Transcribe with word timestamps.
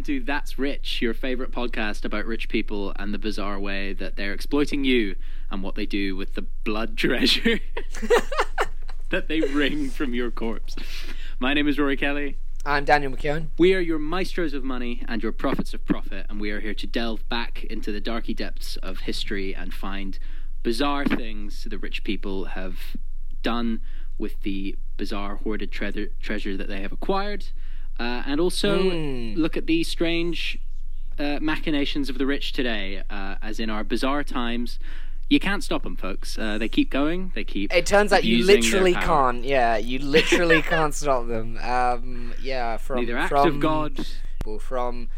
Welcome 0.00 0.14
to 0.14 0.24
That's 0.24 0.58
Rich, 0.58 1.02
your 1.02 1.12
favorite 1.12 1.50
podcast 1.50 2.06
about 2.06 2.24
rich 2.24 2.48
people 2.48 2.94
and 2.96 3.12
the 3.12 3.18
bizarre 3.18 3.60
way 3.60 3.92
that 3.92 4.16
they're 4.16 4.32
exploiting 4.32 4.82
you 4.82 5.14
and 5.50 5.62
what 5.62 5.74
they 5.74 5.84
do 5.84 6.16
with 6.16 6.32
the 6.32 6.46
blood 6.64 6.96
treasure 6.96 7.60
that 9.10 9.28
they 9.28 9.42
wring 9.42 9.90
from 9.90 10.14
your 10.14 10.30
corpse. 10.30 10.74
My 11.38 11.52
name 11.52 11.68
is 11.68 11.78
Rory 11.78 11.98
Kelly. 11.98 12.38
I'm 12.64 12.86
Daniel 12.86 13.12
McKeown. 13.12 13.48
We 13.58 13.74
are 13.74 13.80
your 13.80 13.98
maestros 13.98 14.54
of 14.54 14.64
money 14.64 15.04
and 15.06 15.22
your 15.22 15.32
prophets 15.32 15.74
of 15.74 15.84
profit, 15.84 16.24
and 16.30 16.40
we 16.40 16.50
are 16.50 16.60
here 16.60 16.72
to 16.72 16.86
delve 16.86 17.28
back 17.28 17.64
into 17.64 17.92
the 17.92 18.00
darky 18.00 18.32
depths 18.32 18.76
of 18.78 19.00
history 19.00 19.54
and 19.54 19.74
find 19.74 20.18
bizarre 20.62 21.04
things 21.04 21.66
the 21.68 21.76
rich 21.76 22.04
people 22.04 22.46
have 22.46 22.96
done 23.42 23.82
with 24.16 24.40
the 24.44 24.76
bizarre 24.96 25.36
hoarded 25.36 25.70
treasure, 25.70 26.08
treasure 26.22 26.56
that 26.56 26.68
they 26.68 26.80
have 26.80 26.92
acquired, 26.92 27.48
uh, 28.00 28.22
and 28.26 28.40
also 28.40 28.90
Mm. 28.90 29.36
look 29.36 29.56
at 29.56 29.66
the 29.66 29.84
strange 29.84 30.58
uh, 31.18 31.38
machinations 31.40 32.08
of 32.08 32.16
the 32.18 32.24
rich 32.26 32.52
today, 32.52 33.02
uh, 33.10 33.34
as 33.42 33.60
in 33.60 33.68
our 33.70 33.84
bizarre 33.84 34.24
times. 34.24 34.78
You 35.28 35.38
can't 35.38 35.62
stop 35.62 35.82
them, 35.84 35.94
folks. 35.96 36.36
Uh, 36.38 36.58
they 36.58 36.68
keep 36.68 36.90
going. 36.90 37.30
They 37.36 37.44
keep. 37.44 37.72
It 37.72 37.86
turns 37.86 38.12
out 38.12 38.24
you 38.24 38.42
literally 38.44 38.94
can't. 38.94 39.44
Yeah, 39.44 39.76
you 39.76 39.98
literally 40.18 40.60
can't 40.62 40.92
stop 40.94 41.28
them. 41.28 41.56
Um, 41.62 42.34
yeah, 42.42 42.78
from 42.78 42.96
Neither 43.00 43.16
act 43.18 43.28
from 43.28 43.46
of 43.48 43.60
God. 43.60 44.06
from 44.60 45.08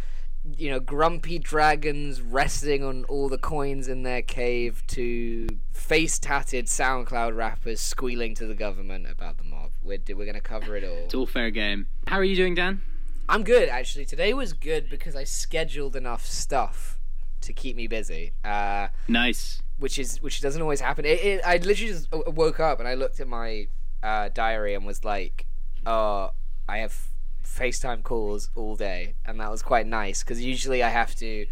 you 0.59 0.68
know 0.70 0.80
grumpy 0.80 1.38
dragons 1.38 2.20
resting 2.20 2.82
on 2.82 3.04
all 3.04 3.29
the 3.29 3.38
coins 3.38 3.87
in 3.87 4.02
their 4.02 4.20
cave 4.23 4.82
to 4.88 5.46
face 5.73 6.18
tatted 6.18 6.66
SoundCloud 6.66 7.37
rappers 7.37 7.80
squealing 7.80 8.35
to 8.35 8.46
the 8.46 8.54
government 8.54 9.07
about 9.09 9.38
the 9.38 9.45
mob. 9.85 10.01
We're 10.09 10.16
we're 10.16 10.27
gonna 10.27 10.41
cover 10.41 10.77
it 10.77 10.85
all. 10.85 11.05
It's 11.05 11.15
all 11.15 11.27
fair 11.27 11.51
game. 11.51 11.87
How 12.07 12.16
are 12.16 12.25
you 12.25 12.37
doing, 12.37 12.55
Dan? 12.55 12.83
I'm 13.29 13.45
good 13.45 13.69
actually. 13.69 14.05
Today 14.05 14.35
was 14.35 14.52
good 14.52 14.88
because 14.91 15.16
I 15.16 15.25
scheduled 15.25 15.97
enough 15.97 16.27
stuff 16.27 16.99
to 17.43 17.52
keep 17.52 17.77
me 17.77 17.87
busy. 17.87 18.33
Uh, 18.45 18.88
Nice. 19.09 19.63
which 19.79 19.99
is 19.99 20.21
which 20.23 20.41
doesn't 20.41 20.63
always 20.63 20.80
happen. 20.80 21.05
It, 21.05 21.21
it, 21.25 21.41
I 21.45 21.57
literally 21.57 21.93
just 21.93 22.09
woke 22.13 22.60
up 22.60 22.79
and 22.79 22.88
I 22.88 22.95
looked 22.95 23.21
at 23.21 23.29
my 23.29 23.69
uh, 24.03 24.29
diary 24.33 24.75
and 24.75 24.85
was 24.85 25.05
like, 25.05 25.47
"Oh, 25.87 26.30
I 26.69 26.79
have 26.79 27.09
FaceTime 27.45 28.03
calls 28.03 28.51
all 28.55 28.77
day," 28.77 29.15
and 29.25 29.41
that 29.41 29.51
was 29.51 29.63
quite 29.63 29.87
nice 29.87 30.23
because 30.23 30.43
usually 30.43 30.83
I 30.83 30.88
have 30.88 31.15
to 31.16 31.47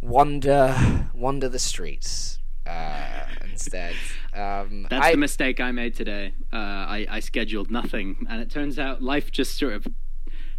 wander 0.00 1.08
wander 1.14 1.48
the 1.48 1.58
streets 1.58 2.37
uh, 2.68 3.26
instead. 3.50 3.94
Um, 4.34 4.86
That's 4.90 5.06
I, 5.06 5.10
the 5.12 5.16
mistake 5.18 5.60
I 5.60 5.72
made 5.72 5.94
today. 5.94 6.34
Uh, 6.52 6.56
I, 6.56 7.06
I 7.10 7.20
scheduled 7.20 7.70
nothing, 7.70 8.26
and 8.28 8.40
it 8.40 8.50
turns 8.50 8.78
out 8.78 9.02
life 9.02 9.30
just 9.32 9.56
sort 9.58 9.72
of 9.74 9.86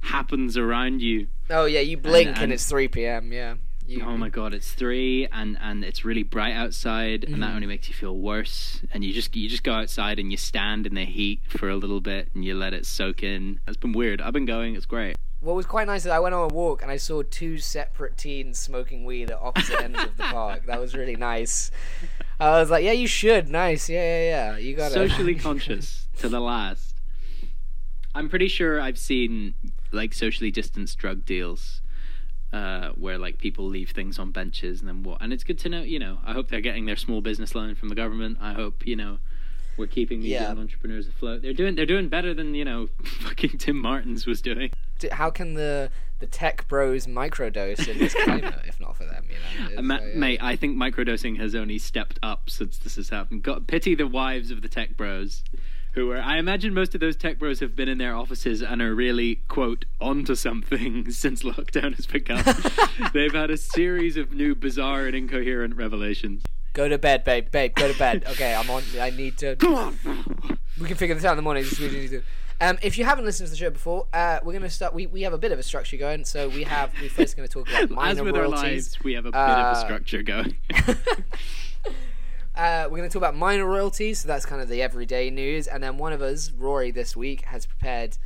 happens 0.02 0.58
around 0.58 1.02
you. 1.02 1.28
oh 1.50 1.66
yeah, 1.66 1.82
you 1.82 1.98
blink 1.98 2.30
and, 2.30 2.38
and- 2.38 2.54
it's 2.54 2.66
three 2.66 2.88
p.m. 2.88 3.32
Yeah. 3.32 3.56
You, 3.86 4.04
Oh 4.06 4.16
my 4.18 4.30
god, 4.30 4.54
it's 4.54 4.72
three, 4.72 5.28
and, 5.32 5.58
and 5.60 5.84
it's 5.84 6.06
really 6.06 6.22
bright 6.22 6.54
outside, 6.54 7.24
and 7.24 7.34
Mm-hmm. 7.34 7.42
that 7.42 7.56
only 7.56 7.66
makes 7.66 7.90
you 7.90 7.96
feel 7.96 8.16
worse. 8.16 8.82
And 8.94 9.04
you 9.04 9.12
just 9.14 9.36
you 9.36 9.50
just 9.50 9.64
go 9.64 9.74
outside 9.74 10.20
and 10.20 10.30
you 10.30 10.38
stand 10.38 10.86
in 10.86 10.94
the 10.94 11.06
heat 11.06 11.42
for 11.48 11.70
a 11.70 11.76
little 11.76 12.00
bit, 12.00 12.30
and 12.36 12.46
you 12.46 12.54
let 12.54 12.76
it 12.76 12.86
soak 12.86 13.24
in. 13.24 13.60
It's 13.68 13.78
been 13.78 13.94
weird. 13.94 14.22
I've 14.22 14.34
been 14.34 14.46
going. 14.46 14.76
It's 14.76 14.86
great. 14.86 15.16
What 15.42 15.56
was 15.56 15.66
quite 15.66 15.88
nice 15.88 16.02
is 16.06 16.12
I 16.12 16.20
went 16.20 16.36
on 16.36 16.52
a 16.52 16.54
walk 16.54 16.82
and 16.82 16.92
I 16.92 16.98
saw 16.98 17.24
two 17.24 17.60
separate 17.60 18.18
teens 18.18 18.60
smoking 18.60 19.06
weed 19.06 19.32
at 19.32 19.40
opposite 19.42 19.82
ends 19.82 20.04
of 20.04 20.18
the 20.18 20.24
park. 20.32 20.66
That 20.66 20.82
was 20.82 20.96
really 20.96 21.16
nice. 21.16 21.72
I 22.42 22.60
was 22.60 22.70
like, 22.70 22.84
yeah, 22.84 22.92
you 22.92 23.08
should. 23.08 23.48
Nice. 23.48 23.90
Yeah, 23.90 24.02
yeah, 24.04 24.24
yeah. 24.54 24.58
You 24.58 24.76
got 24.76 24.92
Socially 24.92 25.36
conscious 25.48 26.08
to 26.18 26.28
the 26.28 26.42
last. 26.42 26.96
I'm 28.14 28.28
pretty 28.28 28.50
sure 28.50 28.82
I've 28.82 28.98
seen 28.98 29.54
like 29.92 30.14
socially 30.14 30.52
distanced 30.52 30.98
drug 30.98 31.24
deals 31.26 31.82
uh, 32.52 32.90
where 32.90 33.18
like 33.18 33.38
people 33.38 33.66
leave 33.66 33.92
things 33.92 34.20
on 34.20 34.32
benches 34.32 34.82
and 34.82 34.90
then 34.90 35.04
what. 35.04 35.22
And 35.22 35.32
it's 35.32 35.46
good 35.46 35.60
to 35.60 35.70
know, 35.70 35.84
you 35.84 36.00
know. 36.00 36.18
I 36.26 36.34
hope 36.34 36.50
they're 36.50 36.60
getting 36.60 36.86
their 36.86 36.98
small 36.98 37.22
business 37.22 37.56
loan 37.56 37.76
from 37.76 37.88
the 37.88 37.96
government. 37.96 38.40
I 38.42 38.52
hope 38.54 38.86
you 38.86 38.98
know 38.98 39.20
we're 39.78 39.88
keeping 39.88 40.20
these 40.20 40.32
Yeah. 40.32 40.50
young 40.50 40.60
entrepreneurs 40.60 41.08
afloat. 41.08 41.44
They're 41.44 41.54
doing 41.54 41.76
they're 41.76 41.86
doing 41.86 42.10
better 42.10 42.34
than 42.34 42.56
you 42.56 42.66
know 42.66 42.90
fucking 43.04 43.58
Tim 43.58 43.78
Martins 43.78 44.26
was 44.26 44.42
doing. 44.42 44.72
D- 45.00 45.10
How 45.12 45.30
can 45.30 45.56
the 45.56 45.90
the 46.20 46.28
tech 46.28 46.68
bros 46.68 47.08
microdose 47.08 47.88
in 47.88 47.98
this 47.98 48.14
climate 48.14 48.54
if 48.68 48.80
not 48.80 48.96
for 48.98 49.06
them? 49.06 49.26
You 49.30 49.70
know, 49.76 49.80
Uh, 49.80 49.82
ma- 49.82 49.96
uh, 49.96 50.00
yeah. 50.06 50.16
Mate, 50.18 50.40
I 50.44 50.56
think 50.56 50.78
microdosing 50.78 51.38
has 51.40 51.56
only 51.56 51.78
stepped 51.80 52.20
up 52.22 52.50
since 52.50 52.78
this 52.78 52.96
has 52.98 53.10
happened. 53.10 53.42
God, 53.44 53.68
pity 53.68 53.96
the 53.96 54.08
wives 54.08 54.52
of 54.52 54.62
the 54.62 54.68
tech 54.68 54.98
bros, 54.98 55.44
who 55.94 56.12
are. 56.12 56.20
I 56.22 56.38
imagine 56.38 56.74
most 56.74 56.94
of 56.94 57.00
those 57.02 57.16
tech 57.16 57.40
bros 57.40 57.62
have 57.62 57.76
been 57.76 57.88
in 57.90 57.98
their 57.98 58.16
offices 58.16 58.62
and 58.62 58.82
are 58.82 58.94
really 58.94 59.36
quote 59.48 59.86
onto 60.02 60.36
something 60.36 61.10
since 61.12 61.44
lockdown 61.44 61.96
has 61.96 62.06
begun. 62.06 62.44
They've 63.14 63.34
had 63.34 63.50
a 63.50 63.58
series 63.58 64.18
of 64.18 64.34
new 64.34 64.54
bizarre 64.56 65.06
and 65.06 65.16
incoherent 65.16 65.76
revelations. 65.78 66.44
Go 66.74 66.88
to 66.90 66.98
bed, 67.00 67.24
babe. 67.24 67.50
Babe, 67.50 67.74
go 67.74 67.92
to 67.92 67.98
bed. 67.98 68.26
Okay, 68.30 68.54
I'm 68.54 68.70
on. 68.70 68.84
I 69.00 69.10
need 69.10 69.38
to. 69.40 69.56
Come 69.56 69.74
on. 69.76 69.98
We 70.80 70.88
can 70.88 70.98
figure 70.98 71.16
this 71.16 71.26
out 71.26 71.32
in 71.32 71.38
the 71.38 71.42
morning. 71.44 71.64
What 71.66 71.80
we 71.80 71.88
need 71.90 72.02
to 72.10 72.20
do. 72.20 72.24
Um, 72.62 72.78
if 72.82 72.98
you 72.98 73.06
haven't 73.06 73.24
listened 73.26 73.48
to 73.48 73.52
the 73.52 73.58
show 73.58 73.70
before, 73.70 74.08
uh, 74.14 74.40
we're 74.44 74.52
going 74.52 74.64
to 74.64 74.70
start. 74.70 74.94
We, 74.94 75.08
we 75.08 75.22
have 75.22 75.32
a 75.34 75.38
bit 75.38 75.52
of 75.54 75.60
a 75.60 75.64
structure 75.64 75.96
going. 75.98 76.26
So 76.26 76.50
we 76.50 76.64
have. 76.64 76.92
We're 77.02 77.10
first 77.10 77.38
going 77.38 77.48
to 77.48 77.54
talk 77.54 77.70
about 77.70 77.84
As 77.84 77.90
minor 77.90 78.24
with 78.26 78.36
our 78.36 78.42
royalties. 78.44 78.64
lives, 78.94 79.04
we 79.04 79.14
have 79.14 79.26
a 79.26 79.32
bit 79.32 79.40
of 79.40 79.48
a 79.48 79.52
Uh, 79.52 79.76
structure 79.76 80.22
going. 80.24 80.58
Uh, 82.56 82.84
we're 82.92 82.98
going 82.98 83.08
to 83.10 83.14
talk 83.14 83.22
about 83.22 83.38
minor 83.38 83.66
royalties, 83.66 84.20
so 84.20 84.28
that's 84.28 84.46
kind 84.46 84.62
of 84.62 84.68
the 84.68 84.82
everyday 84.82 85.30
news. 85.30 85.66
And 85.66 85.82
then 85.82 85.96
one 85.98 86.12
of 86.12 86.22
us, 86.22 86.52
Rory, 86.52 86.92
this 86.92 87.16
week 87.16 87.46
has 87.46 87.66
prepared 87.66 88.18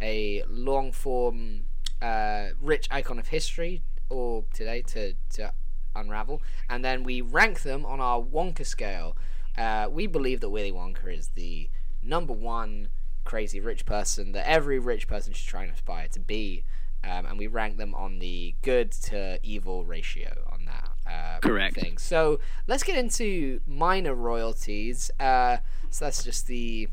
a 0.00 0.42
long 0.48 0.92
form, 0.92 1.64
uh, 2.00 2.50
rich 2.62 2.88
icon 2.90 3.18
of 3.18 3.28
history, 3.28 3.82
or 4.08 4.46
today 4.54 4.80
to, 4.80 5.12
to 5.34 5.52
unravel. 5.94 6.40
And 6.70 6.82
then 6.82 7.02
we 7.04 7.20
rank 7.20 7.62
them 7.64 7.84
on 7.84 8.00
our 8.00 8.18
Wonka 8.22 8.64
scale. 8.64 9.14
Uh, 9.58 9.88
we 9.90 10.06
believe 10.06 10.40
that 10.40 10.48
Willy 10.48 10.72
Wonka 10.72 11.14
is 11.14 11.28
the 11.34 11.68
number 12.02 12.32
one 12.32 12.88
crazy 13.24 13.60
rich 13.60 13.84
person 13.86 14.32
that 14.32 14.48
every 14.48 14.78
rich 14.78 15.08
person 15.08 15.32
should 15.32 15.48
try 15.48 15.62
and 15.62 15.72
aspire 15.72 16.08
to 16.08 16.20
be. 16.20 16.64
Um, 17.04 17.26
and 17.26 17.36
we 17.38 17.48
rank 17.48 17.78
them 17.78 17.94
on 17.94 18.20
the 18.20 18.54
good 18.62 18.92
to 18.92 19.40
evil 19.42 19.84
ratio 19.84 20.48
on 20.52 20.66
that. 20.66 20.90
Uh, 21.04 21.40
Correct. 21.40 21.74
Thing. 21.74 21.98
So 21.98 22.38
let's 22.68 22.84
get 22.84 22.96
into 22.96 23.60
minor 23.66 24.14
royalties. 24.14 25.10
Uh, 25.18 25.58
so 25.90 26.04
that's 26.04 26.22
just 26.22 26.46
the. 26.46 26.88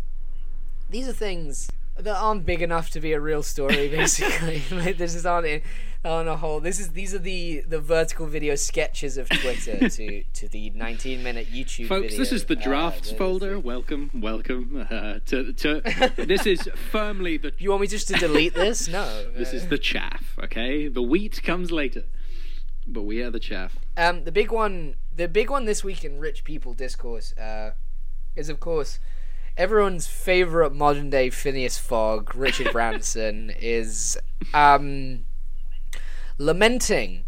These 0.89 1.07
are 1.07 1.13
things 1.13 1.69
that 1.95 2.15
aren't 2.15 2.45
big 2.45 2.63
enough 2.63 2.89
to 2.91 2.99
be 2.99 3.13
a 3.13 3.19
real 3.19 3.43
story, 3.43 3.87
basically. 3.89 4.63
like, 4.71 4.97
this 4.97 5.13
is 5.13 5.27
on 5.27 5.45
it 5.45 5.63
on 6.05 6.27
a 6.29 6.37
whole. 6.37 6.59
This 6.59 6.79
is 6.79 6.89
these 6.91 7.13
are 7.13 7.19
the 7.19 7.61
the 7.67 7.79
vertical 7.79 8.25
video 8.25 8.55
sketches 8.55 9.17
of 9.17 9.27
Twitter 9.29 9.89
to 9.89 10.23
to 10.23 10.47
the 10.47 10.69
19 10.71 11.21
minute 11.23 11.47
YouTube. 11.51 11.87
Folks, 11.87 12.07
video. 12.13 12.17
this 12.19 12.31
is 12.31 12.45
the 12.45 12.57
Uh, 12.57 12.61
drafts 12.63 13.11
is- 13.11 13.17
folder. 13.17 13.59
Welcome, 13.59 14.09
welcome 14.13 14.87
uh, 14.89 15.19
to 15.25 15.51
to. 15.53 15.81
this 16.25 16.45
is 16.45 16.69
firmly 16.91 17.37
the 17.37 17.53
You 17.57 17.71
want 17.71 17.81
me 17.81 17.87
just 17.87 18.07
to 18.09 18.13
delete 18.13 18.53
this? 18.53 18.87
No. 18.87 19.29
This 19.31 19.53
Uh, 19.53 19.57
is 19.57 19.67
the 19.67 19.77
chaff, 19.77 20.37
okay? 20.43 20.87
The 20.87 21.01
wheat 21.01 21.41
comes 21.43 21.71
later. 21.71 22.05
But 22.87 23.03
we 23.03 23.21
are 23.21 23.29
the 23.29 23.39
chaff. 23.39 23.77
Um, 23.97 24.23
the 24.23 24.31
big 24.31 24.51
one, 24.51 24.95
the 25.15 25.27
big 25.27 25.49
one 25.51 25.65
this 25.65 25.83
week 25.83 26.03
in 26.03 26.17
rich 26.17 26.43
people 26.43 26.73
discourse, 26.73 27.33
uh, 27.37 27.71
is 28.35 28.49
of 28.49 28.59
course 28.59 28.99
everyone's 29.57 30.07
favorite 30.07 30.73
modern 30.73 31.09
day 31.09 31.29
Phineas 31.29 31.77
Fogg, 31.77 32.33
Richard 32.33 32.71
Branson, 32.71 33.51
is 33.59 34.17
um, 34.53 35.25
lamenting 36.39 37.25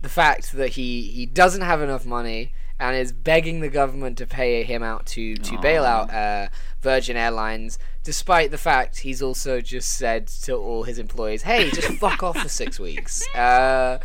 the 0.00 0.08
fact 0.08 0.52
that 0.52 0.70
he 0.70 1.02
he 1.02 1.26
doesn't 1.26 1.60
have 1.60 1.82
enough 1.82 2.06
money 2.06 2.52
and 2.80 2.96
is 2.96 3.12
begging 3.12 3.60
the 3.60 3.68
government 3.68 4.16
to 4.18 4.26
pay 4.26 4.62
him 4.64 4.82
out 4.82 5.04
to 5.06 5.36
to 5.36 5.58
bail 5.58 5.84
out 5.84 6.10
uh, 6.12 6.48
Virgin 6.80 7.16
Airlines, 7.16 7.78
despite 8.02 8.50
the 8.50 8.58
fact 8.58 9.00
he's 9.00 9.20
also 9.20 9.60
just 9.60 9.90
said 9.90 10.26
to 10.26 10.54
all 10.54 10.84
his 10.84 10.98
employees, 10.98 11.42
"Hey, 11.42 11.70
just 11.70 11.88
fuck 11.98 12.22
off 12.22 12.38
for 12.38 12.48
six 12.48 12.80
weeks." 12.80 13.22
Uh, 13.34 13.98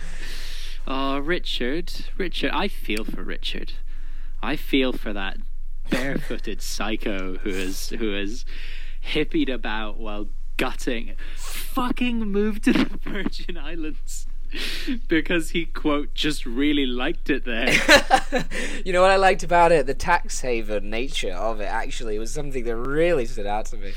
Oh, 0.90 1.18
Richard. 1.20 1.92
Richard. 2.18 2.52
I 2.54 2.70
feel 2.70 3.04
for 3.04 3.22
Richard. 3.22 3.74
I 4.42 4.56
feel 4.56 4.94
for 4.94 5.12
that 5.12 5.38
barefooted 5.90 6.62
psycho 6.62 7.38
who 7.40 7.50
is 7.50 7.90
who 7.90 8.16
is 8.16 8.46
hippied 9.14 9.50
about 9.54 10.00
while 10.00 10.30
gutting 10.58 11.16
fucking 11.36 12.20
moved 12.20 12.64
to 12.64 12.74
the 12.74 12.86
Virgin 13.04 13.58
Islands 13.58 14.28
because 15.08 15.52
he 15.52 15.66
quote 15.66 16.14
just 16.14 16.46
really 16.46 16.86
liked 16.86 17.30
it 17.30 17.46
there. 17.46 17.70
you 18.86 18.94
know 18.94 19.02
what 19.02 19.12
I 19.12 19.18
liked 19.18 19.44
about 19.44 19.72
it? 19.72 19.86
The 19.86 19.94
tax 19.94 20.42
haven 20.42 20.90
nature 20.90 21.34
of 21.34 21.62
it 21.62 21.66
actually 21.66 22.18
was 22.18 22.34
something 22.34 22.64
that 22.64 22.76
really 22.76 23.26
stood 23.26 23.46
out 23.46 23.68
to 23.68 23.78
me. 23.78 23.94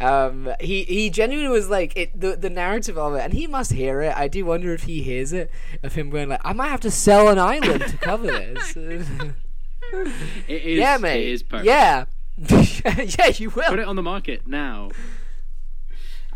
Um, 0.00 0.50
he 0.60 0.84
he 0.84 1.10
genuinely 1.10 1.52
was 1.52 1.68
like 1.68 1.94
it 1.94 2.18
the 2.18 2.36
the 2.36 2.48
narrative 2.48 2.96
of 2.96 3.14
it, 3.14 3.20
and 3.20 3.34
he 3.34 3.46
must 3.46 3.72
hear 3.72 4.00
it. 4.00 4.16
I 4.16 4.28
do 4.28 4.46
wonder 4.46 4.72
if 4.72 4.84
he 4.84 5.02
hears 5.02 5.34
it 5.34 5.50
of 5.82 5.94
him 5.94 6.08
going 6.08 6.30
like, 6.30 6.40
"I 6.42 6.54
might 6.54 6.68
have 6.68 6.80
to 6.80 6.90
sell 6.90 7.28
an 7.28 7.38
island 7.38 7.82
to 7.82 7.96
cover 7.98 8.26
this." 8.26 8.76
It 10.46 10.62
is, 10.62 10.78
yeah, 10.78 10.98
mate. 10.98 11.26
It 11.26 11.32
is 11.32 11.42
perfect. 11.42 11.66
Yeah, 11.66 12.04
yeah, 12.38 13.32
you 13.34 13.50
will. 13.50 13.68
Put 13.68 13.80
it 13.80 13.88
on 13.88 13.96
the 13.96 14.04
market 14.04 14.46
now. 14.46 14.90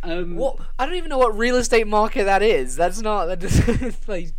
Um, 0.05 0.37
What? 0.37 0.59
I 0.79 0.87
don't 0.87 0.95
even 0.97 1.11
know 1.11 1.19
what 1.19 1.37
real 1.37 1.57
estate 1.57 1.87
market 1.87 2.25
that 2.25 2.43
is. 2.43 2.77
That's 2.77 3.01
not. 3.01 3.27
That 3.27 3.41
just, 3.41 4.09
like, 4.09 4.33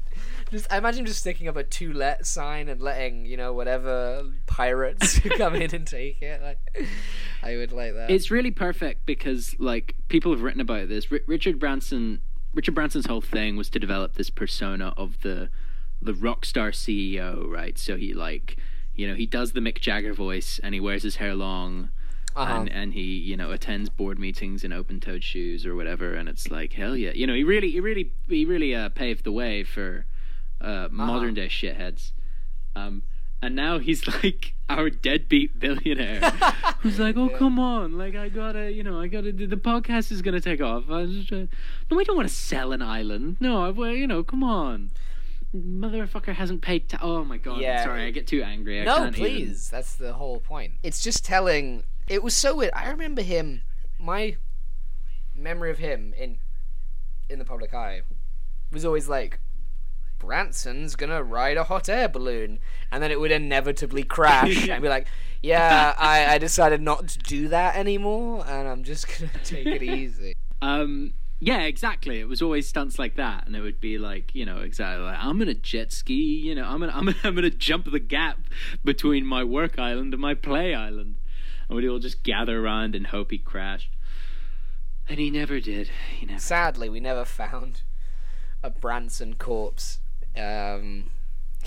just 0.51 0.71
I 0.71 0.77
imagine 0.77 1.05
just 1.05 1.19
sticking 1.19 1.47
up 1.47 1.55
a 1.55 1.63
two 1.63 1.91
let 1.91 2.25
sign 2.25 2.69
and 2.69 2.79
letting 2.81 3.25
you 3.25 3.35
know 3.35 3.51
whatever 3.53 4.23
pirates 4.45 5.19
come 5.37 5.55
in 5.55 5.73
and 5.73 5.87
take 5.87 6.21
it. 6.21 6.41
Like, 6.41 6.59
I 7.41 7.55
would 7.57 7.71
like 7.71 7.93
that. 7.93 8.11
It's 8.11 8.29
really 8.31 8.51
perfect 8.51 9.05
because 9.05 9.55
like 9.59 9.95
people 10.07 10.31
have 10.31 10.41
written 10.43 10.61
about 10.61 10.87
this. 10.87 11.07
R- 11.11 11.19
Richard 11.27 11.59
Branson, 11.59 12.21
Richard 12.53 12.75
Branson's 12.75 13.07
whole 13.07 13.21
thing 13.21 13.55
was 13.57 13.69
to 13.71 13.79
develop 13.79 14.15
this 14.15 14.29
persona 14.29 14.93
of 14.97 15.21
the 15.21 15.49
the 16.01 16.13
rock 16.13 16.45
star 16.45 16.71
CEO, 16.71 17.49
right? 17.49 17.77
So 17.77 17.97
he 17.97 18.13
like, 18.13 18.57
you 18.93 19.07
know, 19.07 19.15
he 19.15 19.25
does 19.25 19.53
the 19.53 19.59
Mick 19.61 19.79
Jagger 19.79 20.13
voice 20.13 20.59
and 20.63 20.73
he 20.75 20.79
wears 20.79 21.03
his 21.03 21.15
hair 21.15 21.33
long. 21.33 21.89
Uh-huh. 22.35 22.53
And 22.53 22.69
and 22.69 22.93
he 22.93 23.01
you 23.01 23.37
know 23.37 23.51
attends 23.51 23.89
board 23.89 24.19
meetings 24.19 24.63
in 24.63 24.73
open 24.73 24.99
toed 24.99 25.23
shoes 25.23 25.65
or 25.65 25.75
whatever, 25.75 26.13
and 26.13 26.27
it's 26.27 26.51
like 26.51 26.73
hell 26.73 26.95
yeah, 26.95 27.11
you 27.13 27.25
know 27.25 27.33
he 27.33 27.43
really 27.43 27.71
he 27.71 27.79
really 27.79 28.11
he 28.27 28.45
really 28.45 28.75
uh, 28.75 28.89
paved 28.89 29.23
the 29.23 29.31
way 29.31 29.63
for 29.63 30.05
uh, 30.59 30.87
modern 30.91 31.33
day 31.33 31.47
shitheads. 31.47 32.11
Um, 32.75 33.03
and 33.41 33.55
now 33.55 33.77
he's 33.79 34.05
like 34.23 34.53
our 34.67 34.89
deadbeat 34.89 35.59
billionaire 35.59 36.19
who's 36.79 36.99
like, 36.99 37.15
oh 37.15 37.29
come 37.29 37.59
on, 37.59 37.97
like 37.97 38.15
I 38.15 38.29
gotta, 38.29 38.71
you 38.71 38.83
know, 38.83 38.99
I 38.99 39.07
gotta. 39.07 39.31
The 39.31 39.45
the 39.45 39.57
podcast 39.57 40.11
is 40.11 40.21
gonna 40.21 40.41
take 40.41 40.61
off. 40.61 40.89
I 40.89 41.05
just, 41.05 41.31
uh, 41.31 41.45
no, 41.89 41.99
I 41.99 42.03
don't 42.03 42.15
want 42.17 42.27
to 42.27 42.33
sell 42.33 42.71
an 42.71 42.81
island. 42.81 43.37
No, 43.39 43.63
I, 43.63 43.69
well, 43.69 43.91
you 43.91 44.07
know, 44.07 44.23
come 44.23 44.43
on. 44.43 44.91
Motherfucker 45.55 46.33
hasn't 46.33 46.61
paid. 46.61 46.89
Ta- 46.89 46.99
oh 47.01 47.23
my 47.23 47.37
god! 47.37 47.61
Yeah. 47.61 47.83
Sorry, 47.83 48.05
I 48.05 48.11
get 48.11 48.27
too 48.27 48.43
angry. 48.43 48.81
I 48.81 48.85
no, 48.85 48.97
can't 48.97 49.17
even- 49.17 49.31
please. 49.31 49.69
That's 49.69 49.95
the 49.95 50.13
whole 50.13 50.39
point. 50.39 50.73
It's 50.83 51.01
just 51.01 51.23
telling. 51.23 51.83
It 52.07 52.23
was 52.23 52.35
so 52.35 52.55
weird. 52.55 52.71
I 52.73 52.89
remember 52.89 53.21
him. 53.21 53.61
My 53.99 54.37
memory 55.35 55.71
of 55.71 55.79
him 55.79 56.13
in 56.17 56.39
in 57.29 57.39
the 57.39 57.45
public 57.45 57.73
eye 57.73 58.01
was 58.71 58.85
always 58.85 59.09
like 59.09 59.39
Branson's 60.19 60.95
gonna 60.95 61.23
ride 61.23 61.57
a 61.57 61.63
hot 61.63 61.89
air 61.89 62.07
balloon, 62.07 62.59
and 62.91 63.01
then 63.01 63.11
it 63.11 63.19
would 63.19 63.31
inevitably 63.31 64.03
crash, 64.03 64.67
and 64.67 64.81
be 64.81 64.89
like, 64.89 65.07
"Yeah, 65.41 65.93
I, 65.97 66.35
I 66.35 66.37
decided 66.37 66.81
not 66.81 67.07
to 67.09 67.19
do 67.19 67.47
that 67.49 67.75
anymore, 67.75 68.45
and 68.47 68.67
I'm 68.67 68.83
just 68.83 69.07
gonna 69.07 69.31
take 69.43 69.67
it 69.67 69.83
easy." 69.83 70.35
Um, 70.61 71.13
yeah, 71.39 71.63
exactly. 71.63 72.19
It 72.19 72.27
was 72.27 72.41
always 72.41 72.67
stunts 72.67 72.97
like 72.97 73.15
that, 73.17 73.45
and 73.45 73.55
it 73.55 73.61
would 73.61 73.81
be 73.81 73.97
like, 73.97 74.33
you 74.33 74.45
know, 74.45 74.59
exactly 74.59 75.05
like 75.05 75.17
I'm 75.19 75.37
gonna 75.37 75.53
jet 75.53 75.91
ski. 75.91 76.13
You 76.13 76.55
know, 76.55 76.65
I'm 76.65 76.79
gonna 76.79 76.93
I'm 76.93 77.05
gonna, 77.05 77.17
I'm 77.23 77.35
gonna 77.35 77.49
jump 77.49 77.91
the 77.91 77.99
gap 77.99 78.39
between 78.83 79.25
my 79.25 79.43
work 79.43 79.77
island 79.77 80.13
and 80.13 80.21
my 80.21 80.33
play 80.33 80.73
island, 80.73 81.15
and 81.69 81.75
we'd 81.77 81.87
all 81.87 81.99
just 81.99 82.23
gather 82.23 82.63
around 82.63 82.95
and 82.95 83.07
hope 83.07 83.31
he 83.31 83.37
crashed. 83.37 83.89
And 85.07 85.19
he 85.19 85.29
never 85.29 85.59
did. 85.59 85.89
He 86.17 86.25
never. 86.25 86.39
Sadly, 86.39 86.89
we 86.89 86.99
never 86.99 87.25
found 87.25 87.81
a 88.63 88.69
Branson 88.69 89.35
corpse. 89.35 89.99
Um, 90.35 91.11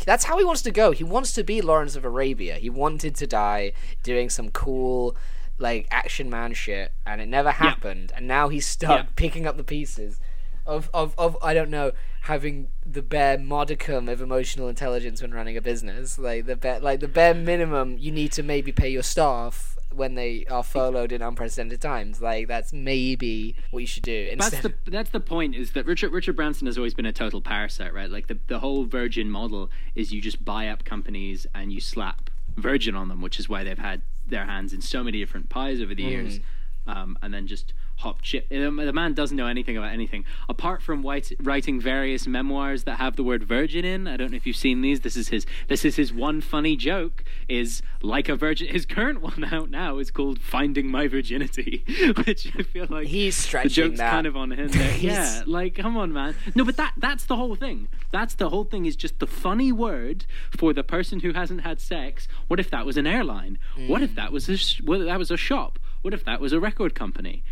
that's 0.04 0.24
how 0.24 0.38
he 0.38 0.44
wants 0.44 0.62
to 0.62 0.70
go. 0.70 0.90
He 0.90 1.04
wants 1.04 1.32
to 1.34 1.44
be 1.44 1.60
Lawrence 1.60 1.94
of 1.96 2.04
Arabia. 2.04 2.56
He 2.56 2.68
wanted 2.70 3.14
to 3.16 3.26
die 3.26 3.72
doing 4.02 4.28
some 4.28 4.50
cool, 4.50 5.16
like 5.58 5.86
action 5.90 6.28
man 6.28 6.52
shit, 6.54 6.92
and 7.06 7.20
it 7.20 7.26
never 7.28 7.52
happened. 7.52 8.12
And 8.16 8.26
now 8.26 8.48
he's 8.48 8.66
stuck 8.66 8.90
Yeah. 8.90 9.06
picking 9.16 9.46
up 9.46 9.56
the 9.56 9.64
pieces 9.64 10.18
of, 10.66 10.90
of 10.92 11.14
of 11.16 11.38
I 11.42 11.54
don't 11.54 11.70
know 11.70 11.92
having 12.22 12.68
the 12.84 13.00
bare 13.02 13.38
modicum 13.38 14.08
of 14.08 14.20
emotional 14.20 14.68
intelligence 14.68 15.22
when 15.22 15.32
running 15.32 15.56
a 15.56 15.62
business. 15.62 16.18
Like 16.18 16.46
the 16.46 16.56
bare 16.56 16.80
like 16.80 17.00
the 17.00 17.08
bare 17.08 17.34
minimum 17.34 17.96
you 17.98 18.10
need 18.12 18.32
to 18.32 18.42
maybe 18.42 18.70
pay 18.72 18.88
your 18.90 19.02
staff 19.04 19.77
when 19.94 20.14
they 20.14 20.44
are 20.46 20.62
furloughed 20.62 21.12
in 21.12 21.22
unprecedented 21.22 21.80
times. 21.80 22.20
Like 22.20 22.48
that's 22.48 22.72
maybe 22.72 23.56
what 23.70 23.80
you 23.80 23.86
should 23.86 24.02
do. 24.02 24.34
That's 24.36 24.60
the 24.60 24.74
that's 24.86 25.10
the 25.10 25.20
point. 25.20 25.54
Is 25.54 25.72
that 25.72 25.86
Richard 25.86 26.12
Richard 26.12 26.36
Branson 26.36 26.66
has 26.66 26.76
always 26.76 26.94
been 26.94 27.06
a 27.06 27.12
total 27.12 27.40
parasite, 27.40 27.94
right? 27.94 28.10
Like 28.10 28.26
the 28.26 28.38
the 28.46 28.60
whole 28.60 28.84
Virgin 28.84 29.30
model 29.30 29.70
is 29.94 30.12
you 30.12 30.20
just 30.20 30.44
buy 30.44 30.68
up 30.68 30.84
companies 30.84 31.46
and 31.54 31.72
you 31.72 31.80
slap 31.80 32.30
Virgin 32.56 32.94
on 32.94 33.08
them, 33.08 33.20
which 33.20 33.38
is 33.38 33.48
why 33.48 33.64
they've 33.64 33.78
had 33.78 34.02
their 34.26 34.46
hands 34.46 34.72
in 34.72 34.80
so 34.80 35.02
many 35.02 35.18
different 35.18 35.48
pies 35.48 35.80
over 35.80 35.94
the 35.94 36.02
years, 36.02 36.40
um, 36.86 37.16
and 37.22 37.32
then 37.32 37.46
just 37.46 37.72
hop 37.98 38.22
chip. 38.22 38.48
The 38.48 38.70
the 38.70 38.92
man 38.92 39.12
doesn't 39.14 39.36
know 39.36 39.46
anything 39.46 39.76
about 39.76 39.92
anything 39.92 40.24
apart 40.48 40.82
from 40.82 41.02
white, 41.02 41.32
writing 41.40 41.80
various 41.80 42.26
memoirs 42.26 42.84
that 42.84 42.96
have 42.98 43.16
the 43.16 43.22
word 43.24 43.44
virgin 43.44 43.84
in. 43.84 44.06
I 44.06 44.16
don't 44.16 44.30
know 44.30 44.36
if 44.36 44.46
you've 44.46 44.56
seen 44.56 44.82
these. 44.82 45.00
This 45.00 45.16
is 45.16 45.28
his. 45.28 45.46
This 45.68 45.84
is 45.84 45.96
his 45.96 46.12
one 46.12 46.40
funny 46.40 46.76
joke. 46.76 47.24
Is 47.48 47.82
like 48.02 48.28
a 48.28 48.36
virgin. 48.36 48.68
His 48.68 48.86
current 48.86 49.20
one 49.30 49.44
out 49.44 49.70
now 49.70 49.98
is 49.98 50.10
called 50.10 50.40
"Finding 50.40 50.88
My 50.90 51.08
Virginity," 51.08 51.84
which 52.26 52.52
I 52.58 52.62
feel 52.62 52.86
like 52.88 53.06
He's 53.08 53.36
the 53.36 53.42
stretching 53.42 53.70
joke's 53.70 53.98
that. 53.98 54.10
kind 54.10 54.26
of 54.26 54.36
on 54.36 54.52
him. 54.52 54.70
Yeah, 54.98 55.42
like 55.46 55.74
come 55.76 55.96
on, 55.96 56.12
man. 56.12 56.34
No, 56.54 56.64
but 56.64 56.76
that 56.76 56.92
that's 56.96 57.24
the 57.24 57.36
whole 57.36 57.54
thing. 57.56 57.88
That's 58.10 58.34
the 58.34 58.48
whole 58.50 58.64
thing. 58.64 58.86
Is 58.86 58.96
just 58.96 59.18
the 59.18 59.26
funny 59.26 59.70
word 59.72 60.24
for 60.56 60.72
the 60.72 60.82
person 60.84 61.20
who 61.20 61.32
hasn't 61.32 61.60
had 61.62 61.80
sex. 61.80 62.26
What 62.48 62.58
if 62.60 62.70
that 62.70 62.86
was 62.86 62.96
an 62.96 63.06
airline? 63.06 63.58
What 63.86 64.02
if 64.02 64.14
that 64.14 64.32
was 64.32 64.48
a 64.48 64.56
sh- 64.56 64.80
what 64.82 65.00
if 65.00 65.06
that 65.06 65.18
was 65.18 65.30
a 65.30 65.36
shop? 65.36 65.78
What 66.02 66.14
if 66.14 66.24
that 66.24 66.40
was 66.40 66.52
a 66.52 66.60
record 66.60 66.94
company? 66.94 67.42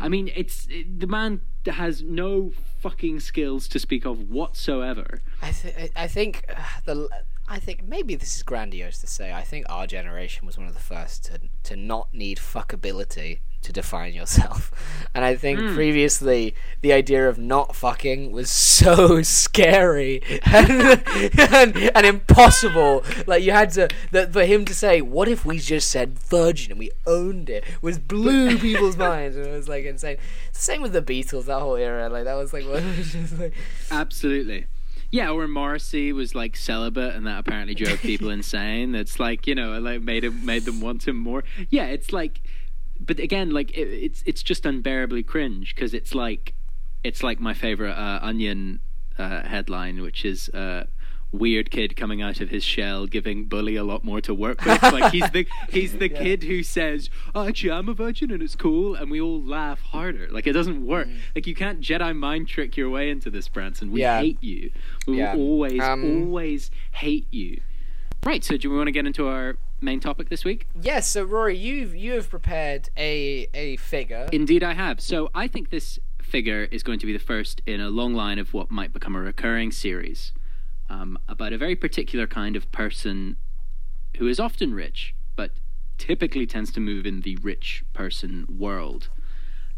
I 0.00 0.08
mean, 0.08 0.30
it's 0.34 0.66
it, 0.70 1.00
the 1.00 1.06
man 1.06 1.40
has 1.66 2.02
no 2.02 2.52
fucking 2.80 3.20
skills 3.20 3.68
to 3.68 3.78
speak 3.78 4.04
of 4.04 4.28
whatsoever. 4.30 5.22
I, 5.40 5.50
th- 5.52 5.92
I 5.94 6.08
think 6.08 6.44
uh, 6.48 6.62
the 6.84 7.08
I 7.48 7.58
think 7.58 7.84
maybe 7.84 8.14
this 8.14 8.36
is 8.36 8.42
grandiose 8.42 8.98
to 8.98 9.06
say. 9.06 9.32
I 9.32 9.42
think 9.42 9.66
our 9.68 9.86
generation 9.86 10.46
was 10.46 10.58
one 10.58 10.66
of 10.66 10.74
the 10.74 10.80
first 10.80 11.24
to 11.26 11.40
to 11.64 11.76
not 11.76 12.12
need 12.12 12.38
fuckability 12.38 13.40
to 13.62 13.72
define 13.72 14.12
yourself, 14.12 14.70
and 15.14 15.24
I 15.24 15.34
think 15.34 15.60
hmm. 15.60 15.74
previously 15.74 16.54
the 16.80 16.92
idea 16.92 17.28
of 17.28 17.38
not 17.38 17.74
fucking 17.74 18.32
was 18.32 18.50
so 18.50 19.22
scary 19.22 20.22
and, 20.46 21.02
and, 21.38 21.76
and 21.94 22.06
impossible. 22.06 23.04
Like 23.26 23.42
you 23.42 23.52
had 23.52 23.70
to 23.72 23.88
that 24.10 24.32
for 24.32 24.44
him 24.44 24.64
to 24.66 24.74
say, 24.74 25.00
"What 25.00 25.28
if 25.28 25.44
we 25.44 25.58
just 25.58 25.90
said 25.90 26.18
virgin 26.18 26.72
and 26.72 26.78
we 26.78 26.90
owned 27.06 27.50
it?" 27.50 27.64
was 27.80 27.98
blew 27.98 28.58
people's 28.58 28.96
minds, 28.96 29.36
and 29.36 29.46
it 29.46 29.52
was 29.52 29.68
like 29.68 29.84
insane. 29.84 30.18
Same 30.52 30.82
with 30.82 30.92
the 30.92 31.02
Beatles, 31.02 31.46
that 31.46 31.60
whole 31.60 31.76
era. 31.76 32.08
Like 32.08 32.24
that 32.24 32.34
was 32.34 32.52
like, 32.52 32.64
what 32.64 32.82
was 32.84 33.12
just 33.12 33.38
like 33.38 33.54
Absolutely. 33.90 34.66
Yeah, 35.10 35.30
or 35.30 35.46
Morrissey 35.46 36.10
was 36.14 36.34
like 36.34 36.56
celibate, 36.56 37.14
and 37.14 37.26
that 37.26 37.38
apparently 37.38 37.74
drove 37.74 38.00
people 38.00 38.30
insane. 38.30 38.92
That's 38.92 39.20
like 39.20 39.46
you 39.46 39.54
know, 39.54 39.78
like 39.78 40.00
made 40.00 40.24
him 40.24 40.44
made 40.44 40.64
them 40.64 40.80
want 40.80 41.06
him 41.06 41.16
more. 41.18 41.44
Yeah, 41.68 41.84
it's 41.84 42.14
like, 42.14 42.40
but 43.06 43.18
again, 43.18 43.50
like 43.50 43.70
it, 43.76 43.88
it's 43.88 44.22
it's 44.26 44.42
just 44.42 44.64
unbearably 44.64 45.22
cringe 45.22 45.74
because 45.74 45.92
it's 45.94 46.14
like, 46.14 46.54
it's 47.04 47.22
like 47.22 47.40
my 47.40 47.54
favorite 47.54 47.92
uh, 47.98 48.18
Onion 48.22 48.80
uh, 49.18 49.42
headline, 49.42 50.00
which 50.02 50.24
is. 50.24 50.48
Uh, 50.50 50.84
Weird 51.34 51.70
kid 51.70 51.96
coming 51.96 52.20
out 52.20 52.42
of 52.42 52.50
his 52.50 52.62
shell, 52.62 53.06
giving 53.06 53.46
bully 53.46 53.74
a 53.76 53.84
lot 53.84 54.04
more 54.04 54.20
to 54.20 54.34
work 54.34 54.62
with. 54.66 54.82
Like 54.92 55.12
he's 55.12 55.30
the 55.30 55.46
he's 55.70 55.94
the 55.94 56.10
kid 56.10 56.42
who 56.42 56.62
says, 56.62 57.08
oh, 57.34 57.48
"Actually, 57.48 57.70
I'm 57.70 57.88
a 57.88 57.94
virgin 57.94 58.30
and 58.30 58.42
it's 58.42 58.54
cool," 58.54 58.94
and 58.94 59.10
we 59.10 59.18
all 59.18 59.40
laugh 59.42 59.80
harder. 59.80 60.28
Like 60.30 60.46
it 60.46 60.52
doesn't 60.52 60.86
work. 60.86 61.08
Like 61.34 61.46
you 61.46 61.54
can't 61.54 61.80
Jedi 61.80 62.14
mind 62.14 62.48
trick 62.48 62.76
your 62.76 62.90
way 62.90 63.08
into 63.08 63.30
this, 63.30 63.48
Branson. 63.48 63.90
We 63.90 64.00
Yeah. 64.02 64.20
hate 64.20 64.42
you. 64.42 64.72
We 65.06 65.16
Yeah. 65.20 65.34
will 65.34 65.40
always, 65.42 65.80
Um, 65.80 66.04
always 66.26 66.70
hate 66.90 67.28
you. 67.32 67.62
Right. 68.26 68.44
So, 68.44 68.58
do 68.58 68.68
we 68.70 68.76
want 68.76 68.88
to 68.88 68.92
get 68.92 69.06
into 69.06 69.26
our 69.26 69.56
main 69.82 70.00
topic 70.00 70.28
this 70.28 70.44
week? 70.44 70.66
Yes, 70.80 71.08
so 71.08 71.24
Rory, 71.24 71.56
you've 71.56 71.94
you 71.94 72.12
have 72.12 72.30
prepared 72.30 72.88
a 72.96 73.48
a 73.54 73.76
figure. 73.76 74.28
Indeed, 74.32 74.62
I 74.62 74.74
have. 74.74 75.00
So, 75.00 75.30
I 75.34 75.48
think 75.48 75.70
this 75.70 75.98
figure 76.22 76.68
is 76.70 76.82
going 76.82 76.98
to 77.00 77.06
be 77.06 77.12
the 77.12 77.18
first 77.18 77.60
in 77.66 77.80
a 77.80 77.90
long 77.90 78.14
line 78.14 78.38
of 78.38 78.54
what 78.54 78.70
might 78.70 78.92
become 78.92 79.14
a 79.14 79.20
recurring 79.20 79.70
series 79.70 80.32
um, 80.88 81.18
about 81.28 81.52
a 81.52 81.58
very 81.58 81.76
particular 81.76 82.26
kind 82.26 82.56
of 82.56 82.70
person 82.72 83.36
who 84.16 84.26
is 84.26 84.38
often 84.38 84.74
rich, 84.74 85.14
but 85.36 85.50
typically 85.98 86.46
tends 86.46 86.70
to 86.72 86.80
move 86.80 87.06
in 87.06 87.20
the 87.22 87.36
rich 87.42 87.84
person 87.92 88.46
world, 88.58 89.08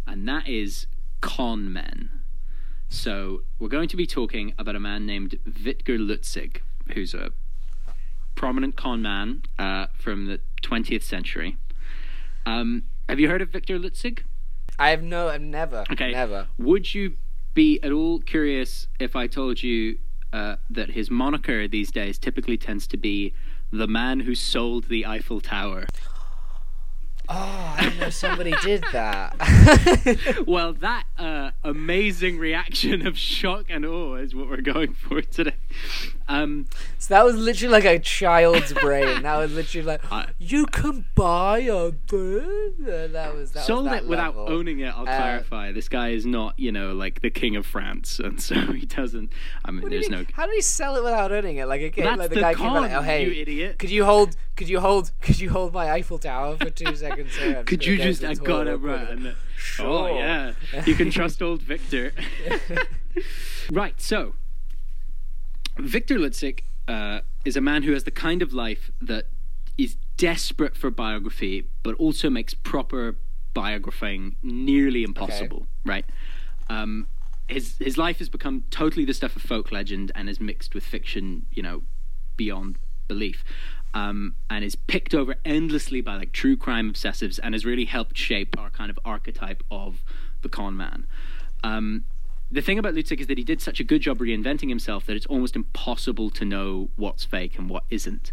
and 0.06 0.28
that 0.28 0.48
is 0.48 0.86
con 1.20 1.72
men. 1.72 2.10
So, 2.88 3.42
we're 3.58 3.68
going 3.68 3.88
to 3.88 3.96
be 3.96 4.06
talking 4.06 4.52
about 4.58 4.76
a 4.76 4.80
man 4.80 5.06
named 5.06 5.38
Victor 5.46 5.98
Lustig, 5.98 6.58
who's 6.92 7.14
a 7.14 7.30
prominent 8.34 8.76
con 8.76 9.02
man 9.02 9.42
uh, 9.58 9.86
from 9.98 10.26
the 10.26 10.40
20th 10.62 11.02
century. 11.02 11.56
Um, 12.46 12.84
have 13.08 13.20
you 13.20 13.28
heard 13.28 13.42
of 13.42 13.50
Victor 13.50 13.78
Lustig? 13.78 14.20
I 14.78 14.90
have 14.90 15.02
no, 15.02 15.28
I've 15.28 15.40
never, 15.40 15.84
Okay. 15.92 16.12
never. 16.12 16.48
Would 16.58 16.94
you 16.94 17.14
be 17.54 17.80
at 17.82 17.92
all 17.92 18.18
curious 18.20 18.88
if 18.98 19.14
I 19.14 19.26
told 19.28 19.62
you 19.62 19.98
uh, 20.32 20.56
that 20.70 20.90
his 20.90 21.10
moniker 21.10 21.68
these 21.68 21.90
days 21.92 22.18
typically 22.18 22.56
tends 22.56 22.86
to 22.88 22.96
be 22.96 23.32
the 23.70 23.86
man 23.86 24.20
who 24.20 24.34
sold 24.34 24.84
the 24.88 25.06
Eiffel 25.06 25.40
Tower? 25.40 25.86
Oh, 27.28 27.74
I 27.78 27.84
didn't 27.84 28.00
know 28.00 28.10
somebody 28.10 28.52
did 28.62 28.84
that. 28.92 29.34
well, 30.46 30.74
that 30.74 31.04
uh, 31.18 31.52
amazing 31.62 32.38
reaction 32.38 33.06
of 33.06 33.16
shock 33.18 33.66
and 33.70 33.84
awe 33.86 34.16
is 34.16 34.34
what 34.34 34.48
we're 34.48 34.60
going 34.60 34.92
for 34.92 35.22
today. 35.22 35.54
Um, 36.28 36.66
so 36.98 37.14
that 37.14 37.24
was 37.24 37.36
literally 37.36 37.72
like 37.72 37.84
a 37.84 37.98
child's 37.98 38.72
brain. 38.74 39.22
That 39.22 39.36
was 39.38 39.52
literally 39.54 39.86
like, 39.86 40.00
I- 40.12 40.28
you 40.38 40.66
can 40.66 41.06
buy 41.14 41.60
a 41.60 41.92
bird. 41.92 42.74
Uh, 42.82 43.06
That 43.08 43.34
was 43.34 43.52
that 43.52 43.64
sold 43.64 43.84
was 43.84 43.92
that 43.92 44.02
it 44.04 44.08
without 44.08 44.36
level. 44.36 44.52
owning 44.54 44.80
it. 44.80 44.88
I'll 44.94 45.02
Uh, 45.08 45.16
clarify. 45.16 45.72
This 45.72 45.88
guy 45.88 46.10
is 46.10 46.26
not, 46.26 46.58
you 46.58 46.72
know, 46.72 46.92
like 46.94 47.20
the 47.22 47.30
king 47.30 47.56
of 47.56 47.64
France, 47.66 48.18
and 48.18 48.40
so 48.40 48.54
he 48.72 48.84
doesn't. 48.86 49.32
I 49.64 49.70
mean, 49.70 49.82
do 49.82 49.88
there's 49.90 50.08
no. 50.10 50.24
How 50.34 50.46
did 50.46 50.54
he 50.54 50.62
sell 50.62 50.96
it 50.96 51.04
without 51.04 51.32
owning 51.32 51.56
it? 51.56 51.66
Like 51.66 51.80
a 51.82 51.90
kid, 51.90 52.04
That's 52.04 52.18
like 52.18 52.28
the, 52.30 52.36
the 52.36 52.40
guy 52.42 52.54
came 52.54 52.66
out 52.66 52.82
like, 52.82 52.92
oh 52.92 53.02
hey, 53.02 53.24
you 53.26 53.40
idiot. 53.40 53.78
could 53.78 53.90
you 53.90 54.04
hold? 54.04 54.36
Could 54.56 54.68
you 54.68 54.80
hold? 54.80 55.10
Could 55.20 55.40
you 55.40 55.50
hold 55.50 55.72
my 55.74 55.90
Eiffel 55.90 56.18
Tower 56.18 56.56
for 56.56 56.70
two 56.70 56.94
seconds? 56.96 57.13
Here? 57.16 57.58
I'm 57.58 57.64
Could 57.64 57.84
you 57.84 57.96
just? 57.96 58.24
I 58.24 58.34
gotta 58.34 58.76
real 58.76 58.98
quick." 58.98 59.08
run. 59.08 59.36
Sure. 59.56 59.86
Oh 59.86 60.18
yeah, 60.18 60.52
you 60.86 60.94
can 60.94 61.10
trust 61.10 61.40
old 61.42 61.62
Victor. 61.62 62.12
right. 63.70 64.00
So, 64.00 64.34
Victor 65.78 66.16
Lustig 66.18 66.60
uh, 66.88 67.20
is 67.44 67.56
a 67.56 67.60
man 67.60 67.82
who 67.82 67.92
has 67.92 68.04
the 68.04 68.10
kind 68.10 68.42
of 68.42 68.52
life 68.52 68.90
that 69.00 69.26
is 69.78 69.96
desperate 70.16 70.76
for 70.76 70.90
biography, 70.90 71.66
but 71.82 71.94
also 71.96 72.30
makes 72.30 72.54
proper 72.54 73.16
biographing 73.54 74.36
nearly 74.42 75.02
impossible. 75.02 75.66
Right. 75.84 76.04
Um, 76.68 77.06
his 77.48 77.76
his 77.78 77.96
life 77.96 78.18
has 78.18 78.28
become 78.28 78.64
totally 78.70 79.04
the 79.04 79.14
stuff 79.14 79.36
of 79.36 79.42
folk 79.42 79.72
legend 79.72 80.12
and 80.14 80.28
is 80.28 80.40
mixed 80.40 80.74
with 80.74 80.84
fiction. 80.84 81.46
You 81.52 81.62
know, 81.62 81.82
beyond 82.36 82.78
belief. 83.08 83.44
Um, 83.94 84.34
and 84.50 84.64
is 84.64 84.74
picked 84.74 85.14
over 85.14 85.36
endlessly 85.44 86.00
by 86.00 86.16
like 86.16 86.32
true 86.32 86.56
crime 86.56 86.92
obsessives 86.92 87.38
and 87.40 87.54
has 87.54 87.64
really 87.64 87.84
helped 87.84 88.18
shape 88.18 88.58
our 88.58 88.68
kind 88.68 88.90
of 88.90 88.98
archetype 89.04 89.62
of 89.70 90.02
the 90.42 90.48
con 90.48 90.76
man. 90.76 91.06
Um, 91.62 92.04
the 92.50 92.60
thing 92.60 92.78
about 92.78 92.94
Lustig 92.94 93.20
is 93.20 93.26
that 93.28 93.38
he 93.38 93.44
did 93.44 93.60
such 93.60 93.80
a 93.80 93.84
good 93.84 94.02
job 94.02 94.18
reinventing 94.18 94.68
himself 94.68 95.06
that 95.06 95.16
it's 95.16 95.26
almost 95.26 95.56
impossible 95.56 96.30
to 96.30 96.44
know 96.44 96.90
what's 96.96 97.24
fake 97.24 97.58
and 97.58 97.70
what 97.70 97.84
isn't. 97.90 98.32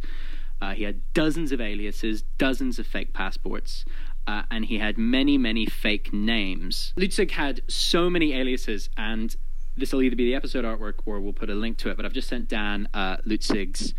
Uh, 0.61 0.73
he 0.73 0.83
had 0.83 1.01
dozens 1.13 1.51
of 1.51 1.59
aliases, 1.59 2.23
dozens 2.37 2.77
of 2.77 2.85
fake 2.85 3.13
passports, 3.13 3.83
uh, 4.27 4.43
and 4.51 4.65
he 4.65 4.77
had 4.77 4.97
many, 4.97 5.37
many 5.37 5.65
fake 5.65 6.13
names. 6.13 6.93
Lustig 6.95 7.31
had 7.31 7.61
so 7.67 8.09
many 8.09 8.33
aliases, 8.33 8.89
and 8.95 9.35
this 9.75 9.91
will 9.91 10.03
either 10.03 10.15
be 10.15 10.25
the 10.25 10.35
episode 10.35 10.65
artwork 10.65 10.95
or 11.05 11.19
we'll 11.19 11.33
put 11.33 11.49
a 11.49 11.55
link 11.55 11.77
to 11.77 11.89
it. 11.89 11.97
But 11.97 12.05
I've 12.05 12.13
just 12.13 12.27
sent 12.27 12.47
Dan 12.47 12.87
uh, 12.93 13.17
Lustig's 13.25 13.95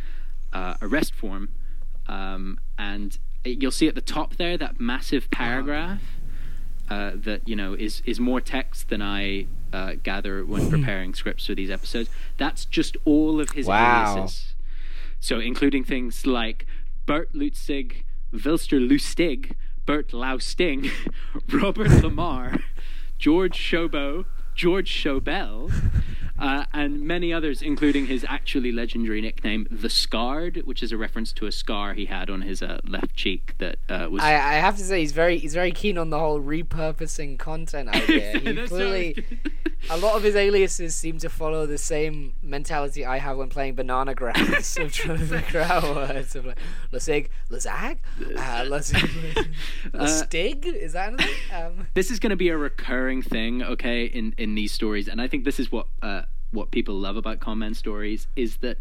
uh, 0.52 0.75
arrest 0.82 1.14
form, 1.14 1.49
um, 2.06 2.59
and 2.78 3.18
you'll 3.44 3.71
see 3.71 3.88
at 3.88 3.94
the 3.94 4.00
top 4.00 4.37
there 4.37 4.56
that 4.56 4.80
massive 4.80 5.30
paragraph 5.30 6.02
uh, 6.88 7.12
that 7.14 7.47
you 7.49 7.56
know 7.56 7.75
is 7.75 8.02
is 8.04 8.21
more 8.21 8.40
text 8.40 8.88
than 8.88 9.00
I 9.02 9.47
uh, 9.73 9.94
gather 10.02 10.44
when 10.44 10.68
preparing 10.71 11.14
scripts 11.14 11.47
for 11.47 11.54
these 11.54 11.71
episodes. 11.71 12.11
That's 12.37 12.64
just 12.64 12.97
all 13.04 13.40
of 13.40 13.50
his 13.50 13.66
Wow. 13.66 14.04
aliases. 14.14 14.54
So 15.21 15.38
including 15.40 15.85
things 15.85 16.26
like 16.26 16.66
Bert 17.06 17.32
Lutzig, 17.32 18.02
Vilster 18.35 18.80
Lustig, 18.80 19.52
Bert 19.87 20.12
Lausting, 20.12 20.90
Robert 21.52 22.02
Lamar, 22.02 22.59
George 23.18 23.56
Shobo, 23.56 24.25
George 24.54 24.90
Shobel, 24.90 25.73
uh, 26.42 26.64
and 26.72 27.00
many 27.00 27.32
others, 27.32 27.62
including 27.62 28.06
his 28.06 28.26
actually 28.28 28.72
legendary 28.72 29.20
nickname, 29.20 29.64
the 29.70 29.88
Scarred, 29.88 30.62
which 30.64 30.82
is 30.82 30.90
a 30.90 30.96
reference 30.96 31.32
to 31.34 31.46
a 31.46 31.52
scar 31.52 31.94
he 31.94 32.06
had 32.06 32.28
on 32.28 32.42
his 32.42 32.64
uh, 32.64 32.80
left 32.84 33.14
cheek 33.14 33.54
that 33.58 33.78
uh, 33.88 34.08
was. 34.11 34.20
I, 34.20 34.32
I 34.32 34.54
have 34.54 34.76
to 34.78 34.82
say 34.82 34.99
he's 34.99 35.12
very 35.12 35.38
he's 35.38 35.54
very 35.54 35.70
keen 35.70 35.96
on 35.96 36.11
the 36.11 36.18
whole 36.18 36.40
repurposing 36.40 37.38
content 37.38 37.88
idea. 37.94 38.40
He 38.40 38.66
clearly 38.66 39.25
a 39.88 39.96
lot 39.96 40.16
of 40.16 40.22
his 40.22 40.34
aliases 40.34 40.94
seem 40.96 41.18
to 41.18 41.28
follow 41.28 41.66
the 41.66 41.78
same 41.78 42.34
mentality 42.42 43.04
I 43.04 43.18
have 43.18 43.37
when 43.37 43.49
playing 43.49 43.76
Bananagrams 43.76 44.78
of 44.84 44.92
trying 44.92 45.18
to 45.18 45.26
figure 45.26 45.61
out 45.61 45.82
words 45.84 46.34
of 46.34 46.46
like 46.46 46.58
Lasig, 46.92 47.28
Lazag, 47.50 47.99
uh, 48.20 48.64
Lastig. 49.94 50.64
Is 50.66 50.92
that 50.94 51.12
anything? 51.12 51.34
Um, 51.52 51.87
this 51.94 52.11
is 52.11 52.18
going 52.18 52.30
to 52.30 52.37
be 52.37 52.49
a 52.49 52.56
recurring 52.56 53.22
thing, 53.22 53.62
okay, 53.62 54.06
in 54.06 54.34
in 54.38 54.56
these 54.56 54.72
stories, 54.72 55.06
and 55.06 55.20
I 55.20 55.28
think 55.28 55.44
this 55.44 55.61
is 55.61 55.70
what 55.70 55.87
uh, 56.02 56.22
what 56.52 56.71
people 56.71 56.94
love 56.94 57.16
about 57.16 57.40
comment 57.40 57.76
stories 57.76 58.26
is 58.37 58.59
that. 58.59 58.78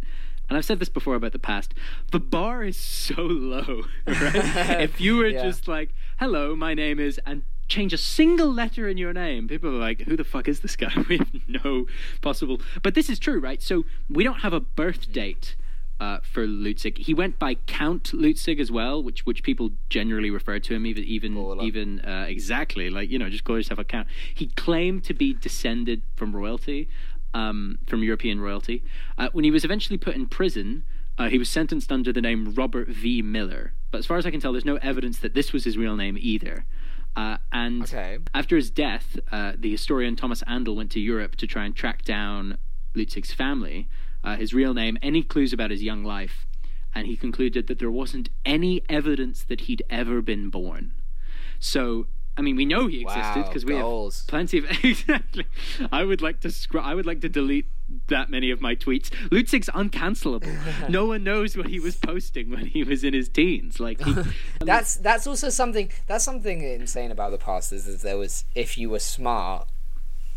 And 0.50 0.58
I've 0.58 0.66
said 0.66 0.80
this 0.80 0.90
before 0.90 1.16
about 1.16 1.32
the 1.32 1.40
past. 1.40 1.74
The 2.12 2.20
bar 2.20 2.62
is 2.64 2.76
so 2.76 3.22
low, 3.24 3.84
right? 4.06 4.82
if 4.82 5.00
you 5.00 5.16
were 5.18 5.28
Yeah. 5.28 5.44
just 5.44 5.66
like, 5.70 5.94
"Hello, 6.20 6.56
my 6.58 6.74
name 6.74 7.00
is," 7.00 7.20
and 7.26 7.44
change 7.70 7.94
a 7.94 7.98
single 7.98 8.52
letter 8.52 8.90
in 8.90 8.98
your 8.98 9.14
name, 9.14 9.48
people 9.48 9.70
are 9.70 9.80
like, 9.80 10.02
"Who 10.02 10.18
the 10.18 10.26
fuck 10.26 10.50
is 10.50 10.60
this 10.60 10.76
guy?" 10.76 10.92
We 11.10 11.20
have 11.20 11.32
no 11.48 11.86
possible. 12.22 12.60
But 12.84 12.96
this 12.96 13.10
is 13.10 13.18
true, 13.18 13.40
right? 13.40 13.62
So 13.62 13.86
we 14.10 14.26
don't 14.26 14.42
have 14.42 14.52
a 14.52 14.60
birth 14.60 15.10
date 15.14 15.56
uh, 16.02 16.18
for 16.22 16.46
Lustig. 16.46 16.98
He 16.98 17.14
went 17.14 17.40
by 17.40 17.54
Count 17.68 18.12
Lustig 18.12 18.60
as 18.60 18.70
well, 18.70 19.02
which 19.02 19.26
which 19.26 19.44
people 19.44 19.70
generally 19.90 20.32
refer 20.32 20.60
to 20.60 20.74
him 20.76 20.86
even 20.86 21.06
even 21.06 21.36
Baller. 21.36 21.64
even 21.64 22.02
uh, 22.02 22.26
exactly 22.28 22.90
like 22.90 23.10
you 23.10 23.18
know 23.20 23.30
just 23.30 23.46
call 23.46 23.56
yourself 23.56 23.80
a 23.80 23.86
count. 23.86 24.08
He 24.36 24.48
claimed 24.48 25.06
to 25.06 25.14
be 25.14 25.34
descended 25.34 26.02
from 26.18 26.36
royalty, 26.36 26.90
um, 27.34 27.80
from 27.88 28.04
European 28.04 28.40
royalty. 28.40 28.84
Uh, 29.18 29.30
when 29.34 29.44
he 29.44 29.52
was 29.52 29.64
eventually 29.66 29.98
put 29.98 30.16
in 30.16 30.26
prison, 30.28 30.84
uh, 31.18 31.30
he 31.30 31.38
was 31.38 31.50
sentenced 31.50 31.92
under 31.92 32.12
the 32.12 32.22
name 32.22 32.54
Robert 32.54 32.88
V. 32.88 33.22
Miller. 33.22 33.74
But 33.92 34.00
as 34.00 34.06
far 34.06 34.18
as 34.18 34.26
I 34.26 34.32
can 34.32 34.40
tell, 34.40 34.54
there's 34.54 34.66
no 34.66 34.78
evidence 34.78 35.20
that 35.20 35.34
this 35.34 35.52
was 35.54 35.64
his 35.66 35.78
real 35.78 35.96
name 35.96 36.18
either. 36.20 36.66
Uh, 37.16 37.38
and 37.52 37.84
Okay. 37.84 38.20
after 38.34 38.56
his 38.56 38.70
death, 38.70 39.20
uh, 39.32 39.54
the 39.58 39.70
historian 39.72 40.16
Thomas 40.16 40.42
Andel 40.44 40.76
went 40.76 40.92
to 40.92 41.00
Europe 41.00 41.36
to 41.38 41.48
try 41.48 41.66
and 41.66 41.76
track 41.76 42.04
down 42.04 42.58
Lustig's 42.96 43.34
family, 43.34 43.90
uh, 44.24 44.38
his 44.38 44.54
real 44.54 44.74
name, 44.74 44.98
any 45.02 45.22
clues 45.22 45.52
about 45.52 45.72
his 45.72 45.84
young 45.84 46.04
life, 46.06 46.46
and 46.96 47.08
he 47.08 47.18
concluded 47.18 47.68
that 47.68 47.80
there 47.80 47.92
wasn't 47.92 48.30
any 48.46 48.82
evidence 48.88 49.44
that 49.44 49.62
he'd 49.62 49.84
ever 49.90 50.22
been 50.22 50.50
born. 50.50 50.94
So, 51.60 52.08
I 52.38 52.42
mean, 52.42 52.56
we 52.56 52.66
know 52.66 52.88
he 52.88 53.02
existed 53.02 53.42
Wow, 53.42 53.48
because 53.48 53.66
we 53.66 53.76
have 53.76 54.28
plenty 54.28 54.58
of 54.60 54.66
exactly. 54.84 55.46
I 55.92 56.04
would 56.04 56.22
like 56.22 56.40
to 56.42 56.50
scr- 56.52 56.80
I 56.80 56.96
would 56.96 57.06
like 57.06 57.20
to 57.22 57.30
delete 57.30 57.68
that 58.08 58.30
many 58.30 58.52
of 58.52 58.62
my 58.62 58.74
tweets. 58.74 59.12
Lustig's 59.32 59.68
uncancelable. 59.70 60.50
no 60.90 61.06
one 61.06 61.26
knows 61.26 61.58
what 61.58 61.68
he 61.68 61.80
was 61.80 61.98
posting 61.98 62.50
when 62.50 62.68
he 62.68 62.84
was 62.84 63.04
in 63.04 63.14
his 63.14 63.28
teens. 63.28 63.80
Like 63.82 64.02
he, 64.02 64.16
that's 64.62 64.96
that's 64.96 65.28
also 65.28 65.50
something 65.50 65.92
that's 66.08 66.24
something 66.24 66.62
insane 66.62 67.12
about 67.12 67.32
the 67.32 67.38
past 67.38 67.74
is, 67.74 67.86
is 67.86 68.02
there 68.02 68.18
was 68.18 68.46
if 68.56 68.78
you 68.78 68.90
were 68.90 69.00
smart, 69.00 69.68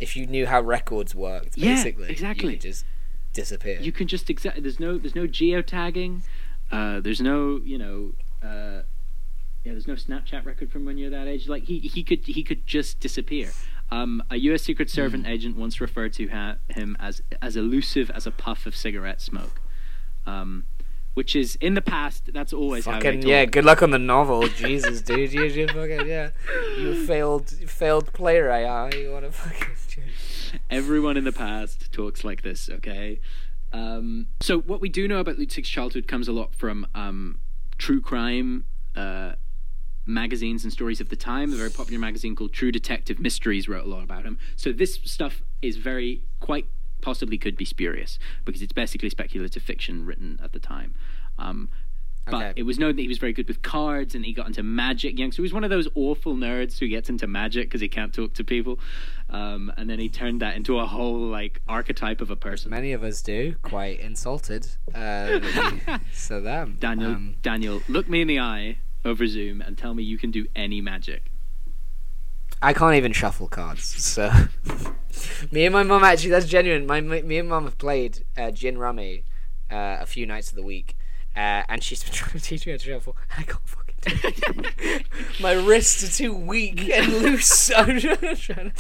if 0.01 0.17
you 0.17 0.27
knew 0.27 0.47
how 0.47 0.61
records 0.61 1.15
worked, 1.15 1.57
Yeah, 1.57 1.77
basically, 1.77 2.11
exactly. 2.11 2.47
you 2.51 2.57
could 2.57 2.63
just 2.63 2.85
disappear. 3.33 3.79
you 3.81 3.93
can 3.93 4.09
just 4.09 4.29
exactly. 4.29 4.61
There's 4.63 4.81
no 4.81 4.99
there's 4.99 5.15
no 5.15 5.29
geotagging. 5.29 6.23
Uh, 6.73 6.99
there's 7.01 7.21
no 7.21 7.61
you 7.65 7.79
know. 7.79 8.13
Uh, 8.43 8.83
yeah, 9.65 9.73
there's 9.73 9.89
no 9.89 9.95
Snapchat 9.95 10.45
record 10.45 10.71
from 10.71 10.85
when 10.85 10.99
you're 10.99 11.11
that 11.11 11.27
age. 11.27 11.49
Like 11.49 11.65
he 11.65 11.79
he 11.79 12.03
could 12.03 12.27
he 12.27 12.43
could 12.43 12.67
just 12.67 13.01
disappear. 13.01 13.51
Um, 13.91 14.23
a 14.31 14.37
U.S. 14.37 14.63
Secret 14.63 14.91
Hmm. 14.91 14.95
Service 14.95 15.21
agent 15.27 15.57
once 15.57 15.81
referred 15.81 16.13
to 16.15 16.29
ha- 16.29 16.57
him 16.69 16.97
as 17.01 17.23
as 17.41 17.57
elusive 17.57 18.11
as 18.11 18.27
a 18.27 18.31
puff 18.31 18.67
of 18.67 18.77
cigarette 18.77 19.21
smoke, 19.21 19.61
um, 20.27 20.65
which 21.15 21.35
is 21.35 21.57
in 21.57 21.75
the 21.75 21.83
past. 21.83 22.31
That's 22.33 22.53
always 22.53 22.85
Fucking 22.85 23.23
yeah, 23.23 23.47
good 23.47 23.65
luck 23.65 23.83
on 23.83 23.91
the 23.91 23.99
novel, 23.99 24.49
Jesus, 24.49 25.01
dude. 25.01 25.33
You, 25.33 25.45
you 25.45 25.67
fucking 25.69 26.07
yeah, 26.07 26.31
you 26.79 27.07
failed 27.07 27.49
failed 27.49 28.13
playwright. 28.13 28.67
Huh? 28.67 28.99
You 28.99 29.13
want 29.13 29.25
to 29.25 29.33
fucking 29.33 29.75
Everyone 30.71 31.17
in 31.17 31.25
the 31.25 31.33
past 31.33 31.91
talks 31.93 32.23
like 32.23 32.43
this, 32.43 32.69
okay? 32.71 33.21
Um, 33.73 34.29
so, 34.41 34.61
what 34.61 34.81
we 34.81 34.89
do 34.89 35.09
know 35.09 35.19
about 35.19 35.37
Lustig's 35.37 35.69
childhood 35.69 36.07
comes 36.07 36.29
a 36.29 36.33
lot 36.33 36.55
from 36.55 36.87
um, 36.95 37.41
true 37.77 38.01
crime 38.01 38.65
uh, 38.95 39.33
magazines 40.07 40.65
and 40.65 40.73
stories 40.73 41.01
of 41.01 41.09
the 41.09 41.17
time. 41.17 41.53
A 41.53 41.57
very 41.57 41.71
popular 41.71 41.99
magazine 42.01 42.35
called 42.37 42.53
True 42.53 42.73
Detective 42.73 43.19
Mysteries 43.19 43.69
wrote 43.69 43.85
a 43.85 43.89
lot 43.89 44.03
about 44.05 44.25
him. 44.25 44.39
So, 44.57 44.73
this 44.73 45.01
stuff 45.05 45.43
is 45.63 45.77
very, 45.77 46.23
quite 46.41 46.67
possibly 47.01 47.37
could 47.37 47.57
be 47.57 47.65
spurious 47.67 48.19
because 48.47 48.63
it's 48.63 48.73
basically 48.73 49.11
speculative 49.11 49.63
fiction 49.63 50.07
written 50.07 50.41
at 50.43 50.53
the 50.53 50.59
time. 50.59 50.95
Um, 51.39 51.69
but 52.27 52.35
Okay. 52.37 52.53
it 52.57 52.63
was 52.63 52.79
known 52.79 52.97
that 52.97 53.03
he 53.03 53.09
was 53.09 53.19
very 53.19 53.35
good 53.35 53.47
with 53.47 53.61
cards 53.61 54.15
and 54.15 54.25
he 54.25 54.33
got 54.33 54.47
into 54.47 54.63
magic 54.63 55.19
young. 55.19 55.31
So 55.31 55.37
he 55.37 55.43
was 55.43 55.53
one 55.53 55.63
of 55.65 55.69
those 55.69 55.87
awful 55.95 56.35
nerds 56.35 56.79
who 56.79 56.89
gets 56.89 57.11
into 57.11 57.27
magic 57.27 57.67
because 57.69 57.83
he 57.83 57.89
can't 57.89 58.15
talk 58.15 58.33
to 58.35 58.45
people. 58.45 58.79
Um, 59.29 59.71
and 59.77 59.91
then 59.91 59.99
he 59.99 60.09
turned 60.09 60.41
that 60.41 60.57
into 60.57 60.79
a 60.79 60.87
whole 60.87 61.19
like 61.19 61.61
archetype 61.69 62.23
of 62.23 62.31
a 62.31 62.37
person. 62.37 62.71
Many 62.71 62.93
of 62.95 63.05
us 63.05 63.21
do. 63.21 63.57
Quite 63.61 64.01
insulted. 64.01 64.67
Uh, 64.95 65.41
so 66.15 66.41
them. 66.41 66.79
Daniel, 66.81 67.11
Um, 67.11 67.35
Daniel, 67.43 67.83
look 67.91 68.09
me 68.09 68.23
in 68.23 68.29
the 68.29 68.41
eye 68.41 68.79
over 69.05 69.27
Zoom 69.27 69.61
and 69.61 69.77
tell 69.77 69.95
me 69.95 70.03
you 70.03 70.19
can 70.19 70.31
do 70.31 70.47
any 70.55 70.81
magic. 70.81 71.31
I 72.63 72.73
can't 72.73 72.95
even 72.95 73.13
shuffle 73.13 73.49
cards. 73.49 73.85
So 73.85 74.31
me 75.51 75.67
and 75.67 75.73
my 75.73 75.83
mum 75.83 76.03
actually 76.03 76.31
that's 76.31 76.47
genuine. 76.47 76.87
My, 76.87 77.01
me 77.01 77.39
and 77.39 77.49
mum 77.49 77.65
have 77.65 77.79
played 77.79 78.25
uh, 78.37 78.51
gin 78.51 78.79
rummy 78.79 79.25
uh, 79.71 79.99
a 80.01 80.07
few 80.07 80.27
nights 80.27 80.51
of 80.51 80.57
the 80.57 80.63
week, 80.63 80.97
uh, 81.37 81.63
and 81.69 81.83
she's 81.83 82.03
been 82.03 82.13
trying 82.15 82.33
to 82.33 82.41
teach 82.41 82.67
me 82.67 82.73
how 82.73 82.79
to 82.79 82.85
shuffle. 82.85 83.17
And 83.31 83.41
I 83.41 83.43
can't 83.43 83.67
My 85.41 85.53
wrists 85.53 86.03
are 86.05 86.23
too 86.23 86.35
weak 86.35 86.89
and 86.91 87.13
loose. 87.13 87.71
I'm 87.77 87.99
trying 88.01 88.19
to. 88.71 88.77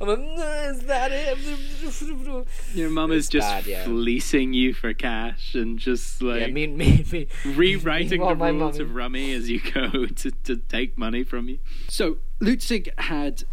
I'm 0.00 0.08
like, 0.08 0.18
"No, 0.20 0.70
is 0.70 0.80
that 0.84 1.10
it? 1.12 2.46
Your 2.74 2.90
mum 2.90 3.12
is 3.12 3.28
just 3.28 3.46
bad, 3.48 3.66
yeah. 3.66 3.84
fleecing 3.84 4.52
you 4.52 4.72
for 4.74 4.92
cash 4.94 5.54
and 5.54 5.78
just 5.78 6.22
like 6.22 6.40
Yeah, 6.40 6.46
me, 6.48 6.66
me, 6.66 7.04
me. 7.12 7.26
rewriting 7.44 8.20
the 8.20 8.26
Meanwhile, 8.26 8.34
my 8.36 8.48
rules 8.50 8.78
of 8.78 8.94
rummy 8.94 9.32
as 9.32 9.48
you 9.48 9.60
go 9.60 10.06
to, 10.06 10.30
to 10.30 10.56
take 10.56 10.96
money 10.98 11.22
from 11.24 11.48
you. 11.48 11.58
So 11.88 12.18
Lustig 12.40 12.88
had 12.98 13.44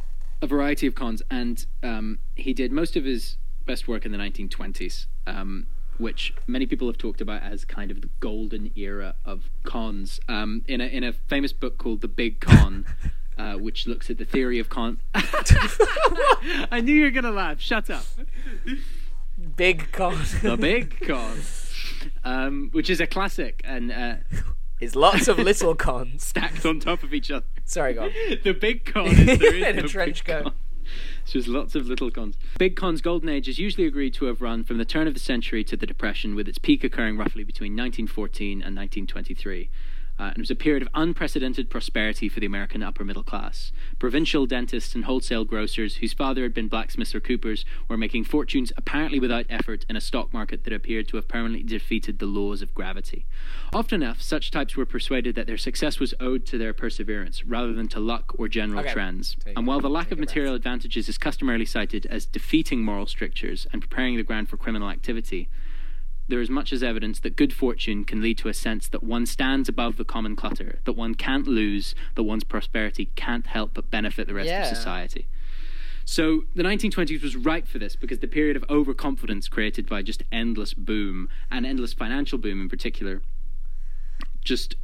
a 0.41 0.47
variety 0.47 0.87
of 0.87 0.95
cons, 0.95 1.21
and 1.31 1.65
um, 1.81 2.19
he 2.35 2.53
did 2.53 2.71
most 2.71 2.95
of 2.95 3.05
his 3.05 3.37
best 3.65 3.87
work 3.87 4.05
in 4.05 4.11
the 4.11 4.17
1920s, 4.17 5.05
um, 5.25 5.67
which 6.03 6.33
many 6.45 6.65
people 6.67 6.87
have 6.87 6.97
talked 6.97 7.21
about 7.21 7.41
as 7.41 7.65
kind 7.65 7.89
of 7.89 8.01
the 8.01 8.09
golden 8.19 8.71
era 8.75 9.15
of 9.25 9.49
cons. 9.63 10.19
Um, 10.27 10.63
in 10.67 10.79
a 10.81 10.85
in 10.85 11.03
a 11.03 11.13
famous 11.13 11.53
book 11.53 11.77
called 11.77 12.01
The 12.01 12.07
Big 12.07 12.39
Con. 12.39 12.85
Uh, 13.35 13.55
which 13.55 13.87
looks 13.87 14.11
at 14.11 14.19
the 14.19 14.25
theory 14.25 14.59
of 14.59 14.69
con. 14.69 14.99
I 15.15 16.81
knew 16.83 16.93
you 16.93 17.05
were 17.05 17.09
gonna 17.09 17.31
laugh. 17.31 17.59
Shut 17.59 17.89
up. 17.89 18.05
Big 19.55 19.91
con. 19.91 20.19
The 20.43 20.55
Big 20.55 20.99
Con, 21.07 21.39
um, 22.23 22.69
which 22.73 22.91
is 22.91 23.01
a 23.01 23.07
classic 23.07 23.59
and 23.63 23.91
uh, 23.91 24.15
Is 24.79 24.95
lots 24.95 25.27
of 25.27 25.39
little 25.39 25.73
cons. 25.73 26.23
stacked 26.27 26.63
on 26.63 26.79
top 26.79 27.01
of 27.01 27.11
each 27.11 27.31
other. 27.31 27.47
Sorry, 27.65 27.95
go 27.95 28.03
on. 28.03 28.11
the 28.43 28.51
big 28.53 28.85
con 28.85 29.07
is 29.07 29.39
there 29.39 29.55
is 29.55 29.65
In 29.65 29.79
a 29.79 29.81
no 29.81 29.87
trench 29.87 30.23
coat. 30.25 30.43
con. 30.43 30.53
It's 31.23 31.33
just 31.33 31.47
lots 31.47 31.75
of 31.75 31.87
little 31.87 32.11
cons. 32.11 32.35
Big 32.57 32.75
Con's 32.75 33.01
golden 33.01 33.29
age 33.29 33.47
is 33.47 33.59
usually 33.59 33.87
agreed 33.87 34.13
to 34.15 34.25
have 34.25 34.41
run 34.41 34.63
from 34.63 34.77
the 34.77 34.85
turn 34.85 35.07
of 35.07 35.13
the 35.13 35.19
century 35.19 35.63
to 35.63 35.77
the 35.77 35.87
Depression, 35.87 36.35
with 36.35 36.47
its 36.47 36.57
peak 36.57 36.83
occurring 36.83 37.17
roughly 37.17 37.43
between 37.43 37.73
1914 37.73 38.61
and 38.61 38.75
1923. 38.75 39.69
Uh, 40.19 40.23
and 40.25 40.37
it 40.37 40.39
was 40.39 40.51
a 40.51 40.55
period 40.55 40.83
of 40.83 40.89
unprecedented 40.93 41.69
prosperity 41.69 42.29
for 42.29 42.39
the 42.39 42.45
American 42.45 42.83
upper 42.83 43.03
middle 43.03 43.23
class. 43.23 43.71
Provincial 43.97 44.45
dentists 44.45 44.93
and 44.93 45.05
wholesale 45.05 45.43
grocers, 45.43 45.95
whose 45.95 46.13
father 46.13 46.43
had 46.43 46.53
been 46.53 46.67
blacksmiths 46.67 47.15
or 47.15 47.19
coopers, 47.19 47.65
were 47.87 47.97
making 47.97 48.23
fortunes 48.23 48.71
apparently 48.77 49.19
without 49.19 49.45
effort 49.49 49.85
in 49.89 49.95
a 49.95 50.01
stock 50.01 50.31
market 50.31 50.63
that 50.63 50.73
appeared 50.73 51.07
to 51.07 51.17
have 51.17 51.27
permanently 51.27 51.63
defeated 51.63 52.19
the 52.19 52.27
laws 52.27 52.61
of 52.61 52.73
gravity. 52.75 53.25
Often 53.73 54.03
enough, 54.03 54.21
such 54.21 54.51
types 54.51 54.75
were 54.75 54.85
persuaded 54.85 55.33
that 55.35 55.47
their 55.47 55.57
success 55.57 55.99
was 55.99 56.13
owed 56.19 56.45
to 56.45 56.57
their 56.59 56.73
perseverance 56.73 57.43
rather 57.43 57.73
than 57.73 57.87
to 57.89 57.99
luck 57.99 58.33
or 58.37 58.47
general 58.47 58.81
Okay. 58.81 58.93
trends. 58.93 59.35
Take 59.43 59.57
And 59.57 59.65
while 59.65 59.79
the 59.79 59.89
lack 59.89 60.11
of 60.11 60.19
material 60.19 60.53
advantages 60.53 61.09
is 61.09 61.17
customarily 61.17 61.65
cited 61.65 62.05
as 62.05 62.27
defeating 62.27 62.83
moral 62.83 63.07
strictures 63.07 63.65
and 63.73 63.81
preparing 63.81 64.15
the 64.17 64.23
ground 64.23 64.47
for 64.47 64.57
criminal 64.57 64.89
activity, 64.89 65.49
there 66.27 66.39
is 66.41 66.49
much 66.49 66.71
as 66.71 66.81
evidence 66.81 67.19
that 67.19 67.35
good 67.35 67.53
fortune 67.53 68.05
can 68.05 68.21
lead 68.21 68.37
to 68.39 68.47
a 68.47 68.53
sense 68.53 68.87
that 68.89 69.03
one 69.03 69.25
stands 69.25 69.67
above 69.67 69.97
the 69.97 70.05
common 70.05 70.35
clutter, 70.35 70.79
that 70.85 70.93
one 70.93 71.15
can't 71.15 71.47
lose, 71.47 71.93
that 72.15 72.23
one's 72.23 72.43
prosperity 72.43 73.05
can't 73.15 73.47
help 73.47 73.73
but 73.73 73.91
benefit 73.91 74.27
the 74.27 74.33
rest 74.33 74.47
Yeah. 74.47 74.61
of 74.69 74.75
society. 74.75 75.27
So 76.05 76.43
the 76.55 76.63
1920s 76.63 77.21
was 77.23 77.35
ripe 77.35 77.67
for 77.67 77.79
this 77.79 77.95
because 77.95 78.19
the 78.19 78.27
period 78.27 78.55
of 78.57 78.65
overconfidence 78.69 79.47
created 79.47 79.87
by 79.87 80.01
just 80.01 80.23
endless 80.31 80.73
boom 80.73 81.29
and 81.49 81.65
endless 81.65 81.93
financial 81.93 82.37
boom 82.37 82.59
in 82.61 82.69
particular 82.69 83.21
just 84.43 84.75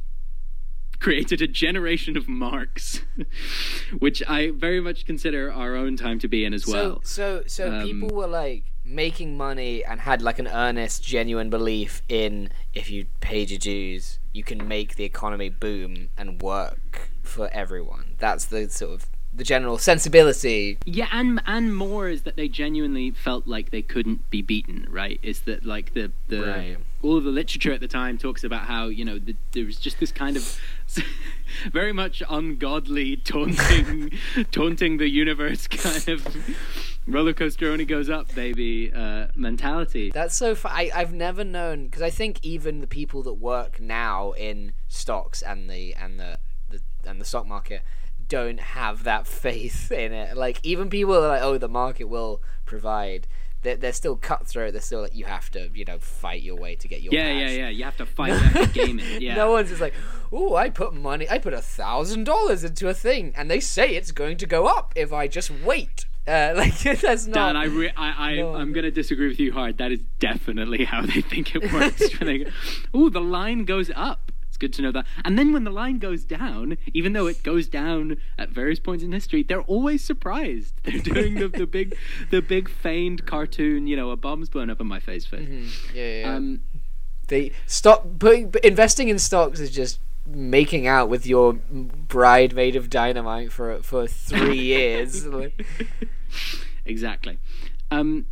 created 0.98 1.40
a 1.40 1.46
generation 1.46 2.16
of 2.16 2.28
marks, 2.28 3.02
which 3.98 4.22
I 4.28 4.50
very 4.50 4.80
much 4.80 5.06
consider 5.06 5.50
our 5.50 5.74
own 5.74 5.96
time 5.96 6.18
to 6.20 6.28
be 6.28 6.44
in 6.44 6.52
as 6.52 6.66
well. 6.66 7.00
So, 7.02 7.42
so, 7.46 7.66
so 7.68 7.72
Um, 7.74 7.86
people 7.86 8.08
were 8.10 8.26
like 8.26 8.64
making 8.90 9.36
money 9.36 9.84
and 9.84 10.00
had 10.00 10.20
like 10.20 10.38
an 10.38 10.48
earnest, 10.48 11.02
genuine 11.04 11.48
belief 11.50 12.02
in 12.08 12.50
if 12.74 12.90
you 12.90 13.06
paid 13.20 13.50
your 13.50 13.58
dues, 13.58 14.18
you 14.32 14.42
can 14.44 14.66
make 14.66 14.96
the 14.96 15.04
economy 15.04 15.48
boom 15.48 16.08
and 16.16 16.42
work 16.42 17.10
for 17.22 17.48
everyone. 17.52 18.16
That's 18.18 18.46
the 18.46 18.68
sort 18.68 18.92
of 18.92 19.06
the 19.32 19.44
general 19.44 19.78
sensibility. 19.78 20.78
Yeah, 20.84 21.06
and 21.12 21.40
and 21.46 21.74
more 21.74 22.08
is 22.08 22.22
that 22.24 22.34
they 22.34 22.48
genuinely 22.48 23.12
felt 23.12 23.46
like 23.46 23.70
they 23.70 23.82
couldn't 23.82 24.28
be 24.28 24.42
beaten. 24.42 24.88
Right? 24.90 25.20
Is 25.22 25.42
that 25.42 25.64
like 25.64 25.94
the 25.94 26.10
the 26.26 26.42
Right. 26.42 26.76
all 27.02 27.16
of 27.16 27.22
the 27.24 27.30
literature 27.30 27.72
at 27.72 27.80
the 27.80 27.86
time 27.88 28.18
talks 28.18 28.42
about 28.42 28.62
how 28.62 28.86
you 28.88 29.04
know 29.04 29.18
the, 29.20 29.36
there 29.52 29.64
was 29.64 29.78
just 29.78 30.00
this 30.00 30.10
kind 30.10 30.36
of 30.36 30.58
very 31.72 31.92
much 31.92 32.22
ungodly 32.28 33.16
taunting 33.18 34.10
taunting 34.50 34.96
the 34.96 35.08
universe 35.08 35.68
kind 35.68 36.08
of 36.08 36.26
roller 37.12 37.32
coaster 37.32 37.70
only 37.70 37.84
goes 37.84 38.08
up 38.08 38.34
baby 38.34 38.92
uh, 38.92 39.28
mentality. 39.34 40.10
That's 40.12 40.34
so. 40.34 40.54
Fu- 40.54 40.68
I 40.68 40.90
I've 40.94 41.12
never 41.12 41.44
known 41.44 41.86
because 41.86 42.02
I 42.02 42.10
think 42.10 42.38
even 42.42 42.80
the 42.80 42.86
people 42.86 43.22
that 43.24 43.34
work 43.34 43.80
now 43.80 44.32
in 44.32 44.72
stocks 44.88 45.42
and 45.42 45.68
the 45.68 45.94
and 45.94 46.18
the, 46.18 46.38
the 46.68 46.80
and 47.04 47.20
the 47.20 47.24
stock 47.24 47.46
market 47.46 47.82
don't 48.28 48.60
have 48.60 49.04
that 49.04 49.26
faith 49.44 49.92
in 49.92 50.12
it. 50.12 50.36
Like 50.36 50.60
even 50.62 50.88
people 50.88 51.14
are 51.14 51.28
like, 51.28 51.42
oh, 51.42 51.58
the 51.58 51.68
market 51.68 52.04
will 52.04 52.42
provide. 52.64 53.26
They're, 53.62 53.76
they're 53.76 53.92
still 53.92 54.16
cutthroat. 54.16 54.72
They're 54.72 54.80
still 54.80 55.02
like, 55.02 55.14
you 55.14 55.26
have 55.26 55.50
to, 55.50 55.68
you 55.74 55.84
know, 55.84 55.98
fight 55.98 56.40
your 56.40 56.56
way 56.56 56.76
to 56.76 56.88
get 56.88 57.02
your. 57.02 57.12
Yeah, 57.12 57.30
cash. 57.30 57.50
yeah, 57.50 57.56
yeah. 57.58 57.68
You 57.68 57.84
have 57.84 57.96
to 57.98 58.06
fight. 58.16 58.28
You 58.32 58.38
have 58.38 58.72
to 58.72 58.86
game 58.86 58.98
it. 58.98 59.20
Yeah. 59.20 59.34
No 59.34 59.50
one's 59.52 59.68
just 59.68 59.82
like, 59.82 59.92
oh, 60.32 60.54
I 60.54 60.70
put 60.70 60.94
money, 60.94 61.28
I 61.28 61.36
put 61.38 61.52
a 61.52 61.60
thousand 61.60 62.24
dollars 62.24 62.64
into 62.64 62.88
a 62.88 62.94
thing, 62.94 63.34
and 63.36 63.50
they 63.50 63.60
say 63.60 63.94
it's 63.94 64.12
going 64.12 64.38
to 64.38 64.46
go 64.46 64.66
up 64.66 64.94
if 64.96 65.12
I 65.12 65.28
just 65.28 65.50
wait. 65.50 66.06
Uh, 66.26 66.52
like 66.56 66.78
that's 66.78 67.26
not. 67.26 67.34
Dan, 67.52 67.56
I, 67.56 67.64
re- 67.64 67.92
I, 67.96 68.30
I, 68.30 68.36
No. 68.36 68.54
I'm 68.54 68.72
going 68.72 68.84
to 68.84 68.90
disagree 68.90 69.28
with 69.28 69.40
you 69.40 69.52
hard. 69.52 69.78
That 69.78 69.92
is 69.92 70.00
definitely 70.18 70.84
how 70.92 71.02
they 71.02 71.20
think 71.20 71.54
it 71.54 71.72
works. 71.72 72.18
When 72.18 72.26
they 72.26 72.38
go, 72.38 72.50
Ooh, 72.96 73.10
the 73.10 73.20
line 73.20 73.64
goes 73.64 73.90
up. 73.96 74.32
It's 74.48 74.56
good 74.56 74.72
to 74.74 74.82
know 74.82 74.92
that. 74.92 75.06
And 75.24 75.38
then 75.38 75.52
when 75.52 75.64
the 75.64 75.70
line 75.70 75.98
goes 75.98 76.24
down, 76.24 76.76
even 76.92 77.12
though 77.12 77.26
it 77.26 77.42
goes 77.42 77.68
down 77.68 78.16
at 78.36 78.50
various 78.50 78.80
points 78.80 79.02
in 79.04 79.12
history, 79.12 79.42
they're 79.42 79.62
always 79.62 80.02
surprised. 80.04 80.74
They're 80.82 80.98
doing 80.98 81.36
the, 81.36 81.48
the 81.48 81.66
big, 81.66 81.96
the 82.30 82.42
big 82.42 82.68
feigned 82.68 83.26
cartoon. 83.26 83.86
You 83.86 83.96
know, 83.96 84.10
a 84.10 84.16
bomb's 84.16 84.48
blown 84.48 84.68
up 84.68 84.80
in 84.80 84.86
my 84.88 85.00
face. 85.00 85.24
Face. 85.24 85.48
yeah, 85.94 86.02
yeah, 86.02 86.20
yeah. 86.20 86.34
Um, 86.34 86.60
they 87.28 87.52
stop 87.66 88.18
putting 88.18 88.52
investing 88.64 89.08
in 89.08 89.20
stocks 89.20 89.60
is 89.60 89.70
just 89.70 90.00
making 90.26 90.86
out 90.86 91.08
with 91.08 91.26
your 91.26 91.54
bride 91.54 92.54
made 92.54 92.76
of 92.76 92.90
dynamite 92.90 93.52
for 93.52 93.82
for 93.82 94.06
three 94.06 94.58
years. 94.74 95.26
Exactly. 96.84 97.38
Um, 97.90 98.26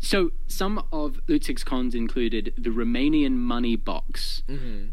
so 0.00 0.32
some 0.46 0.84
of 0.92 1.18
Lustig's 1.28 1.64
cons 1.64 1.94
included 1.94 2.52
the 2.58 2.68
Romanian 2.68 3.32
money 3.36 3.74
box, 3.74 4.42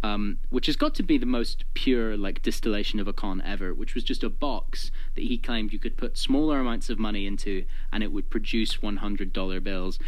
um, 0.03 0.37
which 0.49 0.67
has 0.67 0.77
got 0.77 0.95
to 0.95 1.03
be 1.03 1.17
the 1.17 1.25
most 1.25 1.65
pure 1.73 2.15
like 2.15 2.41
distillation 2.41 2.97
of 2.99 3.09
a 3.09 3.13
con 3.13 3.41
ever. 3.45 3.73
Which 3.73 3.93
was 3.93 4.05
just 4.05 4.23
a 4.23 4.29
box 4.29 4.89
that 5.15 5.23
he 5.25 5.37
claimed 5.37 5.73
you 5.73 5.79
could 5.79 5.97
put 5.97 6.17
smaller 6.17 6.59
amounts 6.61 6.89
of 6.89 6.97
money 6.97 7.25
into, 7.27 7.65
and 7.91 8.03
it 8.03 8.13
would 8.13 8.29
produce 8.29 8.81
one 8.81 8.97
hundred 8.97 9.33
dollar 9.33 9.59
bills. 9.59 9.99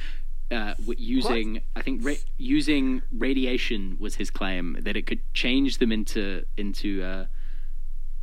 Uh, 0.54 0.76
using, 0.98 1.62
I 1.76 1.82
think, 1.82 2.06
ra- 2.06 2.14
using 2.38 3.02
radiation 3.12 3.98
was 4.00 4.16
his 4.16 4.30
claim 4.30 4.78
that 4.82 4.96
it 4.96 5.06
could 5.08 5.20
change 5.34 5.80
them 5.80 5.92
into 5.92 6.46
into 6.58 7.04
uh, 7.04 7.26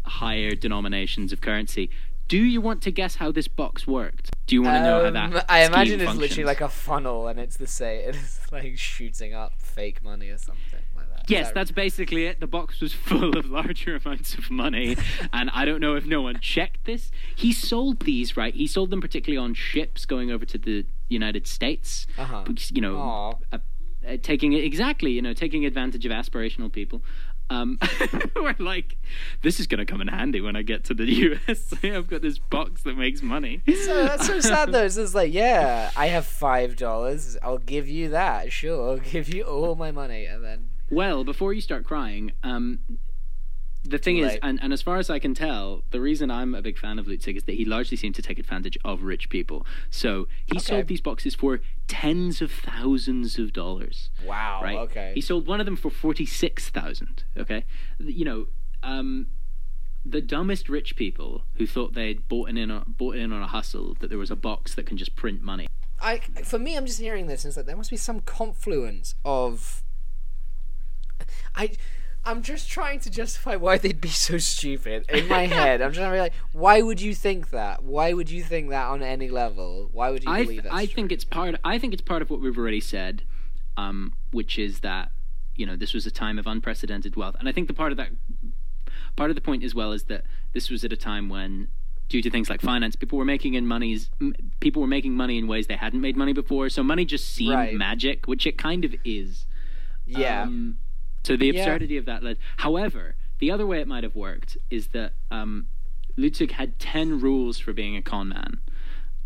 higher 0.04 0.52
denominations 0.54 1.32
of 1.32 1.40
currency. 1.40 1.90
Do 2.28 2.38
you 2.38 2.60
want 2.60 2.80
to 2.82 2.92
guess 2.92 3.16
how 3.16 3.32
this 3.32 3.48
box 3.48 3.88
worked? 3.88 4.30
Do 4.46 4.54
you 4.54 4.62
want 4.62 4.76
to 4.76 4.82
know 4.84 5.00
how 5.00 5.06
Um, 5.24 5.32
that? 5.32 5.46
I 5.48 5.64
imagine 5.64 5.94
it's 5.94 6.04
functions? 6.04 6.20
literally 6.20 6.44
like 6.44 6.60
a 6.60 6.68
funnel, 6.68 7.26
and 7.26 7.40
it's 7.40 7.56
the 7.56 7.66
same. 7.66 8.10
It's 8.14 8.52
like 8.52 8.78
shooting 8.78 9.34
up 9.34 9.60
fake 9.60 10.00
money 10.02 10.28
or 10.28 10.38
something 10.38 10.78
like 10.96 11.08
that. 11.08 11.28
Yes, 11.28 11.46
that- 11.48 11.54
that's 11.54 11.72
basically 11.72 12.26
it. 12.26 12.38
The 12.38 12.46
box 12.46 12.80
was 12.80 12.92
full 13.08 13.36
of 13.36 13.46
larger 13.50 13.96
amounts 13.96 14.34
of 14.34 14.48
money, 14.48 14.96
and 15.32 15.50
I 15.52 15.64
don't 15.64 15.80
know 15.80 15.96
if 15.96 16.06
no 16.06 16.22
one 16.22 16.38
checked 16.40 16.84
this. 16.84 17.10
He 17.34 17.52
sold 17.52 18.00
these, 18.00 18.36
right? 18.36 18.54
He 18.54 18.68
sold 18.68 18.90
them 18.90 19.00
particularly 19.00 19.36
on 19.44 19.54
ships 19.54 20.04
going 20.06 20.30
over 20.30 20.44
to 20.44 20.58
the 20.58 20.86
United 21.10 21.46
States. 21.46 22.06
Uh-huh. 22.16 22.44
You 22.70 22.80
know, 22.80 23.38
uh, 23.52 23.58
uh, 24.08 24.16
taking 24.22 24.54
exactly, 24.54 25.10
you 25.10 25.20
know, 25.20 25.34
taking 25.34 25.66
advantage 25.66 26.06
of 26.06 26.12
aspirational 26.12 26.72
people. 26.72 27.02
Um, 27.50 27.78
we're 28.36 28.54
like, 28.60 28.96
this 29.42 29.58
is 29.58 29.66
going 29.66 29.80
to 29.80 29.84
come 29.84 30.00
in 30.00 30.06
handy 30.08 30.40
when 30.40 30.54
I 30.54 30.62
get 30.62 30.84
to 30.84 30.94
the 30.94 31.04
US. 31.48 31.74
I've 31.82 32.06
got 32.08 32.22
this 32.22 32.38
box 32.38 32.82
that 32.84 32.96
makes 32.96 33.22
money. 33.22 33.60
So 33.66 34.04
that's 34.04 34.26
so 34.26 34.40
sad 34.40 34.70
though. 34.72 34.84
It's 34.84 34.94
just 34.94 35.14
like, 35.14 35.32
yeah, 35.34 35.90
I 35.96 36.06
have 36.06 36.26
five 36.26 36.76
dollars. 36.76 37.36
I'll 37.42 37.58
give 37.58 37.88
you 37.88 38.08
that. 38.10 38.52
Sure, 38.52 38.92
I'll 38.92 38.98
give 38.98 39.28
you 39.34 39.42
all 39.42 39.74
my 39.74 39.90
money, 39.90 40.26
and 40.26 40.44
then 40.44 40.68
Well, 40.90 41.24
before 41.24 41.52
you 41.52 41.60
start 41.60 41.84
crying, 41.84 42.32
um, 42.44 42.78
the 43.84 43.98
thing 43.98 44.18
is, 44.18 44.38
and, 44.42 44.58
and 44.62 44.72
as 44.72 44.82
far 44.82 44.98
as 44.98 45.08
I 45.08 45.18
can 45.18 45.34
tell, 45.34 45.82
the 45.90 46.00
reason 46.00 46.30
I'm 46.30 46.54
a 46.54 46.60
big 46.62 46.76
fan 46.78 46.98
of 46.98 47.06
Lustig 47.06 47.36
is 47.36 47.44
that 47.44 47.54
he 47.54 47.64
largely 47.64 47.96
seemed 47.96 48.14
to 48.16 48.22
take 48.22 48.38
advantage 48.38 48.76
of 48.84 49.02
rich 49.02 49.30
people. 49.30 49.66
So 49.90 50.28
he 50.46 50.56
Okay. 50.58 50.60
sold 50.60 50.86
these 50.88 51.00
boxes 51.00 51.34
for 51.34 51.60
tens 51.88 52.42
of 52.42 52.52
thousands 52.52 53.38
of 53.38 53.52
dollars. 53.52 54.10
wow. 54.24 54.60
Right? 54.62 54.76
Okay. 54.78 55.12
He 55.14 55.20
sold 55.20 55.46
one 55.46 55.60
of 55.60 55.66
them 55.66 55.76
for 55.76 55.90
forty 55.90 56.26
six 56.26 56.68
thousand. 56.68 57.24
Okay, 57.36 57.64
you 57.98 58.24
know, 58.24 58.46
um, 58.82 59.28
the 60.04 60.20
dumbest 60.20 60.68
rich 60.68 60.94
people 60.96 61.44
who 61.54 61.66
thought 61.66 61.94
they'd 61.94 62.26
bought 62.28 62.50
in 62.50 62.70
on 62.70 62.94
bought 62.98 63.16
in 63.16 63.32
on 63.32 63.42
a 63.42 63.46
hustle 63.46 63.96
that 64.00 64.08
there 64.08 64.18
was 64.18 64.30
a 64.30 64.36
box 64.36 64.74
that 64.74 64.84
can 64.86 64.96
just 64.98 65.16
print 65.16 65.40
money. 65.42 65.66
I 66.02 66.18
for 66.44 66.58
me, 66.58 66.76
I'm 66.76 66.86
just 66.86 67.00
hearing 67.00 67.26
this, 67.28 67.44
and 67.44 67.50
it's 67.50 67.56
like 67.56 67.66
there 67.66 67.76
must 67.76 67.90
be 67.90 67.96
some 67.96 68.20
confluence 68.20 69.14
of. 69.24 69.82
I 71.54 71.72
I'm 72.24 72.42
just 72.42 72.68
trying 72.70 73.00
to 73.00 73.10
justify 73.10 73.56
why 73.56 73.78
they'd 73.78 74.00
be 74.00 74.08
so 74.08 74.36
stupid 74.38 75.06
in 75.08 75.26
my 75.28 75.46
head. 75.46 75.80
I'm 75.80 75.92
trying 75.92 76.10
to 76.10 76.16
be 76.16 76.20
like, 76.20 76.34
why 76.52 76.82
would 76.82 77.00
you 77.00 77.14
think 77.14 77.50
that? 77.50 77.82
Why 77.82 78.12
would 78.12 78.28
you 78.30 78.42
think 78.42 78.68
that 78.70 78.86
on 78.88 79.02
any 79.02 79.30
level? 79.30 79.88
Why 79.92 80.10
would 80.10 80.24
you 80.24 80.30
I 80.30 80.42
believe 80.42 80.62
th- 80.62 80.72
that? 80.72 80.74
I 80.74 80.86
think 80.86 81.12
it's 81.12 81.24
part. 81.24 81.54
I 81.64 81.78
think 81.78 81.92
it's 81.94 82.02
part 82.02 82.20
of 82.22 82.28
what 82.30 82.40
we've 82.40 82.58
already 82.58 82.80
said, 82.80 83.22
um, 83.76 84.12
which 84.32 84.58
is 84.58 84.80
that 84.80 85.10
you 85.56 85.64
know 85.66 85.76
this 85.76 85.94
was 85.94 86.06
a 86.06 86.10
time 86.10 86.38
of 86.38 86.46
unprecedented 86.46 87.16
wealth, 87.16 87.36
and 87.38 87.48
I 87.48 87.52
think 87.52 87.68
the 87.68 87.74
part 87.74 87.90
of 87.92 87.96
that 87.98 88.10
part 89.16 89.30
of 89.30 89.34
the 89.34 89.40
point 89.42 89.64
as 89.64 89.74
well 89.74 89.92
is 89.92 90.04
that 90.04 90.24
this 90.52 90.70
was 90.70 90.84
at 90.84 90.92
a 90.92 90.96
time 90.96 91.28
when, 91.28 91.68
due 92.08 92.20
to 92.22 92.30
things 92.30 92.48
like 92.50 92.60
finance, 92.60 92.96
people 92.96 93.18
were 93.18 93.24
making 93.24 93.54
in 93.54 93.66
monies. 93.66 94.10
m- 94.20 94.34
People 94.60 94.82
were 94.82 94.88
making 94.88 95.14
money 95.14 95.38
in 95.38 95.46
ways 95.46 95.66
they 95.68 95.76
hadn't 95.76 96.00
made 96.02 96.16
money 96.18 96.32
before, 96.34 96.68
so 96.68 96.82
money 96.82 97.04
just 97.06 97.28
seemed 97.28 97.54
Right. 97.54 97.74
magic, 97.74 98.26
which 98.28 98.46
it 98.46 98.58
kind 98.58 98.84
of 98.84 98.94
is. 99.04 99.46
yeah. 100.06 100.42
Um, 100.42 100.76
so 101.22 101.36
the 101.36 101.46
Yeah. 101.46 101.60
absurdity 101.62 101.96
of 101.96 102.04
that 102.06 102.22
led. 102.22 102.38
However, 102.58 103.16
the 103.38 103.50
other 103.50 103.66
way 103.66 103.80
it 103.80 103.88
might 103.88 104.02
have 104.04 104.14
worked 104.14 104.56
is 104.70 104.88
that 104.88 105.12
um, 105.30 105.66
Lustig 106.18 106.52
had 106.52 106.78
ten 106.78 107.20
rules 107.20 107.58
for 107.58 107.72
being 107.72 107.96
a 107.96 108.02
con 108.02 108.28
man, 108.28 108.60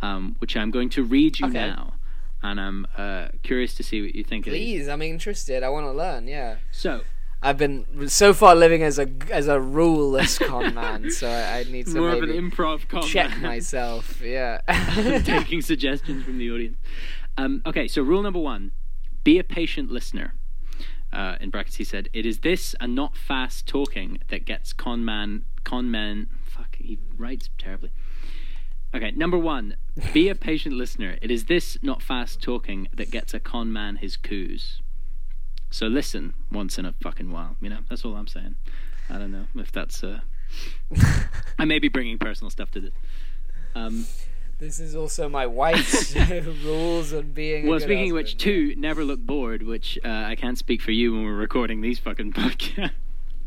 um, 0.02 0.36
which 0.38 0.56
I'm 0.56 0.70
going 0.70 0.90
to 0.90 1.02
read 1.02 1.38
you 1.40 1.46
Okay. 1.46 1.54
now, 1.58 1.94
and 2.42 2.60
I'm 2.60 2.86
uh, 2.96 3.28
curious 3.42 3.74
to 3.74 3.82
see 3.82 4.02
what 4.02 4.14
you 4.14 4.22
think. 4.24 4.46
of. 4.46 4.52
Please, 4.52 4.88
I'm 4.88 5.02
interested. 5.02 5.62
I 5.62 5.68
want 5.70 5.86
to 5.86 5.92
learn. 5.92 6.28
Yeah. 6.28 6.56
So 6.70 7.02
I've 7.42 7.58
been 7.58 8.08
so 8.08 8.32
far 8.34 8.54
living 8.54 8.82
as 8.82 8.98
a 8.98 9.08
as 9.30 9.48
a 9.48 9.58
ruleless 9.60 10.38
con 10.38 10.74
man, 10.80 11.10
so 11.10 11.28
I, 11.28 11.58
I 11.60 11.64
need 11.64 11.86
to 11.88 11.98
more 11.98 12.10
of 12.10 12.22
an 12.22 12.30
improv 12.30 12.86
con 12.88 13.02
check 13.02 13.30
man. 13.30 13.42
myself. 13.54 14.20
Yeah. 14.20 14.60
taking 15.24 15.60
suggestions 15.62 16.24
from 16.24 16.38
the 16.38 16.50
audience. 16.50 16.76
Um, 17.36 17.62
okay, 17.66 17.88
so 17.88 18.00
rule 18.02 18.22
number 18.22 18.38
one: 18.38 18.70
be 19.24 19.38
a 19.38 19.44
patient 19.44 19.90
listener. 19.90 20.34
Uh, 21.14 21.36
in 21.40 21.50
brackets, 21.50 21.76
he 21.76 21.84
said, 21.84 22.08
"It 22.12 22.26
is 22.26 22.40
this 22.40 22.74
and 22.80 22.94
not 22.94 23.16
fast 23.16 23.66
talking 23.66 24.20
that 24.28 24.44
gets 24.44 24.72
con 24.72 25.04
man, 25.04 25.44
con 25.62 25.90
men." 25.90 26.28
Fuck, 26.44 26.76
he 26.76 26.98
writes 27.16 27.50
terribly. 27.58 27.90
Okay, 28.94 29.12
number 29.12 29.38
one: 29.38 29.76
be 30.12 30.28
a 30.28 30.34
patient 30.34 30.74
listener. 30.74 31.16
It 31.22 31.30
is 31.30 31.44
this, 31.44 31.78
not 31.82 32.02
fast 32.02 32.42
talking, 32.42 32.88
that 32.92 33.10
gets 33.10 33.32
a 33.32 33.40
con 33.40 33.72
man 33.72 33.96
his 33.96 34.16
coups. 34.16 34.80
So 35.70 35.86
listen 35.86 36.34
once 36.52 36.78
in 36.78 36.84
a 36.84 36.94
fucking 37.02 37.32
while. 37.32 37.56
You 37.60 37.70
know, 37.70 37.80
that's 37.88 38.04
all 38.04 38.14
I'm 38.14 38.28
saying. 38.28 38.54
I 39.10 39.18
don't 39.18 39.32
know 39.32 39.46
if 39.56 39.72
that's. 39.72 40.02
Uh... 40.02 40.20
I 41.58 41.64
may 41.64 41.78
be 41.78 41.88
bringing 41.88 42.18
personal 42.18 42.50
stuff 42.50 42.70
to 42.72 42.80
this. 42.80 42.92
Um, 43.74 44.06
This 44.64 44.80
is 44.80 44.96
also 44.96 45.28
my 45.28 45.46
wife's 45.46 46.16
rules 46.64 47.12
on 47.12 47.32
being. 47.32 47.66
a 47.66 47.70
Well, 47.70 47.80
speaking 47.80 48.12
of 48.12 48.14
which, 48.14 48.38
two, 48.38 48.72
never 48.78 49.04
look 49.04 49.20
bored, 49.20 49.62
which 49.62 49.98
uh, 50.02 50.08
I 50.08 50.36
can't 50.36 50.56
speak 50.56 50.80
for 50.80 50.90
you 50.90 51.12
when 51.12 51.22
we're 51.26 51.34
recording 51.34 51.82
these 51.82 51.98
fucking 51.98 52.32
podcasts. 52.32 52.92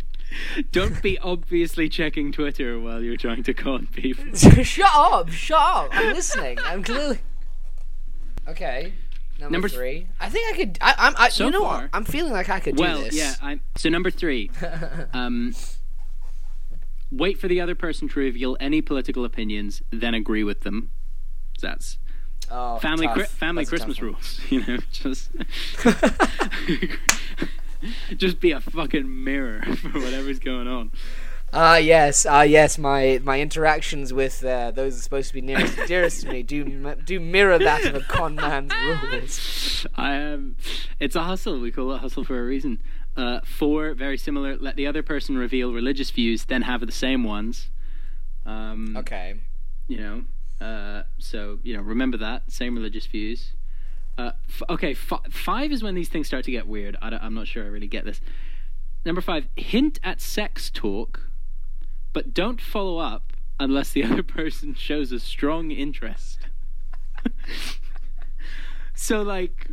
Don't 0.71 1.01
be 1.01 1.17
obviously 1.17 1.89
checking 1.89 2.31
Twitter 2.31 2.79
while 2.79 3.01
you're 3.01 3.17
trying 3.17 3.41
to 3.43 3.53
con 3.55 3.87
people. 3.87 4.31
shut 4.63 4.91
up! 4.93 5.29
Shut 5.31 5.59
up! 5.59 5.89
I'm 5.91 6.13
listening. 6.13 6.59
I'm 6.63 6.83
clearly. 6.83 7.17
Okay. 8.47 8.93
Number, 9.39 9.53
Number 9.53 9.69
th- 9.69 9.77
three. 9.79 10.07
I 10.19 10.29
think 10.29 10.53
I 10.53 10.55
could. 10.55 10.77
I, 10.81 10.93
I'm. 10.99 11.15
I, 11.17 11.29
So 11.29 11.45
you 11.45 11.51
know 11.51 11.61
far- 11.63 11.81
what? 11.81 11.89
I'm 11.93 12.05
feeling 12.05 12.31
like 12.31 12.49
I 12.49 12.59
could 12.59 12.77
Well, 12.77 12.99
do 12.99 13.03
this. 13.05 13.15
yeah. 13.15 13.33
I'm, 13.41 13.61
so 13.75 13.89
number 13.89 14.11
three, 14.11 14.51
um, 15.13 15.55
wait 17.11 17.39
for 17.39 17.47
the 17.47 17.59
other 17.59 17.73
person 17.73 18.07
to 18.09 18.19
reveal 18.19 18.55
any 18.59 18.83
political 18.83 19.25
opinions, 19.25 19.81
then 19.91 20.13
agree 20.13 20.43
with 20.43 20.61
them. 20.61 20.91
That's 21.61 21.97
Oh, 22.49 22.79
family 22.79 23.07
cri- 23.09 23.25
family 23.25 23.63
That's 23.65 23.69
Christmas 23.69 24.01
rules. 24.01 24.39
You 24.49 24.65
know, 24.65 24.77
just 24.91 25.29
just 28.17 28.39
be 28.39 28.51
a 28.51 28.59
fucking 28.61 29.23
mirror 29.23 29.61
for 29.75 29.99
whatever's 29.99 30.39
going 30.39 30.67
on. 30.67 30.91
Ah 31.53 31.77
yes, 31.77 32.25
ah 32.25 32.41
yes. 32.41 32.77
My 32.77 33.19
my 33.23 33.39
interactions 33.39 34.11
with 34.13 34.43
uh, 34.43 34.71
those 34.71 34.97
are 34.97 35.01
supposed 35.01 35.29
to 35.29 35.33
be 35.33 35.41
nearest 35.41 35.77
and 35.77 35.87
dearest 35.87 36.23
to 36.23 36.29
me 36.29 36.43
do 36.43 36.93
do 37.05 37.19
mirror 37.19 37.57
that 37.57 37.85
of 37.85 37.95
a 37.95 38.01
con 38.01 38.35
man's 38.35 38.71
rules. 38.73 39.87
I 39.95 40.17
um, 40.17 40.55
it's 40.99 41.15
a 41.15 41.23
hustle. 41.23 41.59
We 41.59 41.71
call 41.71 41.93
it 41.93 41.99
hustle 41.99 42.23
for 42.25 42.39
a 42.39 42.43
reason. 42.45 42.81
Uh, 43.15 43.39
four, 43.43 43.93
very 43.93 44.17
similar. 44.17 44.57
Let 44.57 44.75
the 44.75 44.85
other 44.87 45.01
person 45.01 45.37
reveal 45.37 45.73
religious 45.73 46.11
views, 46.11 46.45
then 46.45 46.63
have 46.63 46.85
the 46.85 46.91
same 46.91 47.23
ones. 47.23 47.69
Um, 48.45 48.95
Okay. 48.97 49.35
You 49.87 49.97
know, 49.97 50.23
uh, 50.59 51.03
so 51.17 51.59
you 51.63 51.75
know, 51.75 51.81
remember 51.81 52.17
that 52.17 52.51
same 52.51 52.75
religious 52.75 53.05
views. 53.05 53.53
Uh, 54.17 54.31
f- 54.49 54.63
okay, 54.69 54.91
f- 54.91 55.31
five 55.31 55.71
is 55.71 55.83
when 55.83 55.93
these 55.93 56.09
things 56.09 56.27
start 56.27 56.43
to 56.45 56.51
get 56.51 56.67
weird. 56.67 56.97
I 57.01 57.15
am 57.23 57.35
not 57.35 57.47
sure 57.47 57.63
I 57.63 57.67
really 57.67 57.87
get 57.87 58.03
this. 58.03 58.19
Number 59.05 59.21
five, 59.21 59.47
hint 59.55 59.99
at 60.03 60.19
sex 60.19 60.71
talk, 60.71 61.29
but 62.13 62.33
don't 62.33 62.59
follow 62.59 62.97
up 62.97 63.33
unless 63.59 63.91
the 63.91 64.03
other 64.05 64.23
person 64.23 64.73
shows 64.73 65.11
a 65.11 65.19
strong 65.19 65.71
interest. 65.71 66.47
so, 68.95 69.21
like, 69.21 69.67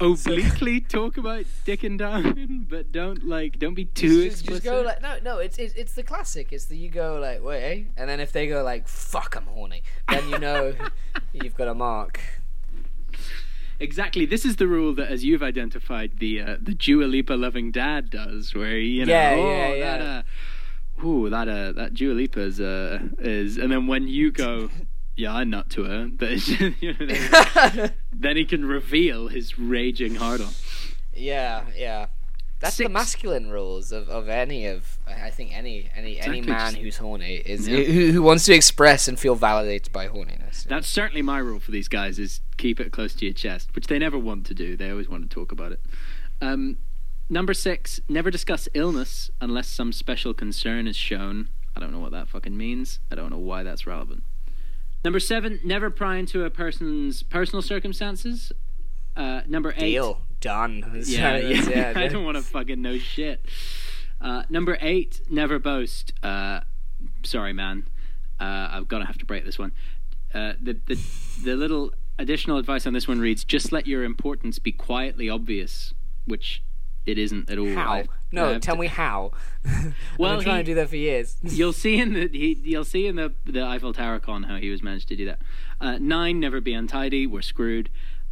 obliquely 0.00 0.80
talk 0.80 1.16
about 1.16 1.44
dick 1.64 1.82
and 1.84 1.98
down, 1.98 2.66
but 2.68 2.92
don't 2.92 3.24
like, 3.26 3.58
don't 3.58 3.74
be 3.74 3.84
too 3.86 4.24
Just, 4.24 4.40
explicit. 4.40 4.64
just 4.64 4.64
go 4.64 4.82
like 4.82 5.02
no, 5.02 5.18
no. 5.22 5.38
It's, 5.38 5.58
it's 5.58 5.74
it's 5.74 5.92
the 5.94 6.02
classic. 6.02 6.52
It's 6.52 6.66
the 6.66 6.76
you 6.76 6.88
go 6.90 7.18
like 7.18 7.42
wait, 7.42 7.88
and 7.96 8.08
then 8.08 8.20
if 8.20 8.32
they 8.32 8.46
go 8.46 8.62
like 8.62 8.88
fuck, 8.88 9.36
I'm 9.36 9.46
horny, 9.46 9.82
then 10.08 10.28
you 10.28 10.38
know 10.38 10.74
you've 11.32 11.56
got 11.56 11.68
a 11.68 11.74
mark. 11.74 12.20
Exactly. 13.78 14.24
This 14.24 14.46
is 14.46 14.56
the 14.56 14.66
rule 14.66 14.94
that, 14.94 15.10
as 15.10 15.22
you've 15.24 15.42
identified, 15.42 16.18
the 16.18 16.40
uh, 16.40 16.56
the 16.60 16.72
Dua 16.74 17.04
Lipa 17.04 17.34
loving 17.34 17.70
dad 17.70 18.08
does, 18.10 18.54
where 18.54 18.78
you 18.78 19.04
know, 19.04 19.12
Yeah, 19.12 19.34
oh, 19.36 19.50
yeah, 19.50 19.68
that, 19.98 20.00
yeah. 20.00 20.22
uh, 21.02 21.06
ooh, 21.06 21.28
that 21.30 21.48
uh, 21.48 21.72
that 21.72 21.92
Dua 21.94 22.14
is 22.36 22.60
uh, 22.60 23.00
is, 23.18 23.58
and 23.58 23.70
then 23.70 23.86
when 23.86 24.08
you 24.08 24.30
go, 24.30 24.70
yeah, 25.16 25.34
I'm 25.34 25.50
not 25.50 25.68
to 25.70 25.84
her, 25.84 26.08
but 26.10 26.48
you 26.80 26.94
know, 26.98 27.88
then, 28.18 28.36
he 28.36 28.44
can 28.44 28.64
reveal 28.64 29.28
his 29.28 29.58
raging 29.58 30.16
hard 30.16 30.40
on. 30.40 30.52
yeah, 31.14 31.64
yeah. 31.76 32.06
That's 32.58 32.78
the 32.78 32.88
masculine 32.88 33.50
rules 33.50 33.92
of, 33.92 34.08
of 34.08 34.30
any 34.30 34.66
of 34.66 34.96
I 35.06 35.28
think 35.28 35.54
any 35.54 35.90
any 35.94 36.18
any 36.18 36.40
man 36.40 36.74
who's 36.74 36.96
horny 36.96 37.34
is 37.36 37.68
Yeah. 37.68 37.80
who, 37.82 38.12
who 38.12 38.22
wants 38.22 38.46
to 38.46 38.54
express 38.54 39.08
and 39.08 39.20
feel 39.20 39.34
validated 39.34 39.92
by 39.92 40.08
horniness. 40.08 40.64
That's 40.64 40.88
certainly 40.88 41.20
my 41.20 41.38
rule 41.38 41.60
for 41.60 41.70
these 41.70 41.86
guys: 41.86 42.18
is 42.18 42.40
keep 42.56 42.80
it 42.80 42.92
close 42.92 43.14
to 43.16 43.26
your 43.26 43.34
chest, 43.34 43.68
which 43.74 43.88
they 43.88 43.98
never 43.98 44.18
want 44.18 44.46
to 44.46 44.54
do. 44.54 44.74
They 44.74 44.90
always 44.90 45.06
want 45.08 45.28
to 45.28 45.34
talk 45.34 45.52
about 45.52 45.72
it. 45.72 45.80
Um, 46.40 46.78
number 47.28 47.52
six: 47.52 48.00
never 48.08 48.30
discuss 48.30 48.68
illness 48.72 49.30
unless 49.38 49.68
some 49.68 49.92
special 49.92 50.32
concern 50.32 50.88
is 50.88 50.96
shown. 50.96 51.50
I 51.76 51.80
don't 51.80 51.92
know 51.92 52.00
what 52.00 52.12
that 52.12 52.26
fucking 52.28 52.56
means. 52.56 53.00
I 53.12 53.16
don't 53.16 53.28
know 53.30 53.38
why 53.38 53.64
that's 53.64 53.86
relevant. 53.86 54.22
Number 55.06 55.20
seven: 55.20 55.60
never 55.62 55.88
pry 55.88 56.16
into 56.16 56.44
a 56.44 56.50
person's 56.50 57.22
personal 57.22 57.62
circumstances. 57.62 58.50
Uh, 59.16 59.42
number 59.46 59.72
eight: 59.76 59.92
Deal 59.92 60.20
done. 60.40 61.00
yeah, 61.06 61.38
So, 61.38 61.70
yeah. 61.70 61.92
I 61.96 62.08
don't 62.08 62.24
want 62.24 62.36
to 62.38 62.42
fucking 62.42 62.82
know 62.82 62.98
shit. 62.98 63.46
Uh, 64.20 64.42
number 64.50 64.76
eight, 64.80 65.20
never 65.30 65.60
boast. 65.60 66.12
Uh, 66.24 66.58
sorry, 67.22 67.52
man. 67.52 67.86
Uh, 68.40 68.66
I'm 68.72 68.84
gonna 68.86 69.06
have 69.06 69.18
to 69.18 69.24
break 69.24 69.44
this 69.44 69.60
one. 69.60 69.70
Uh, 70.34 70.54
the 70.60 70.76
the 70.86 70.98
the 71.44 71.54
little 71.54 71.92
additional 72.18 72.58
advice 72.58 72.84
on 72.84 72.92
this 72.92 73.06
one 73.06 73.20
reads: 73.20 73.44
just 73.44 73.70
let 73.70 73.86
your 73.86 74.02
importance 74.02 74.58
be 74.58 74.72
quietly 74.72 75.30
obvious, 75.30 75.94
which 76.24 76.64
it 77.06 77.18
isn't 77.18 77.48
at 77.50 77.58
all. 77.58 77.72
How? 77.74 77.92
I- 77.92 78.04
No, 78.32 78.48
I 78.48 78.52
have 78.54 78.60
tell 78.62 78.74
to- 78.76 78.80
me 78.82 78.86
how. 78.88 79.32
Well, 80.18 80.32
I've 80.32 80.38
been 80.38 80.44
trying 80.44 80.56
he- 80.58 80.62
to 80.64 80.70
do 80.70 80.74
that 80.76 80.88
for 80.88 80.96
years. 80.96 81.36
You'll 81.42 81.72
see 81.72 81.98
in 81.98 82.12
the 82.14 82.28
he, 82.28 82.60
you'll 82.64 82.84
see 82.84 83.06
in 83.06 83.16
the 83.16 83.32
the 83.44 83.62
Eiffel 83.62 83.92
Tower 83.92 84.18
con 84.18 84.44
how 84.44 84.56
he 84.56 84.70
was 84.70 84.82
managed 84.82 85.08
to 85.08 85.16
do 85.16 85.24
that. 85.26 85.40
Uh, 85.80 85.98
nine, 86.00 86.38
never 86.40 86.60
be 86.60 86.72
untidy. 86.74 87.26
We're 87.26 87.42
screwed. 87.42 87.88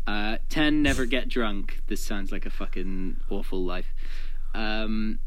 Uh, 0.07 0.37
ten, 0.49 0.83
never 0.83 1.07
get 1.17 1.29
drunk. 1.29 1.83
This 1.87 2.03
sounds 2.05 2.31
like 2.33 2.45
a 2.47 2.51
fucking 2.51 3.21
awful 3.31 3.65
life. 3.65 3.93
Um, 4.55 5.19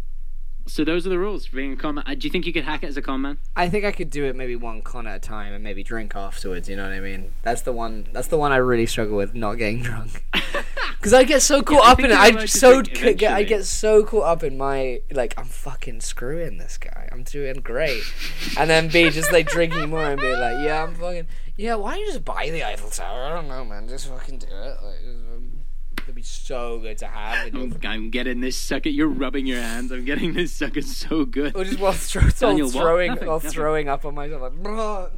so 0.68 0.84
those 0.84 1.06
are 1.08 1.10
the 1.10 1.18
rules 1.20 1.46
for 1.46 1.56
being 1.56 1.74
a 1.74 1.76
con 1.78 1.96
man. 1.96 2.04
Uh, 2.08 2.14
do 2.14 2.28
you 2.28 2.30
think 2.32 2.46
you 2.46 2.52
could 2.54 2.64
hack 2.66 2.84
it 2.84 2.88
as 2.88 2.98
a 2.98 3.02
con 3.02 3.22
man? 3.22 3.38
I 3.56 3.70
think 3.70 3.86
I 3.86 3.92
could 3.92 4.10
do 4.10 4.26
it 4.26 4.36
maybe 4.36 4.56
one 4.56 4.82
con 4.82 5.08
at 5.08 5.16
a 5.16 5.20
time 5.20 5.54
and 5.54 5.64
maybe 5.64 5.82
drink 5.84 6.16
afterwards. 6.16 6.68
You 6.70 6.76
know 6.76 6.84
what 6.84 6.94
I 6.94 7.00
mean? 7.00 7.32
That's 7.44 7.62
the 7.62 7.72
one. 7.74 8.08
That's 8.12 8.28
the 8.28 8.38
one 8.38 8.52
I 8.52 8.58
really 8.58 8.86
struggle 8.86 9.16
with 9.18 9.34
not 9.34 9.56
getting 9.56 9.82
drunk. 9.82 10.24
Because 10.98 11.14
I 11.14 11.24
get 11.24 11.42
so 11.42 11.62
caught 11.62 11.86
I 11.86 11.92
up 11.92 12.00
in 12.00 12.06
it. 12.06 12.12
I 12.12 12.46
so 12.46 12.84
c- 12.84 13.14
get, 13.14 13.34
I 13.34 13.44
get 13.44 13.66
so 13.66 14.04
caught 14.04 14.24
up 14.24 14.44
in 14.44 14.58
my 14.58 15.02
like 15.12 15.34
I'm 15.38 15.46
fucking 15.46 16.02
screwing 16.02 16.58
this 16.58 16.78
guy. 16.78 17.08
I'm 17.12 17.24
doing 17.24 17.62
great, 17.62 18.04
and 18.58 18.70
then 18.70 18.90
B 18.90 19.10
just 19.12 19.32
like 19.32 19.48
drinking 19.48 19.90
more 19.90 20.04
and 20.06 20.20
be 20.20 20.32
like, 20.34 20.66
yeah, 20.66 20.84
I'm 20.84 20.96
fucking 20.96 21.28
yeah. 21.56 21.76
Why 21.76 21.92
don't 21.92 22.00
you 22.02 22.08
just 22.08 22.26
buy 22.26 22.50
the 22.50 22.64
Eiffel 22.64 22.90
Tower? 22.90 23.26
I 23.26 23.30
don't 23.30 23.48
know, 23.48 23.64
man. 23.64 23.88
Just 23.88 24.08
fucking 24.08 24.40
do 24.40 24.48
it. 24.48 24.78
Like, 24.84 25.00
um, 25.06 25.60
it'd 26.04 26.16
be 26.16 26.24
so 26.24 26.80
good 26.80 26.98
to 27.00 27.08
have. 27.08 27.54
I'm, 27.54 27.78
I'm 27.84 28.10
getting 28.10 28.42
this 28.42 28.58
sucker. 28.58 28.90
You're 28.90 29.08
rubbing 29.08 29.46
your 29.46 29.62
hands. 29.62 29.92
I'm 29.92 30.06
getting 30.06 30.34
this 30.34 30.52
sucker 30.52 30.82
so 30.82 31.26
good. 31.26 31.56
Or 31.56 31.64
just 31.64 31.80
while, 31.80 31.94
throw, 31.94 32.30
Daniel, 32.30 32.70
throwing 32.70 33.16
while 33.18 33.40
throwing 33.40 33.88
up 33.88 34.04
on 34.04 34.16
myself 34.16 34.42
like. 34.42 34.54
"Bruh." 34.54 35.12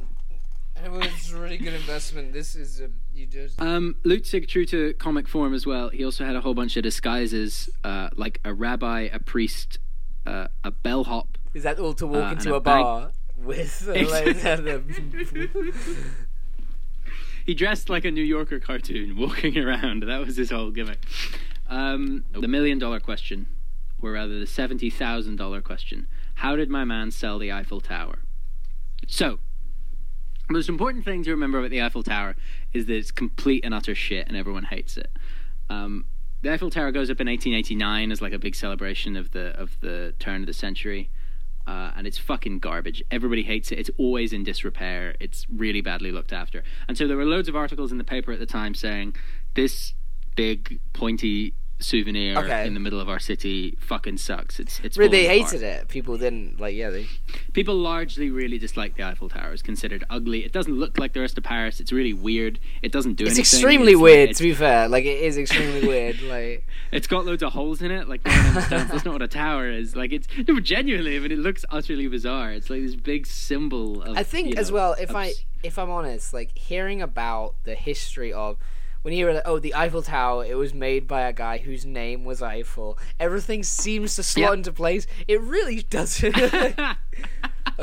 Well, 0.82 1.00
was 1.00 1.32
a 1.32 1.38
really 1.38 1.56
good 1.58 1.74
investment. 1.74 2.32
This 2.32 2.54
is 2.54 2.80
a, 2.80 2.90
you 3.12 3.26
just. 3.26 3.60
Um, 3.60 3.96
Lustig, 4.04 4.48
true 4.48 4.64
to 4.66 4.92
comic 4.94 5.28
form 5.28 5.54
as 5.54 5.66
well, 5.66 5.88
he 5.90 6.04
also 6.04 6.24
had 6.24 6.36
a 6.36 6.40
whole 6.40 6.54
bunch 6.54 6.76
of 6.76 6.82
disguises, 6.82 7.68
uh, 7.84 8.08
like 8.16 8.40
a 8.44 8.54
rabbi, 8.54 9.08
a 9.12 9.18
priest, 9.18 9.78
uh, 10.26 10.48
a 10.64 10.70
bellhop. 10.70 11.38
Is 11.54 11.62
that 11.64 11.78
all 11.78 11.94
to 11.94 12.06
walk 12.06 12.30
Uh, 12.30 12.32
into 12.32 12.54
a 12.54 12.56
a 12.56 12.60
bar 12.60 13.12
with? 13.36 13.86
Uh, 13.88 13.92
like, 13.92 14.24
the, 14.42 15.74
He 17.46 17.54
dressed 17.54 17.88
like 17.88 18.04
a 18.04 18.10
New 18.10 18.22
Yorker 18.22 18.60
cartoon, 18.60 19.16
walking 19.18 19.58
around. 19.58 20.02
That 20.04 20.24
was 20.24 20.36
his 20.36 20.50
whole 20.50 20.70
gimmick. 20.70 21.00
Um, 21.68 22.24
the 22.32 22.46
million 22.48 22.78
dollar 22.78 23.00
question, 23.00 23.46
or 24.00 24.12
rather 24.12 24.38
the 24.38 24.46
seventy 24.46 24.90
thousand 24.90 25.36
dollar 25.36 25.60
question: 25.60 26.06
How 26.34 26.54
did 26.54 26.68
my 26.68 26.84
man 26.84 27.10
sell 27.10 27.38
the 27.38 27.50
Eiffel 27.50 27.80
Tower? 27.80 28.20
So, 29.08 29.38
the 30.50 30.54
most 30.54 30.68
important 30.68 31.04
thing 31.04 31.22
to 31.22 31.30
remember 31.30 31.60
about 31.60 31.70
the 31.70 31.80
Eiffel 31.80 32.02
Tower 32.02 32.34
is 32.72 32.86
that 32.86 32.94
it's 32.96 33.12
complete 33.12 33.64
and 33.64 33.72
utter 33.72 33.94
shit, 33.94 34.26
and 34.26 34.36
everyone 34.36 34.64
hates 34.64 34.96
it. 34.96 35.08
Um, 35.68 36.06
the 36.42 36.52
Eiffel 36.52 36.70
Tower 36.70 36.90
goes 36.90 37.08
up 37.08 37.20
in 37.20 37.28
1889 37.28 38.10
as 38.10 38.20
like 38.20 38.32
a 38.32 38.38
big 38.38 38.56
celebration 38.56 39.14
of 39.14 39.30
the 39.30 39.50
of 39.56 39.78
the 39.80 40.12
turn 40.18 40.40
of 40.40 40.48
the 40.48 40.52
century, 40.52 41.08
uh, 41.68 41.92
and 41.94 42.04
it's 42.04 42.18
fucking 42.18 42.58
garbage. 42.58 43.00
Everybody 43.12 43.44
hates 43.44 43.70
it. 43.70 43.78
It's 43.78 43.90
always 43.96 44.32
in 44.32 44.42
disrepair. 44.42 45.14
It's 45.20 45.46
really 45.48 45.82
badly 45.82 46.10
looked 46.10 46.32
after. 46.32 46.64
And 46.88 46.98
so 46.98 47.06
there 47.06 47.16
were 47.16 47.24
loads 47.24 47.48
of 47.48 47.54
articles 47.54 47.92
in 47.92 47.98
the 47.98 48.04
paper 48.04 48.32
at 48.32 48.40
the 48.40 48.46
time 48.46 48.74
saying 48.74 49.14
this 49.54 49.94
big 50.34 50.80
pointy 50.94 51.54
souvenir 51.80 52.36
Okay. 52.38 52.66
in 52.66 52.74
the 52.74 52.80
middle 52.80 53.00
of 53.00 53.08
our 53.08 53.18
city 53.18 53.76
fucking 53.80 54.18
sucks. 54.18 54.60
It's 54.60 54.80
it's 54.80 54.96
really, 54.98 55.10
they 55.26 55.38
apart. 55.40 55.52
hated 55.52 55.64
it. 55.66 55.88
People 55.88 56.16
didn't 56.18 56.60
like. 56.60 56.74
Yeah, 56.74 56.90
they. 56.90 57.06
People 57.52 57.74
largely 57.76 58.30
really 58.30 58.58
dislike 58.58 58.96
the 58.96 59.02
Eiffel 59.02 59.28
Tower. 59.28 59.52
It's 59.52 59.62
considered 59.62 60.04
ugly. 60.10 60.44
It 60.44 60.52
doesn't 60.52 60.74
look 60.74 60.98
like 60.98 61.12
the 61.14 61.20
rest 61.20 61.38
of 61.38 61.44
Paris. 61.44 61.80
It's 61.80 61.92
really 61.92 62.12
weird. 62.12 62.58
It 62.82 62.92
doesn't 62.92 63.14
do 63.14 63.24
It's 63.24 63.36
anything. 63.38 63.40
extremely 63.58 63.92
It's 63.92 63.96
like- 63.96 64.02
weird. 64.02 64.18
it's- 64.30 64.36
to 64.38 64.42
be 64.44 64.54
fair, 64.54 64.88
like 64.88 65.04
it 65.04 65.20
is 65.20 65.38
extremely 65.38 65.86
weird. 65.86 66.20
Like 66.30 66.66
It's 66.92 67.06
got 67.06 67.24
loads 67.26 67.42
of 67.42 67.52
holes 67.52 67.82
in 67.82 67.90
it. 67.90 68.08
Like 68.08 68.24
no 68.24 68.32
one 68.32 68.46
understands. 68.46 68.90
That's 68.92 69.04
not 69.04 69.14
what 69.14 69.22
a 69.22 69.28
tower 69.28 69.68
is. 69.70 69.96
Like 69.96 70.12
it's 70.12 70.28
no, 70.46 70.54
but 70.54 70.64
genuinely. 70.64 71.16
I 71.16 71.18
mean, 71.20 71.32
it 71.32 71.38
looks 71.38 71.64
utterly 71.70 72.06
bizarre. 72.08 72.52
It's 72.52 72.68
like 72.70 72.82
this 72.82 72.94
big 72.94 73.26
symbol 73.26 74.02
of. 74.02 74.16
I 74.16 74.22
think 74.22 74.50
you 74.50 74.56
as 74.56 74.70
well, 74.70 74.92
if 75.00 75.10
of 75.10 75.16
I 75.16 75.32
if 75.62 75.78
I'm 75.78 75.90
honest, 75.90 76.32
like 76.34 76.56
hearing 76.56 77.00
about 77.02 77.54
the 77.64 77.74
history 77.74 78.32
of 78.32 78.56
when 79.02 79.14
you 79.14 79.24
hear 79.24 79.34
that, 79.34 79.42
oh, 79.46 79.58
the 79.58 79.74
Eiffel 79.74 80.02
Tower, 80.02 80.44
it 80.44 80.56
was 80.56 80.74
made 80.74 81.06
by 81.08 81.22
a 81.22 81.32
guy 81.32 81.58
whose 81.58 81.84
name 81.86 82.24
was 82.24 82.42
Eiffel. 82.42 82.98
Everything 83.18 83.62
seems 83.62 84.16
to 84.16 84.22
slot 84.22 84.50
Yep. 84.50 84.52
into 84.54 84.72
place. 84.72 85.06
It 85.26 85.40
really 85.40 85.82
doesn't. 85.82 86.34
oh 86.38 86.94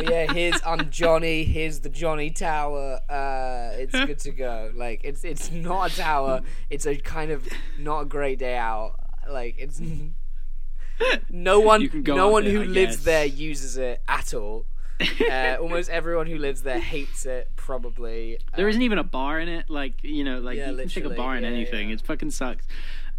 yeah, 0.01 0.31
here's 0.31 0.59
I'm 0.65 0.89
Johnny. 0.89 1.43
Here's 1.43 1.79
the 1.79 1.89
Johnny 1.89 2.29
Tower. 2.29 2.99
Uh, 3.09 3.71
it's 3.77 3.93
good 3.93 4.19
to 4.19 4.31
go. 4.31 4.71
Like 4.75 5.01
it's 5.03 5.23
it's 5.23 5.51
not 5.51 5.91
a 5.91 5.95
tower. 5.95 6.41
It's 6.69 6.85
a 6.85 6.95
kind 6.97 7.31
of 7.31 7.47
not 7.79 8.01
a 8.01 8.05
great 8.05 8.39
day 8.39 8.55
out. 8.55 8.95
Like 9.29 9.55
it's 9.57 9.81
no 11.29 11.59
one 11.59 11.81
You 11.81 11.89
can 11.89 12.03
go 12.03 12.15
no 12.15 12.27
up 12.27 12.33
one 12.33 12.45
who 12.45 12.63
lives 12.63 13.03
there 13.03 13.25
uses 13.25 13.77
it 13.77 14.01
at 14.07 14.33
all. 14.33 14.65
Uh, 14.99 15.57
almost 15.61 15.89
everyone 15.89 16.25
who 16.27 16.37
lives 16.37 16.63
there 16.63 16.79
hates 16.79 17.25
it. 17.25 17.51
Probably. 17.55 18.37
There 18.55 18.65
Uh, 18.65 18.69
isn't 18.69 18.81
even 18.81 18.97
a 18.97 19.03
bar 19.03 19.39
in 19.39 19.47
it. 19.47 19.69
Like 19.69 20.03
you 20.03 20.23
know, 20.23 20.39
like 20.39 20.57
Yeah, 20.57 20.71
you 20.71 20.77
can 20.77 20.89
take 20.89 21.05
a 21.05 21.09
bar 21.09 21.35
in 21.37 21.43
yeah, 21.43 21.49
anything. 21.49 21.89
yeah. 21.89 21.95
It 21.95 22.01
fucking 22.01 22.31
sucks. 22.31 22.65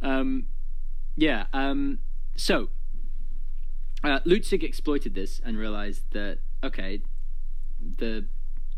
Um, 0.02 0.46
yeah. 1.16 1.46
Um, 1.52 1.98
so 2.36 2.70
uh, 4.04 4.20
Lustig 4.20 4.62
exploited 4.62 5.14
this 5.14 5.40
and 5.44 5.56
realized 5.58 6.02
that 6.12 6.38
okay, 6.64 7.02
the 7.98 8.26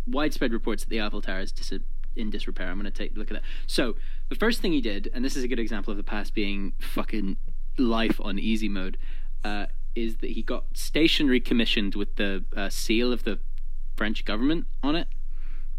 widespread 0.07 0.53
reports 0.53 0.83
that 0.85 0.91
the 0.91 1.01
Eiffel 1.01 1.23
Tower 1.23 1.41
is 1.41 1.53
dis- 1.53 1.73
in 2.17 2.29
disrepair. 2.31 2.69
I'm 2.69 2.79
going 2.79 2.85
to 2.85 2.91
take 2.91 3.15
a 3.17 3.19
look 3.19 3.31
at 3.31 3.35
that. 3.35 3.43
So 3.67 3.97
the 4.29 4.35
first 4.35 4.61
thing 4.61 4.73
he 4.73 4.81
did, 4.81 5.11
and 5.15 5.25
this 5.25 5.37
is 5.37 5.45
a 5.45 5.49
good 5.49 5.59
example 5.61 5.91
of 5.91 5.97
the 5.97 6.03
past 6.03 6.35
being 6.35 6.73
fucking 6.81 7.37
life 7.79 8.21
on 8.23 8.39
easy 8.39 8.69
mode, 8.69 8.99
uh, 9.45 9.67
is 9.95 10.19
that 10.19 10.31
he 10.31 10.43
got 10.43 10.65
stationery 10.75 11.41
commissioned 11.41 11.95
with 11.95 12.17
the 12.17 12.45
uh, 12.57 12.69
seal 12.69 13.13
of 13.13 13.25
the 13.25 13.39
French 13.97 14.25
government 14.25 14.67
on 14.83 14.97
it. 14.97 15.09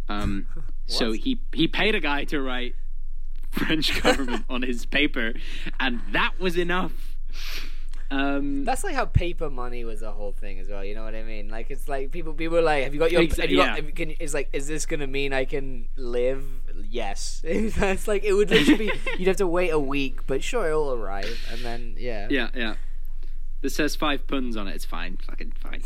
Um, 0.10 0.48
so 0.86 1.12
he 1.12 1.42
he 1.54 1.68
paid 1.68 1.96
a 1.96 2.00
guy 2.00 2.24
to 2.26 2.42
write 2.42 2.76
French 3.52 4.02
government 4.04 4.46
on 4.50 4.62
his 4.62 4.86
paper, 4.86 5.34
and 5.80 6.02
that 6.12 6.40
was 6.40 6.58
enough. 6.58 7.16
Um, 8.12 8.66
That's 8.66 8.84
like 8.84 8.94
how 8.94 9.06
paper 9.06 9.50
money 9.50 9.86
was 9.86 10.02
a 10.02 10.12
whole 10.12 10.34
thing 10.34 10.60
as 10.60 10.68
well. 10.68 10.84
You 10.84 10.96
know 10.96 11.04
what 11.04 11.16
I 11.16 11.24
mean? 11.24 11.48
Like 11.48 11.72
it's 11.72 11.88
like 11.88 12.12
people 12.12 12.34
people 12.34 12.58
are 12.58 12.62
like, 12.62 12.84
have 12.84 12.94
you 12.94 13.00
got 13.00 13.12
your? 13.12 13.22
Exa- 13.22 13.42
have 13.42 13.50
you 13.50 13.58
got, 13.58 13.82
yeah. 13.82 13.92
can, 13.92 14.16
it's 14.20 14.34
like, 14.34 14.50
is 14.52 14.68
this 14.68 14.86
gonna 14.86 15.08
mean 15.08 15.32
I 15.32 15.46
can 15.46 15.88
live? 15.96 16.44
Yes. 16.90 17.42
it's 17.46 18.08
like 18.10 18.26
it 18.26 18.34
would 18.34 18.50
literally 18.50 18.90
be. 18.90 18.92
You'd 19.18 19.30
have 19.30 19.38
to 19.38 19.48
wait 19.48 19.70
a 19.70 19.80
week, 19.80 20.28
but 20.28 20.44
sure, 20.44 20.68
it'll 20.68 20.94
arrive, 20.94 21.48
and 21.52 21.62
then 21.64 21.96
yeah. 21.98 22.28
Yeah, 22.30 22.50
yeah. 22.54 22.76
This 23.62 23.76
says 23.76 23.96
five 23.96 24.28
puns 24.28 24.58
on 24.58 24.68
it. 24.68 24.76
It's 24.76 24.86
fine. 24.86 25.18
Fucking 25.18 25.54
fine. 25.60 25.82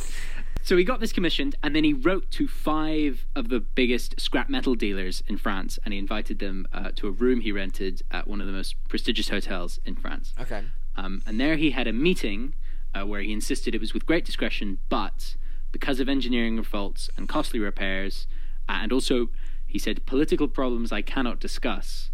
So 0.65 0.77
he 0.77 0.83
got 0.83 0.99
this 0.99 1.13
commissioned, 1.13 1.55
and 1.61 1.75
then 1.75 1.83
he 1.83 1.93
wrote 1.93 2.31
to 2.31 2.47
five 2.47 3.27
of 3.35 3.49
the 3.49 3.59
biggest 3.59 4.19
scrap 4.19 4.49
metal 4.49 4.73
dealers 4.73 5.21
in 5.27 5.37
France, 5.37 5.77
and 5.85 5.93
he 5.93 5.99
invited 5.99 6.39
them 6.39 6.67
uh, 6.73 6.89
to 6.95 7.07
a 7.07 7.11
room 7.11 7.41
he 7.41 7.51
rented 7.51 8.01
at 8.09 8.27
one 8.27 8.41
of 8.41 8.47
the 8.47 8.53
most 8.53 8.75
prestigious 8.89 9.29
hotels 9.29 9.79
in 9.85 9.95
France. 9.95 10.33
Okay. 10.41 10.63
Um, 10.95 11.21
and 11.27 11.39
there 11.39 11.57
he 11.57 11.71
had 11.71 11.85
a 11.85 11.93
meeting 11.93 12.55
uh, 12.95 13.05
where 13.05 13.21
he 13.21 13.31
insisted 13.31 13.75
it 13.75 13.81
was 13.81 13.93
with 13.93 14.07
great 14.07 14.25
discretion, 14.25 14.79
but 14.89 15.35
because 15.71 15.99
of 15.99 16.09
engineering 16.09 16.63
faults 16.63 17.09
and 17.15 17.29
costly 17.29 17.59
repairs, 17.59 18.25
uh, 18.67 18.79
and 18.81 18.91
also 18.91 19.29
he 19.67 19.77
said 19.77 20.05
political 20.07 20.47
problems 20.47 20.91
I 20.91 21.03
cannot 21.03 21.39
discuss, 21.39 22.09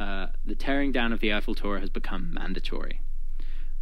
uh, 0.00 0.28
the 0.44 0.56
tearing 0.56 0.90
down 0.90 1.12
of 1.12 1.20
the 1.20 1.32
Eiffel 1.32 1.54
Tower 1.54 1.78
has 1.78 1.90
become 1.90 2.34
mandatory. 2.34 3.02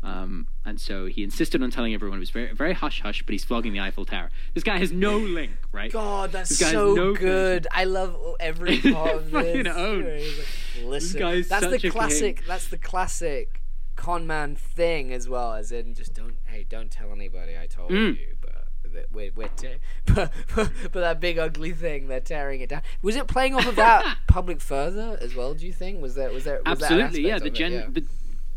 Um, 0.05 0.49
and 0.65 0.81
so 0.81 1.07
he 1.07 1.23
insisted 1.23 1.63
on 1.63 1.71
telling 1.71 1.95
everyone 1.95 2.19
it 2.19 2.21
was 2.21 2.31
very, 2.31 2.53
very 2.53 2.73
hush 2.73 3.01
hush, 3.03 3.23
but 3.23 3.33
he's 3.33 3.45
flogging 3.45 3.73
the 3.73 3.79
Eiffel 3.81 4.05
Tower. 4.05 4.31
This 4.53 4.65
guy 4.65 4.79
has 4.79 4.91
no 4.91 5.17
link, 5.39 5.53
right? 5.71 5.93
God, 5.93 6.33
that's 6.33 6.57
so 6.57 6.95
no 6.95 7.15
good. 7.15 7.67
I 7.71 7.85
love 7.85 8.17
every 8.41 8.79
part 8.93 9.15
of 9.15 9.31
this. 9.31 9.67
own. 9.69 10.05
Like, 10.05 10.85
Listen, 10.85 11.45
that's 11.49 11.67
the 11.83 11.91
classic. 11.91 12.45
That's 12.47 12.67
the 12.69 12.79
classic 12.79 13.61
con 13.95 14.27
man 14.27 14.57
thing 14.57 15.13
as 15.13 15.29
well. 15.29 15.53
As 15.55 15.71
in, 15.71 15.95
just 15.95 16.15
don't. 16.15 16.35
Hey, 16.47 16.67
don't 16.69 16.91
tell 16.91 17.13
anybody 17.13 17.57
I 17.57 17.67
told 17.67 17.91
Mm. 17.93 18.19
you. 18.19 18.37
But 18.41 18.53
that 18.95 19.13
we're, 19.13 19.31
we're 19.37 19.49
te- 19.49 19.77
but, 20.07 20.33
but 20.57 20.71
but 20.91 21.01
that 21.01 21.21
big 21.21 21.39
ugly 21.39 21.71
thing, 21.73 22.09
they're 22.09 22.21
tearing 22.21 22.61
it 22.61 22.69
down. 22.71 22.83
Was 23.03 23.15
it 23.17 23.27
playing 23.29 23.55
off 23.55 23.67
of 23.67 23.77
that 23.77 24.19
public 24.27 24.61
further 24.61 25.17
as 25.21 25.35
well? 25.37 25.55
Do 25.55 25.65
you 25.65 25.73
think 25.73 26.03
was 26.03 26.17
that 26.17 26.33
was 26.33 26.45
there 26.45 26.61
was 26.67 26.83
Absolutely, 26.83 27.23
that 27.23 27.29
yeah. 27.29 27.39
The 27.39 27.51
gen, 27.51 27.73
it? 27.73 27.95
the, 27.95 28.05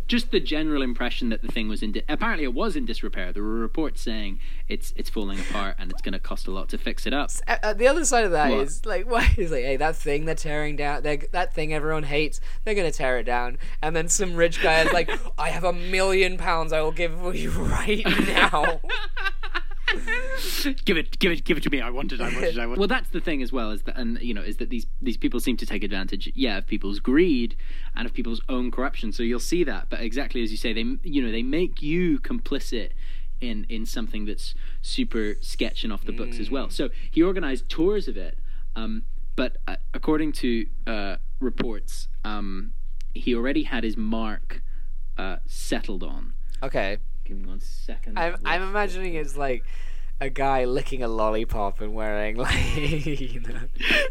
just 0.07 0.31
the 0.31 0.39
general 0.39 0.81
impression 0.81 1.29
that 1.29 1.41
the 1.41 1.47
thing 1.47 1.67
was 1.67 1.81
in. 1.81 1.91
Di- 1.93 2.03
apparently, 2.07 2.43
it 2.43 2.53
was 2.53 2.75
in 2.75 2.85
disrepair. 2.85 3.31
There 3.33 3.43
were 3.43 3.59
reports 3.59 4.01
saying 4.01 4.39
it's 4.67 4.93
it's 4.95 5.09
falling 5.09 5.39
apart 5.39 5.75
and 5.79 5.91
it's 5.91 6.01
going 6.01 6.13
to 6.13 6.19
cost 6.19 6.47
a 6.47 6.51
lot 6.51 6.69
to 6.69 6.77
fix 6.77 7.05
it 7.07 7.13
up. 7.13 7.31
Uh, 7.47 7.57
uh, 7.63 7.73
the 7.73 7.87
other 7.87 8.05
side 8.05 8.23
of 8.25 8.31
that 8.31 8.51
is 8.51 8.81
What? 8.83 8.89
like, 8.89 9.05
why 9.11 9.33
is 9.37 9.51
like, 9.51 9.63
hey, 9.63 9.77
that 9.77 9.95
thing 9.95 10.25
they're 10.25 10.35
tearing 10.35 10.75
down, 10.75 11.01
they're, 11.03 11.17
that 11.31 11.53
thing 11.53 11.73
everyone 11.73 12.03
hates, 12.03 12.39
they're 12.63 12.75
gonna 12.75 12.91
tear 12.91 13.17
it 13.17 13.23
down, 13.23 13.57
and 13.81 13.95
then 13.95 14.07
some 14.07 14.35
rich 14.35 14.61
guy 14.61 14.81
is 14.81 14.93
like, 14.93 15.09
I 15.39 15.49
have 15.49 15.63
a 15.63 15.73
million 15.73 16.37
pounds, 16.37 16.71
I 16.71 16.81
will 16.81 16.91
give 16.91 17.13
you 17.35 17.49
right 17.57 18.05
now. 18.27 18.81
Give 20.85 20.97
it, 20.97 21.19
give 21.19 21.31
it, 21.31 21.43
give 21.43 21.57
it 21.57 21.63
to 21.63 21.69
me. 21.69 21.81
I 21.81 21.89
want 21.89 22.11
it. 22.11 22.21
I 22.21 22.25
want 22.25 22.43
it. 22.43 22.57
I 22.57 22.65
want. 22.65 22.77
It. 22.77 22.79
Well, 22.79 22.87
that's 22.87 23.09
the 23.09 23.21
thing 23.21 23.41
as 23.41 23.51
well, 23.51 23.71
is 23.71 23.83
that 23.83 23.97
and 23.97 24.19
you 24.21 24.33
know 24.33 24.41
is 24.41 24.57
that 24.57 24.69
these 24.69 24.85
these 25.01 25.17
people 25.17 25.39
seem 25.39 25.57
to 25.57 25.65
take 25.65 25.83
advantage, 25.83 26.31
yeah, 26.35 26.57
of 26.57 26.67
people's 26.67 26.99
greed 26.99 27.55
and 27.95 28.05
of 28.05 28.13
people's 28.13 28.41
own 28.49 28.71
corruption. 28.71 29.11
So 29.11 29.23
you'll 29.23 29.39
see 29.39 29.63
that, 29.63 29.89
but 29.89 30.01
exactly 30.01 30.43
as 30.43 30.51
you 30.51 30.57
say, 30.57 30.73
they 30.73 30.85
you 31.03 31.21
know 31.21 31.31
they 31.31 31.43
make 31.43 31.81
you 31.81 32.19
complicit 32.19 32.91
in 33.41 33.65
in 33.69 33.85
something 33.85 34.25
that's 34.25 34.55
super 34.81 35.35
sketch 35.41 35.83
and 35.83 35.91
off 35.91 36.05
the 36.05 36.11
books 36.11 36.39
as 36.39 36.49
well. 36.49 36.69
So 36.69 36.89
he 37.11 37.21
organized 37.21 37.69
tours 37.69 38.07
of 38.07 38.17
it, 38.17 38.37
um, 38.75 39.03
but 39.35 39.57
uh, 39.67 39.75
according 39.93 40.33
to 40.33 40.65
uh, 40.87 41.15
reports, 41.39 42.07
um, 42.23 42.73
he 43.13 43.35
already 43.35 43.63
had 43.63 43.83
his 43.83 43.97
mark 43.97 44.61
uh, 45.17 45.37
settled 45.45 46.03
on. 46.03 46.33
okay, 46.63 46.97
Give 47.25 47.37
me 47.39 47.47
one 47.47 47.59
second. 47.59 48.17
I'm 48.17 48.37
I'm 48.45 48.61
imagining 48.63 49.15
it's 49.15 49.35
like 49.35 49.63
a 50.21 50.29
guy 50.29 50.63
licking 50.63 51.03
a 51.03 51.07
lollipop 51.09 51.81
and 51.81 51.93
wearing 51.93 52.37
like, 52.47 52.77
you 52.77 53.41
know, 53.41 53.59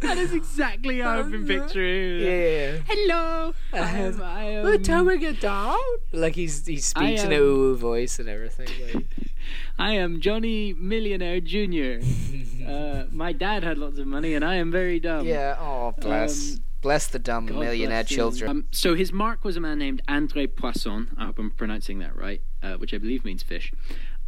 that 0.03 0.19
is 0.19 0.35
exactly 0.35 1.01
how 1.01 1.19
I've 1.21 1.31
been 1.31 1.47
picturing. 1.47 2.21
yeah. 2.21 2.79
Hello. 2.87 3.55
I 3.73 3.79
Um, 3.79 3.87
am, 3.87 4.23
I 4.23 4.45
am, 4.45 4.65
We're 4.65 4.79
towing 4.79 5.23
it 5.23 5.41
down. 5.41 5.79
Like 6.13 6.35
he's 6.35 6.67
he 6.67 6.77
speaks 6.77 7.23
in 7.25 7.33
a 7.33 7.37
am- 7.37 7.41
ooh 7.43 7.77
voice 7.77 8.19
and 8.19 8.29
everything. 8.29 8.69
Like, 8.95 9.07
I 9.79 9.93
am 9.95 10.21
Johnny 10.21 10.75
Millionaire 10.75 11.41
Junior. 11.41 12.01
uh, 12.69 13.05
my 13.11 13.33
dad 13.33 13.63
had 13.65 13.79
lots 13.79 13.99
of 13.99 14.07
money, 14.07 14.35
and 14.35 14.45
I 14.45 14.57
am 14.57 14.71
very 14.71 15.01
dumb. 15.01 15.27
yeah. 15.27 15.57
Oh, 15.59 15.95
bless. 15.99 16.57
Um, 16.57 16.59
bless 16.85 17.09
the 17.09 17.19
dumb 17.19 17.47
God 17.47 17.59
millionaire 17.59 18.05
children. 18.05 18.49
Um, 18.51 18.65
so 18.71 18.95
his 18.95 19.13
mark 19.13 19.43
was 19.45 19.57
a 19.57 19.61
man 19.61 19.79
named 19.81 20.01
André 20.07 20.47
Poisson. 20.55 21.11
I 21.19 21.25
hope 21.27 21.39
I'm 21.41 21.51
pronouncing 21.51 21.99
that 21.99 22.15
right, 22.17 22.41
uh, 22.63 22.75
which 22.75 22.95
I 22.95 22.99
believe 22.99 23.25
means 23.25 23.43
fish. 23.43 23.73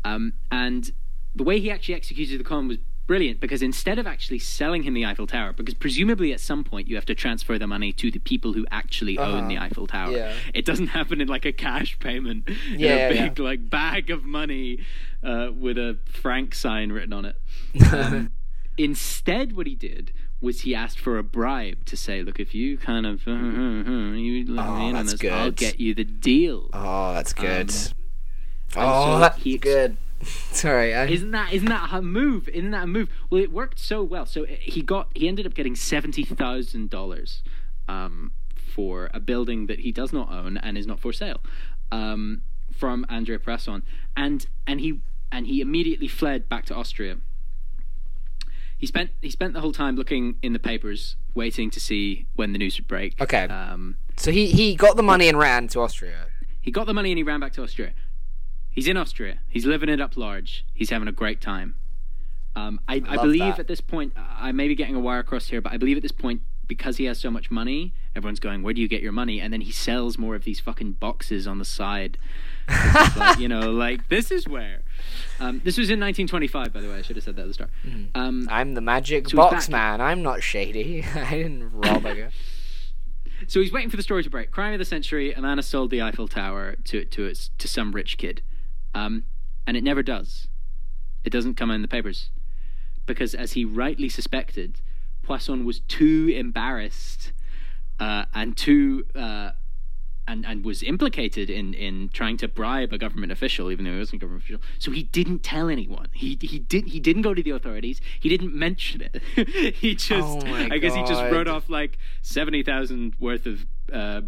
Um, 0.04 0.32
and 0.50 0.90
the 1.34 1.44
way 1.44 1.60
he 1.60 1.70
actually 1.70 1.94
executed 1.94 2.40
the 2.40 2.44
con 2.44 2.66
was 2.66 2.78
brilliant 3.06 3.38
because 3.38 3.62
instead 3.62 4.00
of 4.00 4.06
actually 4.06 4.38
selling 4.40 4.82
him 4.82 4.92
the 4.94 5.04
Eiffel 5.06 5.28
Tower, 5.28 5.52
because 5.52 5.74
presumably 5.74 6.32
at 6.32 6.40
some 6.40 6.64
point 6.64 6.88
you 6.88 6.96
have 6.96 7.04
to 7.06 7.14
transfer 7.14 7.56
the 7.56 7.66
money 7.68 7.92
to 7.92 8.10
the 8.10 8.18
people 8.18 8.52
who 8.54 8.66
actually 8.72 9.16
own 9.16 9.38
Uh-huh. 9.44 9.48
the 9.48 9.58
Eiffel 9.58 9.86
Tower. 9.86 10.10
Yeah. 10.16 10.32
It 10.54 10.64
doesn't 10.64 10.88
happen 10.98 11.20
in 11.20 11.28
like 11.28 11.44
a 11.44 11.52
cash 11.52 11.98
payment, 12.00 12.48
in 12.48 12.80
Yeah, 12.80 12.88
a 13.10 13.14
yeah, 13.14 13.28
big 13.28 13.38
like 13.38 13.70
bag 13.70 14.10
of 14.10 14.24
money 14.24 14.80
uh, 15.22 15.50
with 15.56 15.78
a 15.78 15.98
franc 16.06 16.54
sign 16.54 16.90
written 16.90 17.12
on 17.12 17.24
it. 17.26 17.36
Um, 17.92 18.32
instead, 18.78 19.56
what 19.56 19.66
he 19.66 19.74
did 19.74 20.12
was 20.40 20.60
he 20.62 20.74
asked 20.74 20.98
for 21.00 21.18
a 21.18 21.22
bribe 21.22 21.84
to 21.86 21.96
say, 21.96 22.22
"Look, 22.22 22.38
if 22.40 22.54
you 22.54 22.76
kind 22.78 23.06
of 23.06 23.26
uh, 23.26 23.30
uh, 23.32 23.34
uh, 23.34 24.12
you 24.12 24.52
let 24.52 24.66
Oh, 24.66 24.78
me 24.78 24.88
in 24.90 24.96
on 24.96 25.06
this, 25.06 25.22
I'll 25.24 25.50
get 25.50 25.80
you 25.80 25.94
the 25.94 26.04
deal." 26.04 26.70
Oh, 26.72 27.14
that's 27.14 27.32
good. 27.32 27.70
Um, 27.70 28.82
oh, 28.84 29.04
so 29.14 29.18
that's 29.20 29.42
he 29.42 29.58
good. 29.58 29.96
Sorry, 30.22 30.94
I, 30.94 31.06
Isn't 31.06 31.30
that 31.32 31.52
isn't 31.52 31.68
that 31.68 31.88
a 31.92 32.00
move? 32.02 32.48
Isn't 32.48 32.70
that 32.70 32.84
a 32.84 32.86
move? 32.86 33.08
Well, 33.30 33.42
it 33.42 33.52
worked 33.52 33.78
so 33.78 34.02
well. 34.02 34.26
So 34.26 34.44
he 34.48 34.82
got 34.82 35.08
he 35.14 35.28
ended 35.28 35.46
up 35.46 35.54
getting 35.54 35.76
seventy 35.76 36.24
thousand 36.24 36.90
dollars 36.90 37.42
um, 37.88 38.32
for 38.54 39.10
a 39.14 39.20
building 39.20 39.66
that 39.66 39.80
he 39.80 39.92
does 39.92 40.12
not 40.12 40.30
own 40.32 40.56
and 40.58 40.76
is 40.78 40.86
not 40.86 41.00
for 41.00 41.12
sale 41.12 41.40
um, 41.92 42.42
from 42.72 43.04
Andrea 43.08 43.38
Presson, 43.38 43.82
and 44.16 44.46
and 44.66 44.80
he 44.80 45.00
and 45.32 45.46
he 45.46 45.60
immediately 45.60 46.08
fled 46.08 46.48
back 46.48 46.64
to 46.66 46.74
Austria. 46.74 47.18
He 48.78 48.86
spent 48.86 49.10
he 49.22 49.30
spent 49.30 49.54
the 49.54 49.60
whole 49.60 49.72
time 49.72 49.96
looking 49.96 50.36
in 50.42 50.52
the 50.52 50.58
papers, 50.58 51.16
waiting 51.34 51.70
to 51.70 51.80
see 51.80 52.26
when 52.34 52.52
the 52.52 52.58
news 52.58 52.76
would 52.78 52.86
break. 52.88 53.20
Okay. 53.20 53.44
Um, 53.44 53.96
so 54.16 54.30
he 54.30 54.46
he 54.46 54.74
got 54.74 54.96
the 54.96 55.02
money 55.02 55.28
and 55.28 55.38
ran 55.38 55.68
to 55.68 55.80
Austria. 55.80 56.26
he 56.60 56.70
got 56.70 56.86
the 56.86 56.94
money 56.94 57.10
and 57.10 57.18
he 57.18 57.22
ran 57.22 57.40
back 57.40 57.52
to 57.54 57.62
Austria. 57.62 57.92
He's 58.70 58.86
in 58.86 58.96
Austria. 58.98 59.38
He's 59.48 59.64
living 59.64 59.88
it 59.88 60.00
up 60.00 60.16
large. 60.16 60.66
He's 60.74 60.90
having 60.90 61.08
a 61.08 61.12
great 61.12 61.40
time. 61.40 61.76
Um, 62.54 62.80
I, 62.88 62.96
I 63.06 63.14
love 63.16 63.22
believe 63.24 63.56
that. 63.56 63.60
at 63.60 63.68
this 63.68 63.80
point, 63.80 64.12
I 64.16 64.52
may 64.52 64.68
be 64.68 64.74
getting 64.74 64.94
a 64.94 65.00
wire 65.00 65.18
across 65.18 65.46
here, 65.48 65.60
but 65.60 65.72
I 65.72 65.76
believe 65.76 65.96
at 65.98 66.02
this 66.02 66.12
point, 66.12 66.40
because 66.66 66.96
he 66.96 67.04
has 67.04 67.18
so 67.18 67.30
much 67.30 67.50
money, 67.50 67.94
everyone's 68.14 68.40
going, 68.40 68.62
"Where 68.62 68.74
do 68.74 68.80
you 68.80 68.88
get 68.88 69.02
your 69.02 69.12
money?" 69.12 69.40
And 69.40 69.52
then 69.52 69.60
he 69.62 69.72
sells 69.72 70.18
more 70.18 70.34
of 70.34 70.44
these 70.44 70.60
fucking 70.60 70.92
boxes 70.92 71.46
on 71.46 71.58
the 71.58 71.64
side. 71.64 72.18
Like, 73.16 73.38
you 73.38 73.48
know, 73.48 73.70
like 73.72 74.08
this 74.08 74.30
is 74.30 74.46
where. 74.48 74.82
Um, 75.38 75.60
this 75.64 75.76
was 75.76 75.90
in 75.90 76.00
1925, 76.00 76.72
by 76.72 76.80
the 76.80 76.88
way. 76.88 76.96
I 76.96 77.02
should 77.02 77.16
have 77.16 77.24
said 77.24 77.36
that 77.36 77.42
at 77.42 77.48
the 77.48 77.54
start. 77.54 77.70
Mm-hmm. 77.86 78.18
Um, 78.18 78.48
I'm 78.50 78.74
the 78.74 78.80
magic 78.80 79.28
So 79.28 79.36
box 79.36 79.68
man. 79.68 80.00
I'm 80.00 80.22
not 80.22 80.42
shady. 80.42 81.04
I 81.14 81.30
didn't 81.30 81.70
rob 81.72 82.06
a 82.06 82.14
guy. 82.14 82.28
So 83.46 83.60
he's 83.60 83.72
waiting 83.72 83.90
for 83.90 83.96
the 83.96 84.02
story 84.02 84.22
to 84.22 84.30
break. 84.30 84.50
Crime 84.50 84.72
of 84.72 84.78
the 84.78 84.84
century: 84.84 85.32
a 85.32 85.42
man 85.42 85.58
has 85.58 85.66
sold 85.66 85.90
the 85.90 86.00
Eiffel 86.00 86.26
Tower 86.28 86.76
to 86.84 87.04
to 87.04 87.26
its, 87.26 87.50
to 87.58 87.68
some 87.68 87.92
rich 87.92 88.16
kid, 88.16 88.42
um, 88.94 89.24
and 89.66 89.76
it 89.76 89.84
never 89.84 90.02
does. 90.02 90.48
It 91.24 91.30
doesn't 91.30 91.54
come 91.54 91.70
in 91.70 91.82
the 91.82 91.88
papers 91.88 92.30
because, 93.04 93.34
as 93.34 93.52
he 93.52 93.64
rightly 93.64 94.08
suspected, 94.08 94.80
Poisson 95.22 95.64
was 95.64 95.80
too 95.80 96.32
embarrassed 96.34 97.32
uh, 97.98 98.24
and 98.34 98.56
too 98.56 99.04
uh, 99.14 99.50
and 100.28 100.44
and 100.46 100.64
was 100.64 100.82
implicated 100.82 101.48
in 101.50 101.74
in 101.74 102.08
trying 102.12 102.36
to 102.38 102.48
bribe 102.48 102.92
a 102.92 102.98
government 102.98 103.32
official, 103.32 103.70
even 103.70 103.84
though 103.84 103.92
he 103.92 103.98
wasn't 103.98 104.22
a 104.22 104.24
government 104.24 104.44
official. 104.44 104.60
So 104.78 104.90
he 104.90 105.02
didn't 105.04 105.42
tell 105.42 105.68
anyone. 105.68 106.08
He 106.12 106.38
he 106.40 106.58
did 106.58 106.86
he 106.88 107.00
didn't 107.00 107.22
go 107.22 107.34
to 107.34 107.42
the 107.42 107.50
authorities. 107.50 108.00
He 108.20 108.28
didn't 108.28 108.54
mention 108.54 109.02
it. 109.02 109.22
he 109.76 109.94
just 109.94 110.12
Oh 110.12 110.40
my 110.46 110.68
I 110.72 110.78
guess 110.78 110.94
he 110.94 111.02
just 111.02 111.22
wrote 111.32 111.48
off 111.48 111.68
like 111.68 111.98
seventy 112.22 112.62
thousand 112.62 113.14
worth 113.18 113.46
of. 113.46 113.66
Uh, 113.92 114.22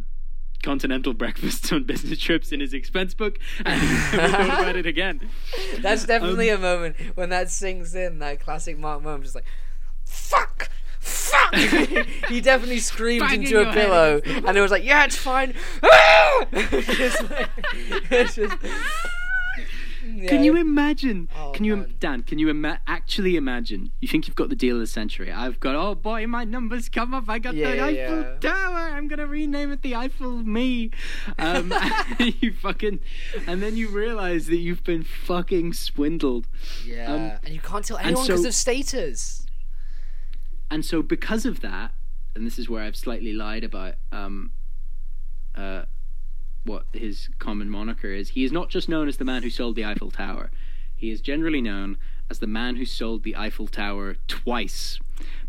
Continental 0.61 1.15
breakfasts 1.15 1.71
on 1.71 1.85
business 1.85 2.19
trips 2.19 2.51
in 2.51 2.59
his 2.59 2.75
expense 2.75 3.15
book, 3.15 3.39
and 3.65 3.81
he 4.11 4.17
never 4.17 4.29
thought 4.29 4.59
about 4.61 4.75
it 4.77 4.87
again. 4.87 5.31
That's 5.81 6.05
definitely 6.05 6.51
Um, 6.51 6.59
a 6.59 6.63
moment 6.63 6.97
when 7.15 7.29
that 7.29 7.49
sinks 7.49 7.95
in. 7.95 8.19
That 8.19 8.41
classic 8.41 8.77
Mark 8.77 9.05
moment, 9.05 9.23
just 9.23 9.37
like, 9.37 9.45
fuck, 10.05 10.69
fuck. 11.09 11.55
he 12.29 12.40
definitely 12.40 12.79
screamed 12.79 13.21
Banging 13.21 13.42
into 13.42 13.51
your 13.55 13.68
a 13.68 13.73
pillow, 13.73 14.16
against 14.18 14.47
and 14.47 14.57
it 14.57 14.61
was 14.61 14.71
like, 14.71 14.85
yeah, 14.85 15.05
it's 15.05 15.16
fine. 15.16 15.55
Just 16.53 17.31
like- 17.31 17.49
it's 18.11 18.35
just- 18.37 18.57
Can 20.27 20.42
you 20.42 20.57
imagine? 20.57 21.29
Oh, 21.38 21.53
can 21.53 21.64
you, 21.64 21.77
man. 21.77 21.94
Dan? 22.01 22.23
Can 22.23 22.38
you 22.40 22.49
ima- 22.49 22.81
actually 22.88 23.37
imagine? 23.37 23.92
You 24.01 24.09
think 24.09 24.27
you've 24.27 24.35
got 24.37 24.49
the 24.49 24.57
deal 24.57 24.75
of 24.77 24.81
the 24.81 24.87
century? 24.87 25.31
I've 25.31 25.61
got. 25.61 25.77
Oh 25.77 25.94
boy, 25.94 26.27
my 26.27 26.44
numbers 26.44 26.88
come 26.88 27.14
up. 27.14 27.29
I 27.29 27.38
got 27.38 27.55
Yeah, 27.55 27.71
the 27.71 27.77
yeah, 27.77 27.85
Eiffel 27.85 28.21
yeah. 28.23 28.38
Tower. 28.40 28.79
I'm 28.97 29.07
gonna 29.07 29.27
rename 29.27 29.71
it 29.71 29.83
the 29.83 29.94
Eiffel 29.94 30.38
Me. 30.38 30.90
Um, 31.38 31.73
and 32.18 32.35
you 32.42 32.53
fucking, 32.53 32.99
and 33.47 33.62
then 33.62 33.77
you 33.77 33.90
realize 33.90 34.47
that 34.47 34.57
you've 34.57 34.83
been 34.83 35.05
fucking 35.05 35.75
swindled. 35.75 36.49
Yeah, 36.85 37.12
Um, 37.12 37.21
and 37.44 37.55
you 37.55 37.61
can't 37.61 37.85
tell 37.85 37.99
anyone 37.99 38.27
because 38.27 38.42
so- 38.42 38.49
of 38.49 38.55
status. 38.55 39.47
And 40.70 40.85
so, 40.85 41.02
because 41.02 41.46
of 41.46 41.61
that, 41.61 41.92
and 42.35 42.46
this 42.46 42.59
is 42.59 42.68
where 42.68 42.83
I've 42.83 42.96
slightly 42.96 43.33
lied 43.33 43.64
about 43.64 43.94
um, 44.12 44.52
uh, 45.54 45.83
what 46.64 46.85
his 46.92 47.28
common 47.38 47.70
moniker 47.70 48.12
is. 48.12 48.31
He 48.31 48.44
is 48.44 48.52
not 48.52 48.68
just 48.68 48.88
known 48.88 49.09
as 49.09 49.16
the 49.16 49.24
man 49.24 49.42
who 49.42 49.50
sold 49.50 49.76
the 49.76 49.85
Eiffel 49.85 50.11
Tower. 50.11 50.50
He 50.94 51.11
is 51.11 51.20
generally 51.20 51.61
known 51.61 51.96
as 52.31 52.40
the 52.40 52.46
man 52.46 52.76
who 52.76 52.85
sold 52.85 53.22
the 53.22 53.35
Eiffel 53.37 53.68
Tower 53.68 54.16
twice. 54.26 54.98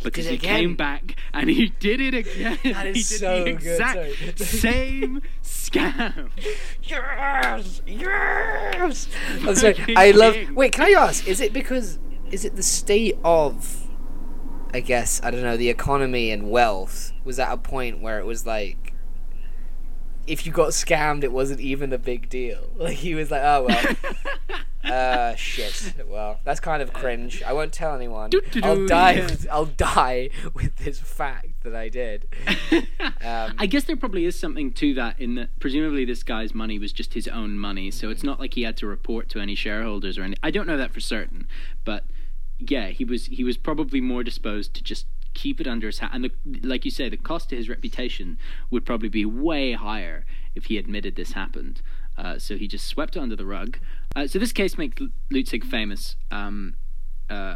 Because 0.01 0.25
did 0.25 0.31
he 0.31 0.37
came 0.37 0.75
back 0.75 1.15
and 1.33 1.49
he 1.49 1.69
did 1.79 1.99
it 1.99 2.13
again. 2.13 2.57
That 2.63 2.87
is 2.95 3.09
he 3.09 3.17
did 3.17 3.19
so 3.19 3.43
the 3.43 3.49
exact 3.49 3.93
sorry. 3.93 4.35
same 4.35 5.21
scam. 5.43 6.29
Yes, 6.81 7.81
yes. 7.85 9.07
I'm 9.45 9.55
sorry. 9.55 9.95
I 9.95 10.11
love. 10.11 10.35
Wait, 10.55 10.71
can 10.71 10.85
I 10.85 10.99
ask? 10.99 11.27
Is 11.27 11.39
it 11.39 11.53
because? 11.53 11.99
Is 12.31 12.45
it 12.45 12.55
the 12.55 12.63
state 12.63 13.17
of? 13.23 13.88
I 14.73 14.81
guess 14.81 15.21
I 15.23 15.31
don't 15.31 15.41
know 15.41 15.57
the 15.57 15.69
economy 15.69 16.31
and 16.31 16.49
wealth 16.49 17.11
was 17.23 17.39
at 17.39 17.51
a 17.51 17.57
point 17.57 18.01
where 18.01 18.19
it 18.19 18.25
was 18.25 18.45
like, 18.45 18.93
if 20.27 20.45
you 20.45 20.51
got 20.51 20.69
scammed, 20.69 21.23
it 21.23 21.31
wasn't 21.31 21.59
even 21.59 21.91
a 21.91 21.97
big 21.97 22.29
deal. 22.29 22.69
Like 22.77 22.97
he 22.97 23.15
was 23.15 23.31
like, 23.31 23.41
oh 23.43 23.65
well, 23.67 23.95
uh, 24.83 25.35
shit. 25.35 25.95
Well, 26.07 26.39
that's 26.43 26.59
kind 26.59 26.81
of 26.81 26.93
cringe. 26.93 27.43
I 27.43 27.51
won't 27.51 27.73
tell 27.73 27.93
anyone. 27.95 28.29
I'll 28.63 28.85
die. 28.85 29.15
With, 29.15 29.47
I'll 29.51 29.65
die 29.65 30.29
with 30.53 30.77
this 30.77 30.99
fact 30.99 31.63
that 31.63 31.75
I 31.75 31.89
did. 31.89 32.27
Um, 33.21 33.55
I 33.57 33.65
guess 33.65 33.83
there 33.83 33.97
probably 33.97 34.25
is 34.25 34.39
something 34.39 34.71
to 34.73 34.93
that 34.93 35.19
in 35.19 35.35
that 35.35 35.59
presumably 35.59 36.05
this 36.05 36.23
guy's 36.23 36.53
money 36.53 36.79
was 36.79 36.93
just 36.93 37.15
his 37.15 37.27
own 37.27 37.57
money, 37.57 37.91
so 37.91 38.09
it's 38.09 38.23
not 38.23 38.39
like 38.39 38.53
he 38.53 38.61
had 38.61 38.77
to 38.77 38.87
report 38.87 39.29
to 39.29 39.39
any 39.39 39.55
shareholders 39.55 40.17
or 40.17 40.23
any. 40.23 40.35
I 40.43 40.51
don't 40.51 40.67
know 40.67 40.77
that 40.77 40.93
for 40.93 40.99
certain, 41.01 41.47
but 41.83 42.05
yeah, 42.59 42.89
he 42.89 43.03
was 43.05 43.25
he 43.27 43.43
was 43.43 43.57
probably 43.57 44.01
more 44.01 44.23
disposed 44.23 44.73
to 44.75 44.83
just 44.83 45.05
keep 45.33 45.59
it 45.61 45.67
under 45.67 45.87
his 45.87 45.99
hat. 45.99 46.11
And 46.13 46.23
the, 46.25 46.31
like 46.67 46.85
you 46.85 46.91
say, 46.91 47.07
the 47.09 47.17
cost 47.17 47.49
to 47.49 47.55
his 47.55 47.69
reputation 47.69 48.37
would 48.71 48.85
probably 48.85 49.09
be 49.09 49.25
way 49.25 49.73
higher 49.73 50.25
if 50.55 50.65
he 50.65 50.77
admitted 50.77 51.15
this 51.15 51.31
happened. 51.33 51.81
Uh, 52.17 52.37
so 52.37 52.57
he 52.57 52.67
just 52.67 52.85
swept 52.87 53.15
it 53.15 53.19
under 53.19 53.35
the 53.35 53.45
rug. 53.45 53.77
Uh, 54.15 54.27
so 54.27 54.39
this 54.39 54.51
case 54.51 54.77
makes 54.77 55.01
Lustig 55.31 55.63
famous. 55.63 56.15
Um, 56.31 56.75
uh, 57.29 57.55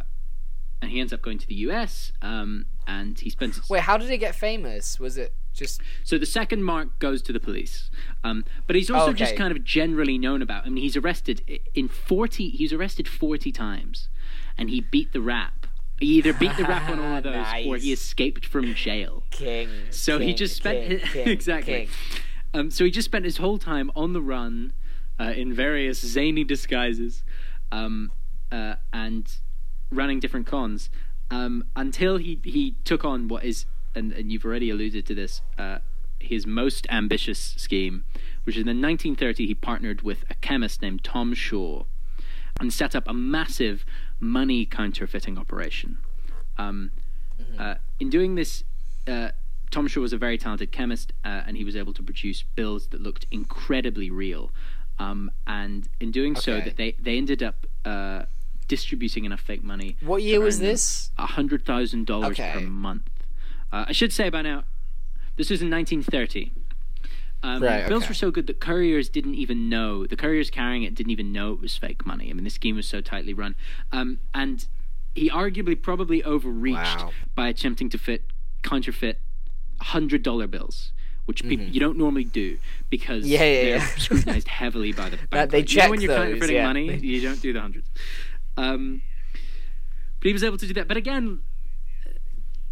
and 0.81 0.91
he 0.91 0.99
ends 0.99 1.11
up 1.13 1.21
going 1.21 1.37
to 1.39 1.47
the 1.47 1.55
U.S. 1.55 2.11
Um, 2.21 2.65
and 2.87 3.19
he 3.19 3.29
spends 3.29 3.69
Wait, 3.69 3.81
how 3.81 3.97
did 3.97 4.09
he 4.09 4.17
get 4.17 4.35
famous? 4.35 4.99
Was 4.99 5.17
it 5.17 5.33
just? 5.53 5.81
so 6.03 6.17
the 6.17 6.25
second 6.25 6.63
mark 6.63 6.99
goes 6.99 7.21
to 7.23 7.33
the 7.33 7.39
police, 7.39 7.89
um, 8.23 8.43
but 8.67 8.75
he's 8.75 8.89
also 8.91 9.13
just 9.13 9.31
Okay. 9.33 9.37
kind 9.37 9.51
of 9.55 9.63
generally 9.63 10.17
known 10.17 10.41
about. 10.41 10.65
I 10.65 10.69
mean, 10.69 10.83
he's 10.83 10.97
arrested 10.97 11.41
in 11.73 11.87
forty. 11.87 12.49
He's 12.49 12.73
arrested 12.73 13.07
forty 13.07 13.51
times, 13.51 14.09
and 14.57 14.69
he 14.69 14.81
beat 14.81 15.13
the 15.13 15.21
rap. 15.21 15.67
He 15.99 16.17
either 16.17 16.33
beat 16.33 16.55
the 16.57 16.63
rap 16.63 16.89
on 16.89 16.99
all 16.99 17.17
of 17.17 17.23
those, 17.23 17.45
or 17.65 17.77
he 17.77 17.93
escaped 17.93 18.45
from 18.45 18.73
jail. 18.73 19.23
King. 19.29 19.69
So 19.89 20.19
he 20.19 20.33
just 20.33 20.55
spent 20.55 20.87
king, 20.87 20.99
his, 20.99 21.09
king, 21.13 21.27
exactly. 21.27 21.73
king. 21.73 21.89
Um, 22.53 22.71
so 22.71 22.85
he 22.85 22.91
just 22.91 23.05
spent 23.05 23.25
his 23.25 23.37
whole 23.37 23.57
time 23.57 23.91
on 23.95 24.13
the 24.13 24.21
run, 24.21 24.73
uh, 25.19 25.33
in 25.35 25.53
various 25.53 25.99
zany 25.99 26.43
disguises, 26.43 27.23
um, 27.71 28.11
uh, 28.51 28.75
and 28.91 29.37
running 29.91 30.19
different 30.19 30.47
cons, 30.47 30.89
um, 31.31 31.63
until 31.75 32.17
he 32.17 32.39
he 32.43 32.75
took 32.83 33.05
on 33.05 33.27
what 33.27 33.43
is, 33.43 33.65
and, 33.95 34.11
and 34.11 34.31
you've 34.31 34.45
already 34.45 34.69
alluded 34.69 35.05
to 35.05 35.15
this, 35.15 35.41
uh, 35.57 35.79
his 36.19 36.45
most 36.45 36.85
ambitious 36.89 37.39
scheme, 37.39 38.03
which 38.43 38.55
is 38.55 38.61
in 38.61 38.81
1930 38.81 39.47
he 39.47 39.55
partnered 39.55 40.01
with 40.01 40.23
a 40.29 40.35
chemist 40.35 40.81
named 40.81 41.03
Tom 41.03 41.33
Shaw, 41.33 41.85
and 42.59 42.71
set 42.71 42.95
up 42.95 43.07
a 43.07 43.13
massive 43.13 43.85
money 44.23 44.65
counterfeiting 44.65 45.37
operation. 45.37 45.97
Um, 46.57 46.91
uh, 47.57 47.75
in 47.99 48.09
doing 48.09 48.35
this, 48.35 48.63
uh, 49.07 49.29
Tom 49.71 49.87
Shaw 49.87 50.01
was 50.01 50.13
a 50.13 50.17
very 50.17 50.37
talented 50.37 50.71
chemist, 50.71 51.13
uh, 51.25 51.41
and 51.45 51.57
he 51.57 51.63
was 51.63 51.75
able 51.75 51.93
to 51.93 52.03
produce 52.03 52.43
bills 52.55 52.87
that 52.87 53.01
looked 53.01 53.25
incredibly 53.31 54.09
real. 54.09 54.51
Um, 54.99 55.31
and 55.47 55.89
in 55.99 56.11
doing 56.11 56.35
so, 56.35 56.61
that 56.61 56.77
they 56.77 56.95
they 56.99 57.17
ended 57.17 57.41
up 57.41 57.65
uh, 57.83 58.23
distributing 58.67 59.25
enough 59.25 59.41
fake 59.41 59.63
money. 59.63 59.97
What 60.01 60.21
year 60.21 60.39
was 60.39 60.59
this? 60.59 61.11
A 61.17 61.25
hundred 61.25 61.65
thousand 61.65 62.05
dollars 62.05 62.37
per 62.37 62.59
month. 62.61 63.09
Uh, 63.71 63.85
I 63.87 63.91
should 63.91 64.13
say 64.13 64.29
by 64.29 64.43
now, 64.43 64.63
this 65.35 65.49
was 65.49 65.61
in 65.63 65.69
1930. 65.71 66.51
Um, 67.43 67.61
Right, 67.61 67.87
Bills 67.87 68.03
okay. 68.03 68.09
were 68.11 68.13
so 68.15 68.31
good 68.31 68.47
that 68.47 68.59
couriers 68.61 69.09
didn't 69.09 69.35
even 69.35 69.67
know. 69.69 70.07
The 70.07 70.15
couriers 70.15 70.49
carrying 70.49 70.83
it 70.83 70.95
didn't 70.95 71.11
even 71.11 71.31
know 71.33 71.51
it 71.53 71.59
was 71.61 71.75
fake 71.77 72.05
money. 72.05 72.29
I 72.29 72.33
mean, 72.33 72.45
the 72.45 72.49
scheme 72.49 72.75
was 72.77 72.87
so 72.87 73.01
tightly 73.01 73.33
run. 73.33 73.55
Um, 73.91 74.19
and 74.33 74.65
he 75.13 75.29
arguably 75.29 75.79
probably 75.79 76.23
overreached 76.23 76.77
Wow. 76.99 77.11
by 77.35 77.49
attempting 77.49 77.89
to 77.89 77.97
fit 77.97 78.23
counterfeit 78.63 79.19
hundred 79.81 80.23
dollar 80.23 80.47
bills, 80.47 80.93
which 81.25 81.43
peop 81.43 81.59
you 81.73 81.79
don't 81.81 81.97
normally 81.97 82.23
do 82.23 82.57
because 82.89 83.25
Mm-hmm. 83.25 83.33
Yeah, 83.33 83.43
yeah, 83.43 83.61
they're 83.63 83.75
yeah. 83.77 83.85
scrutinized 83.97 84.47
heavily 84.59 84.93
by 84.93 85.09
the 85.09 85.17
bank. 85.29 85.51
they 85.51 85.57
you 85.57 85.63
know 85.63 85.67
check 85.67 85.89
when 85.91 85.99
you're 86.01 86.15
those, 86.15 86.25
counterfeiting 86.39 86.63
money, 86.63 86.95
you 86.95 87.19
don't 87.21 87.41
do 87.41 87.51
the 87.51 87.59
hundreds. 87.59 87.89
Um, 88.55 89.01
but 90.19 90.27
he 90.27 90.33
was 90.33 90.43
able 90.45 90.57
to 90.57 90.65
do 90.67 90.73
that. 90.75 90.87
But 90.87 90.95
again, 90.95 91.41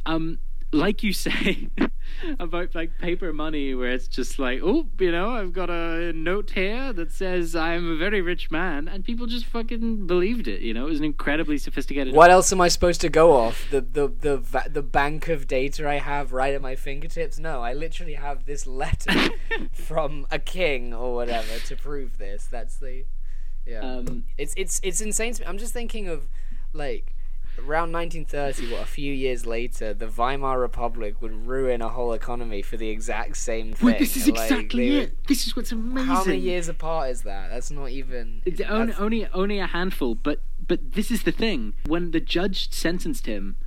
um, 0.05 0.39
like 0.74 1.03
you 1.03 1.13
say 1.13 1.69
about 2.39 2.74
like 2.76 2.97
paper 2.97 3.34
money, 3.34 3.74
where 3.74 3.91
it's 3.91 4.07
just 4.07 4.39
like, 4.39 4.61
oh, 4.63 4.88
you 4.99 5.11
know, 5.11 5.30
I've 5.30 5.53
got 5.53 5.69
a 5.69 6.13
note 6.13 6.51
here 6.51 6.93
that 6.93 7.11
says 7.11 7.55
I'm 7.55 7.91
a 7.91 7.95
very 7.95 8.22
rich 8.22 8.51
man, 8.51 8.88
and 8.88 9.03
people 9.03 9.28
just 9.28 9.45
fucking 9.45 10.07
believed 10.07 10.47
it. 10.47 10.61
You 10.61 10.74
know, 10.74 10.88
it 10.88 10.89
was 10.89 10.99
an 10.99 11.05
incredibly 11.05 11.57
sophisticated. 11.57 12.13
What 12.13 12.32
else 12.32 12.51
am 12.51 12.61
I 12.61 12.67
supposed 12.67 13.01
to 13.01 13.09
go 13.09 13.34
off? 13.34 13.67
The 13.69 13.82
the 13.82 14.07
the 14.07 14.69
the 14.69 14.82
bank 14.82 15.28
of 15.28 15.47
data 15.47 15.88
I 15.88 15.95
have 15.95 16.34
right 16.34 16.53
at 16.53 16.61
my 16.61 16.76
fingertips? 16.76 17.39
No, 17.39 17.61
I 17.61 17.74
literally 17.74 18.13
have 18.13 18.45
this 18.45 18.65
letter 18.65 19.30
from 19.74 20.26
a 20.32 20.39
king 20.39 20.93
or 20.93 21.15
whatever 21.15 21.59
to 21.59 21.76
prove 21.76 22.17
this. 22.17 22.47
That's 22.49 22.78
the 22.78 23.05
yeah. 23.65 23.80
Um, 23.80 24.24
it's 24.38 24.53
it's 24.57 24.80
it's 24.84 25.01
insane 25.01 25.34
to 25.34 25.41
me. 25.41 25.47
I'm 25.47 25.57
just 25.57 25.74
thinking 25.74 26.07
of 26.07 26.28
like 26.74 27.15
around 27.59 27.91
1930, 27.91 28.71
what 28.73 28.81
a 28.83 28.85
few 28.85 29.13
years 29.13 29.45
later, 29.45 29.93
the 29.93 30.07
Weimar 30.07 30.59
Republic 30.59 31.21
would 31.21 31.45
ruin 31.47 31.81
a 31.81 31.89
whole 31.89 32.13
economy 32.13 32.61
for 32.61 32.77
the 32.77 32.89
exact 32.89 33.37
same 33.37 33.73
thing. 33.73 33.85
well, 33.85 33.99
this 33.99 34.15
is 34.17 34.27
Like, 34.29 34.49
exactly 34.51 34.89
it. 34.89 34.99
would- 34.99 35.27
This 35.27 35.47
is 35.47 35.55
what's 35.55 35.71
amazing. 35.71 36.07
How 36.07 36.23
many 36.23 36.39
years 36.39 36.67
apart 36.67 37.09
is 37.11 37.21
that? 37.23 37.49
That's 37.49 37.71
not 37.71 37.89
even. 37.89 38.41
It's 38.45 38.61
only, 38.61 38.93
only 38.93 39.27
only 39.33 39.59
a 39.59 39.67
handful, 39.67 40.15
but 40.15 40.41
but 40.67 40.93
this 40.93 41.11
is 41.11 41.23
the 41.23 41.31
thing. 41.31 41.73
When 41.85 42.11
the 42.11 42.19
judge 42.19 42.71
sentenced 42.71 43.25
him 43.25 43.57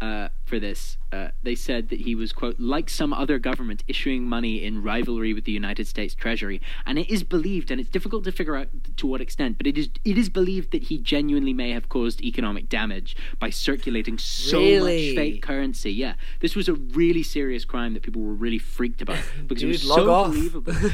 uh, 0.00 0.28
for 0.44 0.58
this, 0.60 0.98
uh, 1.12 1.28
they 1.42 1.54
said 1.54 1.88
that 1.88 2.00
he 2.00 2.14
was 2.14 2.32
quote 2.32 2.58
like 2.58 2.90
some 2.90 3.12
other 3.12 3.38
government 3.38 3.82
issuing 3.88 4.24
money 4.24 4.62
in 4.62 4.82
rivalry 4.82 5.32
with 5.32 5.44
the 5.44 5.52
United 5.52 5.86
States 5.86 6.14
Treasury, 6.14 6.60
and 6.84 6.98
it 6.98 7.08
is 7.10 7.22
believed, 7.22 7.70
and 7.70 7.80
it's 7.80 7.88
difficult 7.90 8.24
to 8.24 8.32
figure 8.32 8.56
out 8.56 8.68
to 8.96 9.06
what 9.06 9.20
extent, 9.20 9.56
but 9.58 9.66
it 9.66 9.78
is 9.78 9.88
it 10.04 10.18
is 10.18 10.28
believed 10.28 10.72
that 10.72 10.84
he 10.84 10.98
genuinely 10.98 11.52
may 11.52 11.70
have 11.70 11.88
caused 11.88 12.20
economic 12.22 12.68
damage 12.68 13.16
by 13.38 13.50
circulating 13.50 14.18
so 14.18 14.58
Really? 14.60 15.08
much 15.08 15.16
fake 15.16 15.42
currency. 15.42 15.92
Yeah, 15.92 16.14
this 16.40 16.54
was 16.54 16.68
a 16.68 16.74
really 16.74 17.22
serious 17.22 17.64
crime 17.64 17.94
that 17.94 18.02
people 18.02 18.22
were 18.22 18.34
really 18.34 18.58
freaked 18.58 19.00
about 19.02 19.18
because 19.46 19.62
it 19.62 19.68
was 19.68 19.82
so 19.82 20.10
off. 20.10 20.32
believable. 20.32 20.72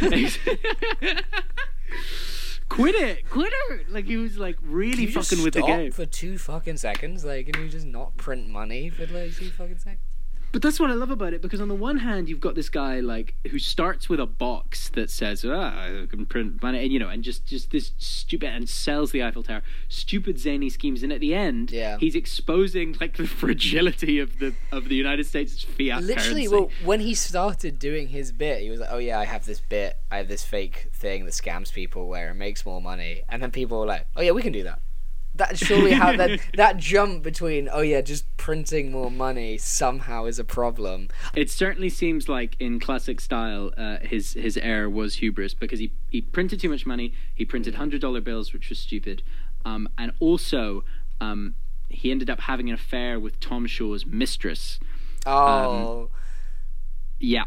quit 2.71 2.95
it, 2.95 3.29
quit 3.29 3.53
it! 3.71 3.91
Like 3.91 4.07
he 4.07 4.17
was 4.17 4.39
like 4.39 4.57
really 4.63 4.93
Can 4.93 5.01
you 5.03 5.11
just 5.13 5.31
fucking 5.31 5.45
with 5.45 5.53
the 5.55 5.63
game. 5.63 5.93
for 5.93 6.07
two 6.07 6.39
fucking 6.39 6.79
seconds? 6.79 7.25
Like, 7.25 7.53
can 7.53 7.63
you 7.63 7.69
just 7.69 7.87
not 7.87 8.17
print 8.17 8.49
money 8.49 8.89
for 8.89 9.07
like 9.07 9.35
two 9.37 9.51
fucking 9.51 9.79
seconds? 9.79 10.01
But 10.53 10.63
that's 10.63 10.81
what 10.81 10.91
I 10.91 10.95
love 10.95 11.11
about 11.11 11.33
it 11.33 11.43
because 11.43 11.61
on 11.61 11.69
the 11.69 11.75
one 11.75 11.99
hand 11.99 12.29
you've 12.29 12.41
got 12.41 12.55
this 12.57 12.69
guy 12.69 13.01
like 13.01 13.35
who 13.51 13.59
starts 13.59 14.09
with 14.09 14.19
a 14.19 14.27
box 14.27 14.89
that 14.91 15.09
says 15.11 15.45
ah 15.45 16.03
I 16.03 16.07
can 16.11 16.27
print 16.27 16.61
money 16.63 16.83
and 16.83 16.93
you 16.93 16.99
know 16.99 17.09
and 17.09 17.23
just 17.23 17.47
just 17.47 17.71
this 17.71 17.93
stupid 17.99 18.49
and 18.49 18.69
sells 18.69 19.13
the 19.13 19.23
Eiffel 19.23 19.43
Tower 19.45 19.63
stupid 19.89 20.39
zany 20.41 20.69
schemes 20.69 21.03
and 21.05 21.13
at 21.13 21.21
the 21.21 21.35
end 21.35 21.71
Yeah. 21.71 21.99
he's 21.99 22.15
exposing 22.17 22.97
like 23.01 23.17
the 23.17 23.27
fragility 23.27 24.19
of 24.19 24.39
the 24.41 24.55
of 24.73 24.89
the 24.89 24.97
United 24.97 25.27
States 25.27 25.63
fiat 25.63 26.03
Literally, 26.03 26.47
currency. 26.47 26.49
well, 26.49 26.71
when 26.85 27.01
he 27.01 27.15
started 27.15 27.79
doing 27.79 28.09
his 28.09 28.33
bit, 28.33 28.63
he 28.63 28.71
was 28.71 28.81
like, 28.81 28.89
"Oh 28.93 28.99
yeah, 28.99 29.19
I 29.21 29.25
have 29.27 29.45
this 29.47 29.61
bit. 29.61 29.97
I 30.11 30.17
have 30.19 30.29
this 30.29 30.45
fake 30.45 30.89
thing 30.93 31.25
that 31.27 31.33
scams 31.33 31.73
people 31.73 32.09
where 32.09 32.31
it 32.31 32.35
makes 32.35 32.67
more 32.67 32.81
money." 32.81 33.23
And 33.29 33.43
then 33.43 33.51
people 33.51 33.79
were 33.81 33.87
like, 33.87 34.07
"Oh 34.17 34.23
yeah, 34.23 34.33
we 34.33 34.43
can 34.43 34.53
do 34.53 34.65
that." 34.65 34.81
That's 35.41 35.65
surely 35.65 35.93
how 35.93 36.15
that 36.17 36.39
that 36.55 36.77
jump 36.77 37.23
between 37.23 37.71
"Oh 37.73 37.81
yeah, 37.81 38.03
just 38.03 38.25
printing 38.37 38.93
more 38.93 39.11
money" 39.11 39.57
somehow 39.57 40.27
is 40.27 40.39
a 40.39 40.45
problem. 40.45 41.09
It 41.35 41.51
certainly 41.51 41.89
seems 41.89 42.29
like 42.29 42.57
in 42.61 42.79
classic 42.79 43.23
style, 43.23 43.73
uh, 43.79 43.97
his 44.03 44.35
his 44.35 44.59
error 44.59 44.91
was 44.91 45.17
hubris 45.17 45.55
because 45.55 45.79
he, 45.79 45.93
he 46.11 46.21
printed 46.21 46.61
too 46.61 46.69
much 46.69 46.85
money. 46.85 47.15
He 47.35 47.47
printed 47.47 47.77
hundred 47.77 48.03
dollar 48.03 48.21
bills, 48.21 48.53
which 48.53 48.69
was 48.69 48.79
stupid, 48.79 49.23
um, 49.65 49.89
and 49.97 50.13
also 50.21 50.85
um, 51.23 51.55
he 51.89 52.11
ended 52.11 52.29
up 52.29 52.41
having 52.41 52.69
an 52.69 52.75
affair 52.75 53.19
with 53.19 53.41
Tom 53.41 53.67
Shaw's 53.67 54.05
mistress. 54.05 54.79
Oh, 55.25 56.11
Yeah, 57.19 57.45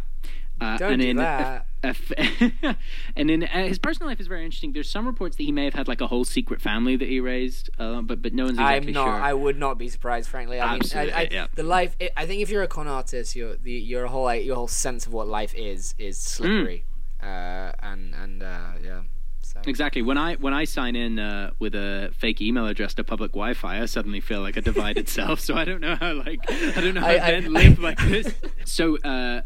uh, 0.61 0.77
don't 0.77 0.93
and 0.93 1.01
do 1.01 1.07
in 1.09 1.17
that. 1.17 1.65
a- 1.83 1.83
and 3.15 3.29
in 3.29 3.43
uh, 3.43 3.67
his 3.67 3.77
personal 3.77 4.07
life 4.09 4.19
is 4.21 4.27
very 4.27 4.45
interesting. 4.45 4.71
There's 4.71 4.89
some 4.89 5.05
reports 5.05 5.35
that 5.35 5.43
he 5.43 5.51
may 5.51 5.65
have 5.65 5.73
had 5.73 5.87
like 5.89 5.99
a 5.99 6.07
whole 6.07 6.23
secret 6.23 6.61
family 6.61 6.95
that 6.95 7.09
he 7.09 7.19
raised, 7.19 7.69
uh, 7.77 8.01
but 8.01 8.21
but 8.21 8.33
no 8.33 8.45
one's 8.45 8.57
exactly 8.57 8.87
I'm 8.89 8.93
not. 8.93 9.05
sure. 9.05 9.21
I 9.21 9.33
would 9.33 9.57
not 9.59 9.77
be 9.77 9.89
surprised, 9.89 10.29
frankly. 10.29 10.59
I 10.61 10.75
Absolutely, 10.75 11.11
mean, 11.11 11.19
I, 11.19 11.21
I, 11.23 11.27
yeah. 11.31 11.47
the 11.55 11.63
life. 11.63 11.95
i 11.99 12.09
I 12.15 12.25
think 12.25 12.41
if 12.41 12.49
you're 12.49 12.63
a 12.63 12.67
con 12.67 12.87
artist, 12.87 13.35
your 13.35 13.57
the 13.57 13.71
your 13.73 14.07
whole 14.07 14.23
like, 14.23 14.45
your 14.45 14.55
whole 14.55 14.67
sense 14.69 15.05
of 15.05 15.11
what 15.13 15.27
life 15.27 15.53
is 15.55 15.93
is 15.97 16.17
slippery, 16.19 16.85
uh, 17.21 17.71
and 17.81 18.13
and 18.15 18.43
uh, 18.43 18.71
yeah. 18.83 19.01
So. 19.41 19.59
Exactly. 19.67 20.01
When 20.01 20.17
I 20.17 20.35
when 20.35 20.53
I 20.53 20.63
sign 20.63 20.95
in 20.95 21.19
uh, 21.19 21.51
with 21.59 21.75
a 21.75 22.11
fake 22.17 22.41
email 22.41 22.65
address 22.65 22.93
to 22.95 23.03
public 23.03 23.31
Wi-Fi, 23.33 23.81
I 23.81 23.85
suddenly 23.85 24.21
feel 24.21 24.39
like 24.39 24.55
a 24.55 24.61
divided 24.61 25.09
self. 25.19 25.41
So 25.41 25.53
I 25.55 25.65
don't 25.65 25.81
know 25.81 25.95
how 25.95 26.13
like 26.13 26.39
I 26.49 26.79
don't 26.81 26.93
know 26.95 27.01
how 27.01 27.07
I- 27.07 27.19
I- 27.27 27.39
men 27.41 27.53
live 27.53 27.79
like 27.79 27.99
this. 27.99 28.33
So 28.65 28.97
uh, 28.99 29.41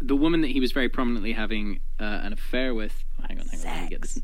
the 0.00 0.16
woman 0.16 0.42
that 0.42 0.50
he 0.50 0.60
was 0.60 0.72
very 0.72 0.88
prominently 0.88 1.32
having 1.32 1.80
uh, 1.98 2.20
an 2.22 2.32
affair 2.32 2.74
with. 2.74 3.04
Hang 3.26 3.40
on, 3.40 3.48
hang 3.48 3.60
on. 3.60 3.66
Let 3.66 3.82
me 3.82 3.88
get 3.88 4.02
this. 4.02 4.20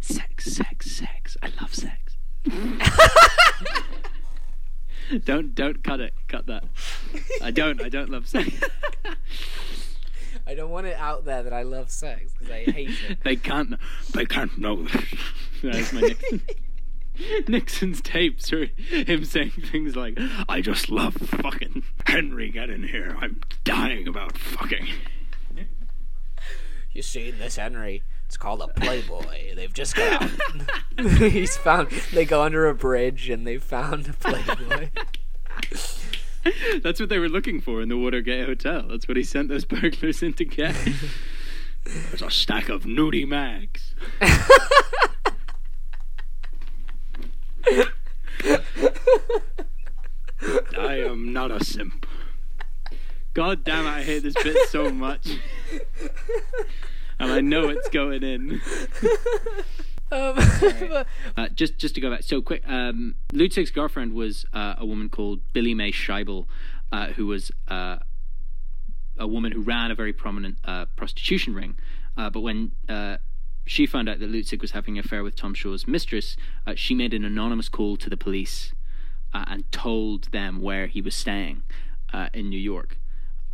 Sex, 0.00 0.46
sex, 0.46 0.90
sex. 0.90 1.36
I 1.42 1.50
love 1.60 1.74
sex. 1.74 2.16
don't 5.24 5.54
don't 5.54 5.84
cut 5.84 6.00
it. 6.00 6.14
Cut 6.28 6.46
that. 6.46 6.64
I 7.42 7.50
don't. 7.50 7.80
I 7.80 7.88
don't 7.88 8.10
love 8.10 8.26
sex. 8.26 8.50
I 10.46 10.54
don't 10.54 10.70
want 10.70 10.86
it 10.86 10.96
out 10.96 11.24
there 11.24 11.42
that 11.44 11.52
I 11.52 11.62
love 11.62 11.90
sex 11.90 12.32
because 12.32 12.52
I 12.52 12.64
hate 12.64 12.90
it. 13.08 13.18
They 13.22 13.36
can't. 13.36 13.74
They 14.12 14.26
can't 14.26 14.58
know. 14.58 14.86
That's 15.62 15.92
my 15.92 16.00
Nixon. 16.00 16.42
Nixon's 17.48 18.00
tapes 18.00 18.52
are 18.52 18.66
him 18.66 19.24
saying 19.24 19.50
things 19.50 19.96
like, 19.96 20.18
"I 20.48 20.60
just 20.60 20.88
love 20.90 21.14
fucking 21.14 21.84
Henry. 22.06 22.50
Get 22.50 22.70
in 22.70 22.84
here. 22.84 23.16
I'm 23.20 23.40
dying 23.64 24.08
about 24.08 24.36
fucking." 24.36 24.88
You 26.92 27.02
seen 27.02 27.38
this, 27.38 27.56
Henry? 27.56 28.02
It's 28.26 28.36
called 28.36 28.60
a 28.60 28.68
Playboy. 28.68 29.54
They've 29.54 29.72
just 29.72 29.94
got. 29.96 30.30
He's 30.98 31.56
found. 31.56 31.90
They 32.12 32.24
go 32.24 32.42
under 32.42 32.66
a 32.68 32.74
bridge 32.74 33.28
and 33.30 33.46
they 33.46 33.58
found 33.58 34.08
a 34.08 34.12
Playboy. 34.12 34.90
That's 36.82 36.98
what 36.98 37.08
they 37.08 37.18
were 37.18 37.28
looking 37.28 37.60
for 37.60 37.80
in 37.80 37.88
the 37.88 37.96
Watergate 37.96 38.46
Hotel. 38.46 38.86
That's 38.88 39.06
what 39.06 39.16
he 39.16 39.22
sent 39.22 39.48
those 39.48 39.64
burglars 39.64 40.22
in 40.22 40.32
to 40.34 40.44
get. 40.44 40.74
There's 41.84 42.22
a 42.22 42.30
stack 42.30 42.68
of 42.68 42.82
nudie 42.82 43.26
mags. 43.26 43.94
I 50.78 50.98
am 50.98 51.32
not 51.32 51.50
a 51.50 51.64
simp. 51.64 52.06
God 53.34 53.64
damn 53.64 53.86
it, 53.86 53.90
I 53.90 54.02
hate 54.02 54.22
this 54.22 54.34
bit 54.42 54.68
so 54.68 54.90
much. 54.90 55.26
And 57.18 57.32
I 57.32 57.40
know 57.40 57.68
it's 57.68 57.88
going 57.88 58.22
in. 58.22 58.60
Um, 60.10 60.36
Uh, 61.36 61.48
just 61.48 61.78
just 61.78 61.94
to 61.94 62.00
go 62.00 62.10
back, 62.10 62.22
so 62.22 62.42
quick. 62.42 62.62
Um, 62.66 63.14
Lustig's 63.32 63.70
girlfriend 63.70 64.12
was 64.12 64.44
uh, 64.52 64.74
a 64.76 64.84
woman 64.84 65.08
called 65.08 65.40
Billie 65.54 65.72
Mae 65.72 65.90
Scheible, 65.90 66.46
uh, 66.92 67.06
who 67.08 67.26
was 67.26 67.50
uh, 67.68 67.96
a 69.18 69.26
woman 69.26 69.52
who 69.52 69.62
ran 69.62 69.90
a 69.90 69.94
very 69.94 70.12
prominent 70.12 70.58
uh, 70.64 70.84
prostitution 70.96 71.54
ring. 71.54 71.76
Uh, 72.16 72.28
but 72.28 72.40
when 72.40 72.72
uh, 72.88 73.16
she 73.64 73.86
found 73.86 74.08
out 74.08 74.18
that 74.18 74.30
Lustig 74.30 74.60
was 74.60 74.72
having 74.72 74.98
an 74.98 75.04
affair 75.04 75.22
with 75.22 75.36
Tom 75.36 75.54
Shaw's 75.54 75.86
mistress, 75.86 76.36
uh, 76.66 76.74
she 76.74 76.94
made 76.94 77.14
an 77.14 77.24
anonymous 77.24 77.68
call 77.68 77.96
to 77.96 78.10
the 78.10 78.16
police 78.16 78.72
uh, 79.32 79.44
and 79.46 79.70
told 79.72 80.24
them 80.32 80.60
where 80.60 80.86
he 80.86 81.00
was 81.00 81.14
staying 81.14 81.62
uh, 82.12 82.28
in 82.34 82.48
New 82.48 82.58
York. 82.58 82.98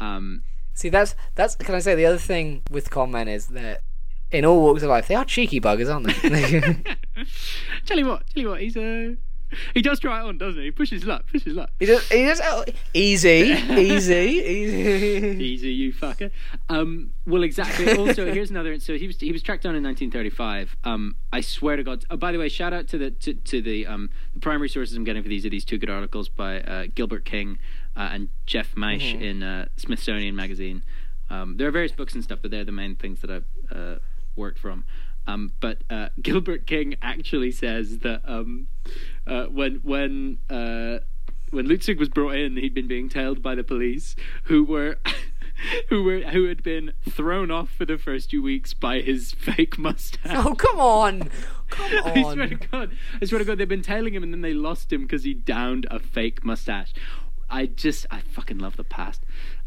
Um, 0.01 0.43
See, 0.79 0.91
that's 0.91 1.17
that's. 1.35 1.57
Can 1.57 1.75
I 1.75 1.81
say 1.81 1.97
the 1.97 2.07
other 2.07 2.19
thing 2.19 2.63
with 2.71 2.89
con 2.89 3.11
men 3.11 3.27
is 3.27 3.49
that 3.49 3.81
in 4.31 4.45
all 4.45 4.63
walks 4.63 4.85
of 4.85 4.89
life 4.89 5.09
they 5.09 5.17
are 5.17 5.25
cheeky 5.25 5.61
buggers, 5.61 5.93
aren't 5.93 6.07
they? 6.07 6.95
tell 7.87 7.99
you 7.99 8.07
what, 8.07 8.23
tell 8.29 8.43
you 8.45 8.49
what, 8.51 8.61
he's 8.61 8.77
uh, 8.77 9.17
he 9.75 9.83
does 9.83 10.01
try 10.01 10.21
it 10.21 10.25
on, 10.25 10.39
doesn't 10.39 10.59
he? 10.59 10.67
He 10.67 10.71
pushes 10.71 11.05
luck, 11.05 11.27
pushes 11.31 11.55
luck. 11.55 11.71
he 11.79 11.87
just, 11.87 12.13
he 12.13 12.25
just 12.25 12.43
oh, 12.45 12.65
easy, 12.95 13.29
easy, 13.71 14.15
easy. 14.15 15.45
Easy, 15.45 15.73
you 15.73 15.93
fucker. 15.93 16.31
Um, 16.69 17.13
well, 17.27 17.43
exactly. 17.43 17.97
Also, 17.97 18.27
here's 18.33 18.51
another. 18.51 18.79
So 18.81 18.97
he 18.97 19.07
was 19.07 19.19
he 19.21 19.33
was 19.33 19.43
tracked 19.43 19.63
down 19.63 19.75
in 19.75 19.83
1935. 19.83 20.77
Um, 20.85 21.17
I 21.33 21.41
swear 21.41 21.77
to 21.77 21.83
God. 21.83 22.05
Oh, 22.11 22.17
by 22.17 22.33
the 22.33 22.39
way, 22.39 22.49
shout 22.49 22.73
out 22.73 22.89
to 22.89 22.99
the 22.99 23.11
to, 23.11 23.35
to 23.35 23.61
the 23.63 23.87
um 23.87 24.11
the 24.35 24.41
primary 24.41 24.69
sources 24.69 24.97
I'm 24.97 25.05
getting 25.05 25.23
for 25.23 25.29
these 25.29 25.45
are 25.47 25.51
these 25.51 25.65
two 25.65 25.79
good 25.79 25.91
articles 25.91 26.29
by 26.29 26.61
uh, 26.61 26.87
Gilbert 26.95 27.25
King 27.25 27.59
uh, 27.97 28.11
and 28.13 28.29
Jeff 28.47 28.75
Maysh 28.75 29.21
in 29.21 29.43
uh, 29.43 29.69
Smithsonian 29.77 30.37
Magazine. 30.37 30.83
Um, 31.31 31.57
there 31.57 31.69
are 31.69 31.73
various 31.73 31.93
books 31.93 32.15
and 32.15 32.25
stuff, 32.25 32.39
but 32.41 32.51
they're 32.51 32.65
the 32.65 32.73
main 32.73 32.97
things 32.97 33.21
that 33.21 33.31
I've 33.31 33.45
uh, 33.71 33.97
worked 34.37 34.59
from. 34.59 34.85
Um, 35.29 35.53
but 35.61 35.83
uh, 35.91 36.09
Gilbert 36.23 36.67
King 36.67 36.97
actually 37.03 37.53
says 37.53 37.99
that 37.99 38.23
um, 38.25 38.67
uh, 39.27 39.45
when 39.45 39.77
when 39.85 40.39
uh, 40.51 40.99
when 41.51 41.67
Lustig 41.69 41.99
was 41.99 42.09
brought 42.09 42.35
in, 42.35 42.57
he'd 42.57 42.75
been 42.75 42.89
being 42.89 43.09
tailed 43.09 43.43
by 43.43 43.55
the 43.55 43.63
police, 43.63 44.17
who 44.45 44.65
were. 44.65 44.99
who 45.89 46.05
were 46.05 46.21
who 46.21 46.45
had 46.45 46.63
been 46.63 46.93
thrown 47.09 47.51
off 47.51 47.69
for 47.69 47.85
the 47.85 47.99
first 47.99 48.31
few 48.31 48.41
weeks 48.41 48.75
by 48.75 49.01
his 49.01 49.33
fake 49.39 49.77
mustache. 49.77 50.33
Oh 50.33 50.55
come 50.55 50.79
on, 50.79 51.31
come 51.69 51.93
on! 52.05 52.17
I 52.17 52.33
swear 52.33 52.49
to. 52.49 52.55
God, 52.55 52.97
I 53.21 53.25
swear 53.25 53.41
to 53.41 53.45
God, 53.45 53.59
they've 53.59 53.69
been 53.69 53.83
tailing 53.83 54.15
him, 54.15 54.23
and 54.23 54.33
then 54.33 54.43
they 54.43 54.55
lost 54.55 54.93
him 54.93 55.03
because 55.03 55.25
he 55.25 55.35
downed 55.35 55.85
a 55.91 55.99
fake 55.99 56.45
mustache. 56.45 56.95
I 57.51 57.67
just, 57.67 58.07
I 58.11 58.21
fucking 58.21 58.59
love 58.59 58.77
the 58.77 58.85
past. 58.85 59.25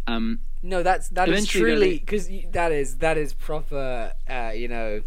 Um, 0.08 0.40
No, 0.62 0.82
that's 0.82 1.10
that 1.10 1.28
is 1.28 1.46
truly 1.46 1.98
because 1.98 2.30
that 2.52 2.72
is 2.72 3.00
that 3.00 3.18
is 3.18 3.34
proper. 3.34 4.14
Uh, 4.30 4.52
you 4.56 4.70
know, 4.70 5.02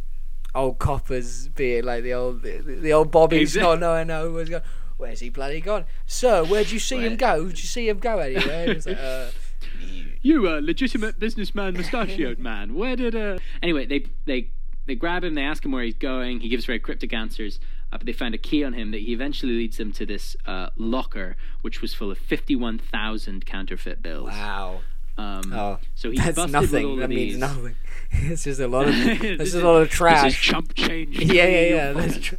old 0.54 0.78
coppers 0.78 1.48
being 1.48 1.84
like 1.84 2.02
the 2.02 2.12
old 2.14 2.42
the, 2.42 2.58
the 2.58 2.92
old 2.92 3.14
Exact- 3.32 3.62
not 3.62 3.80
knowing 3.80 4.06
no 4.08 4.30
where's 4.32 4.48
gone. 4.48 4.62
Where's 4.96 5.20
he 5.20 5.28
bloody 5.28 5.60
gone? 5.60 5.86
Sir, 6.06 6.44
where'd 6.44 6.70
you 6.70 6.78
see 6.78 7.00
him 7.00 7.16
go? 7.16 7.46
Did 7.46 7.58
you 7.58 7.66
see 7.66 7.88
him 7.88 7.98
go 7.98 8.18
anywhere? 8.18 8.74
Like, 8.74 8.86
uh, 8.86 9.30
you 10.22 10.48
a 10.48 10.60
legitimate 10.60 11.18
businessman, 11.18 11.74
mustachioed 11.74 12.38
man. 12.38 12.74
Where 12.74 12.94
did 12.94 13.16
uh? 13.16 13.38
Anyway, 13.60 13.86
they 13.86 14.06
they 14.24 14.50
they 14.86 14.94
grab 14.94 15.24
him. 15.24 15.34
They 15.34 15.42
ask 15.42 15.64
him 15.64 15.72
where 15.72 15.82
he's 15.82 15.94
going. 15.96 16.40
He 16.40 16.48
gives 16.48 16.64
very 16.64 16.78
cryptic 16.78 17.12
answers. 17.12 17.58
Uh, 17.92 17.98
but 17.98 18.06
they 18.06 18.12
find 18.12 18.34
a 18.34 18.38
key 18.38 18.64
on 18.64 18.72
him 18.72 18.90
that 18.92 19.00
he 19.02 19.12
eventually 19.12 19.52
leads 19.52 19.76
them 19.76 19.92
to 19.92 20.06
this 20.06 20.36
uh, 20.46 20.70
locker, 20.76 21.36
which 21.60 21.80
was 21.82 21.92
full 21.92 22.10
of 22.10 22.18
fifty-one 22.18 22.78
thousand 22.78 23.44
counterfeit 23.46 24.00
bills. 24.02 24.30
wow. 24.30 24.80
Um, 25.16 25.52
Oh, 25.52 25.78
so 25.94 26.10
he's 26.10 26.20
that's 26.20 26.50
nothing. 26.50 26.98
That 26.98 27.08
means 27.08 27.32
these. 27.32 27.38
nothing. 27.38 27.76
It's 28.16 28.44
just 28.44 28.60
a 28.60 28.68
lot 28.68 28.86
of 28.88 28.94
This 29.20 29.20
this 29.20 29.48
is 29.48 29.54
is- 29.54 29.62
a 29.62 29.66
lot 29.66 29.76
of 29.82 29.88
This 29.88 29.92
is 29.92 29.96
trash. 29.98 30.42
chump 30.42 30.74
change. 30.74 31.18
yeah, 31.32 31.46
yeah, 31.46 31.60
yeah. 31.74 31.92
That's 31.92 32.18
tr- 32.18 32.34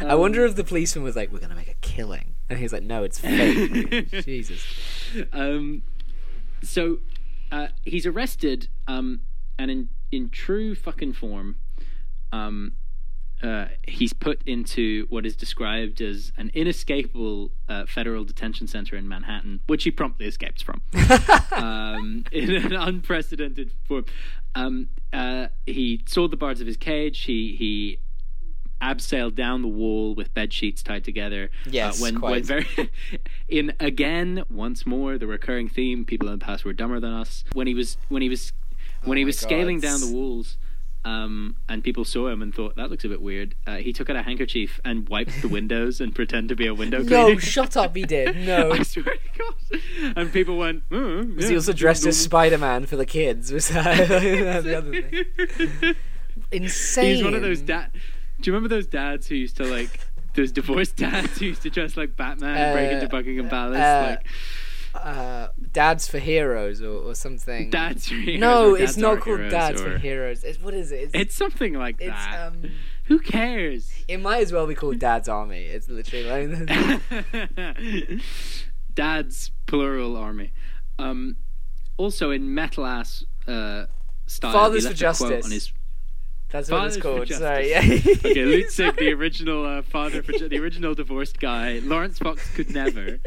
I 0.00 0.06
Um, 0.10 0.20
wonder 0.20 0.44
if 0.44 0.56
the 0.56 0.64
policeman 0.64 1.04
was 1.04 1.14
like, 1.16 1.30
"We're 1.32 1.38
gonna 1.38 1.54
make 1.54 1.68
a 1.68 1.74
killing," 1.80 2.34
and 2.48 2.58
he's 2.58 2.72
like, 2.72 2.82
"No, 2.82 3.04
it's 3.04 3.18
fake." 3.20 4.10
Jesus. 4.24 4.64
um, 5.32 5.82
so 6.62 6.98
uh, 7.52 7.68
he's 7.84 8.04
arrested, 8.06 8.68
um, 8.88 9.20
and 9.58 9.70
in 9.70 9.88
in 10.10 10.28
true 10.30 10.74
fucking 10.74 11.12
form, 11.12 11.56
um, 12.32 12.72
uh, 13.42 13.66
he's 13.86 14.12
put 14.12 14.40
into 14.46 15.06
what 15.10 15.26
is 15.26 15.36
described 15.36 16.00
as 16.00 16.32
an 16.36 16.50
inescapable 16.54 17.50
uh, 17.68 17.84
federal 17.86 18.24
detention 18.24 18.66
center 18.66 18.96
in 18.96 19.06
Manhattan, 19.08 19.60
which 19.66 19.84
he 19.84 19.90
promptly 19.90 20.26
escapes 20.26 20.62
from 20.62 20.80
um, 21.52 22.24
in 22.32 22.50
an 22.54 22.72
unprecedented 22.72 23.72
form. 23.86 24.06
Um, 24.54 24.88
uh, 25.12 25.48
he 25.66 26.02
sold 26.06 26.30
the 26.30 26.36
bars 26.36 26.60
of 26.60 26.66
his 26.66 26.76
cage. 26.76 27.20
He 27.24 27.54
he 27.56 27.98
abseiled 28.80 29.34
down 29.34 29.62
the 29.62 29.68
wall 29.68 30.14
with 30.14 30.32
bed 30.34 30.52
sheets 30.52 30.82
tied 30.82 31.04
together. 31.04 31.50
Yes, 31.66 32.00
uh, 32.00 32.02
when 32.02 32.18
quite. 32.18 32.30
when 32.30 32.42
very 32.44 32.90
in 33.48 33.74
again 33.80 34.44
once 34.50 34.86
more 34.86 35.18
the 35.18 35.26
recurring 35.26 35.68
theme. 35.68 36.04
People 36.04 36.28
in 36.28 36.38
the 36.38 36.44
past 36.44 36.64
were 36.64 36.72
dumber 36.72 37.00
than 37.00 37.12
us. 37.12 37.44
When 37.52 37.66
he 37.66 37.74
was 37.74 37.98
when 38.08 38.22
he 38.22 38.30
was 38.30 38.52
when 39.04 39.16
Oh 39.16 39.20
he 39.20 39.24
was 39.24 39.38
scaling 39.38 39.80
down 39.80 40.00
the 40.00 40.10
walls. 40.10 40.56
Um, 41.06 41.54
and 41.68 41.84
people 41.84 42.04
saw 42.04 42.26
him 42.28 42.42
and 42.42 42.52
thought 42.52 42.74
that 42.74 42.90
looks 42.90 43.04
a 43.04 43.08
bit 43.08 43.22
weird. 43.22 43.54
Uh, 43.64 43.76
he 43.76 43.92
took 43.92 44.10
out 44.10 44.16
a 44.16 44.22
handkerchief 44.22 44.80
and 44.84 45.08
wiped 45.08 45.40
the 45.40 45.46
windows 45.48 46.00
and 46.00 46.12
pretended 46.12 46.48
to 46.48 46.56
be 46.56 46.66
a 46.66 46.74
window 46.74 46.98
cleaner. 47.04 47.34
No, 47.34 47.38
shut 47.38 47.76
up. 47.76 47.94
He 47.94 48.02
did. 48.04 48.34
No. 48.46 48.72
I 48.72 48.82
swear 48.82 49.04
to 49.04 49.20
God. 49.38 49.80
And 50.16 50.32
people 50.32 50.58
went. 50.58 50.82
Oh, 50.90 51.18
Was 51.36 51.44
yeah, 51.44 51.50
he 51.50 51.54
also 51.54 51.72
dressed 51.72 52.04
as. 52.06 52.18
Spider 52.18 52.58
Man 52.58 52.86
for 52.86 52.96
the 52.96 53.06
kids? 53.06 53.52
Was 53.52 53.68
that 53.68 54.08
the 54.64 54.76
other 54.78 55.02
thing? 55.02 55.94
Insane. 56.50 57.14
He's 57.16 57.24
one 57.24 57.34
of 57.34 57.42
those 57.42 57.60
dad. 57.60 57.90
Do 58.40 58.50
you 58.50 58.52
remember 58.54 58.68
those 58.74 58.86
dads 58.86 59.28
who 59.28 59.34
used 59.36 59.56
to 59.58 59.64
like 59.64 60.00
those 60.34 60.52
divorced 60.52 60.96
dads 61.06 61.38
who 61.38 61.46
used 61.46 61.62
to 61.62 61.70
dress 61.70 61.96
like 61.96 62.16
Batman 62.16 62.56
and 62.56 62.74
break 62.74 62.90
Uh, 62.90 62.94
into 62.96 63.08
Buckingham 63.08 63.48
Palace? 63.48 63.78
uh, 63.78 64.16
like 64.18 64.26
uh, 64.96 65.48
Dads 65.72 66.08
for 66.08 66.18
Heroes 66.18 66.80
or, 66.82 66.88
or 67.10 67.14
something. 67.14 67.70
dads. 67.70 68.08
for 68.08 68.14
heroes 68.14 68.40
No, 68.40 68.74
it's 68.74 68.96
not 68.96 69.20
called 69.20 69.38
heroes 69.38 69.52
Dads 69.52 69.80
or- 69.80 69.92
for 69.92 69.98
Heroes. 69.98 70.44
It's 70.44 70.60
what 70.60 70.74
is 70.74 70.92
it? 70.92 71.00
It's, 71.00 71.14
It's 71.14 71.34
something 71.34 71.74
like 71.74 71.96
it's 72.00 72.10
that. 72.10 72.46
um. 72.48 72.70
Who 73.04 73.20
cares? 73.20 73.90
It 74.08 74.18
might 74.20 74.42
as 74.42 74.52
well 74.52 74.66
be 74.66 74.74
called 74.74 74.98
Dad's 74.98 75.28
Army. 75.28 75.62
It's 75.64 75.88
literally 75.88 76.48
like 76.48 77.00
Dad's 78.94 79.50
plural 79.66 80.16
army. 80.16 80.52
Um, 80.98 81.36
also 81.96 82.30
in 82.30 82.52
metal 82.54 82.84
ass 82.86 83.24
uh, 83.46 83.86
style. 84.26 84.52
Fathers 84.52 84.84
he 84.88 84.94
for 84.94 85.04
left 85.06 85.20
a 85.20 85.24
quote 85.24 85.30
Justice. 85.42 85.72
On 86.52 86.58
his 86.58 86.68
that's 86.68 86.70
what 86.70 86.86
it's 86.86 86.96
Fathers 86.96 86.96
for 86.96 87.02
called. 87.02 87.26
Justice. 87.26 87.38
Sorry, 87.38 87.70
yeah. 87.70 87.78
okay, 88.30 88.62
Lustig, 88.62 88.96
the 88.98 89.12
original 89.20 89.64
uh, 89.66 89.82
father 89.82 90.22
for 90.22 90.32
the 90.32 90.58
original 90.58 90.94
divorced 90.94 91.40
guy, 91.40 91.80
Laurence 91.82 92.18
Fox 92.18 92.48
could 92.54 92.70
never. 92.70 93.18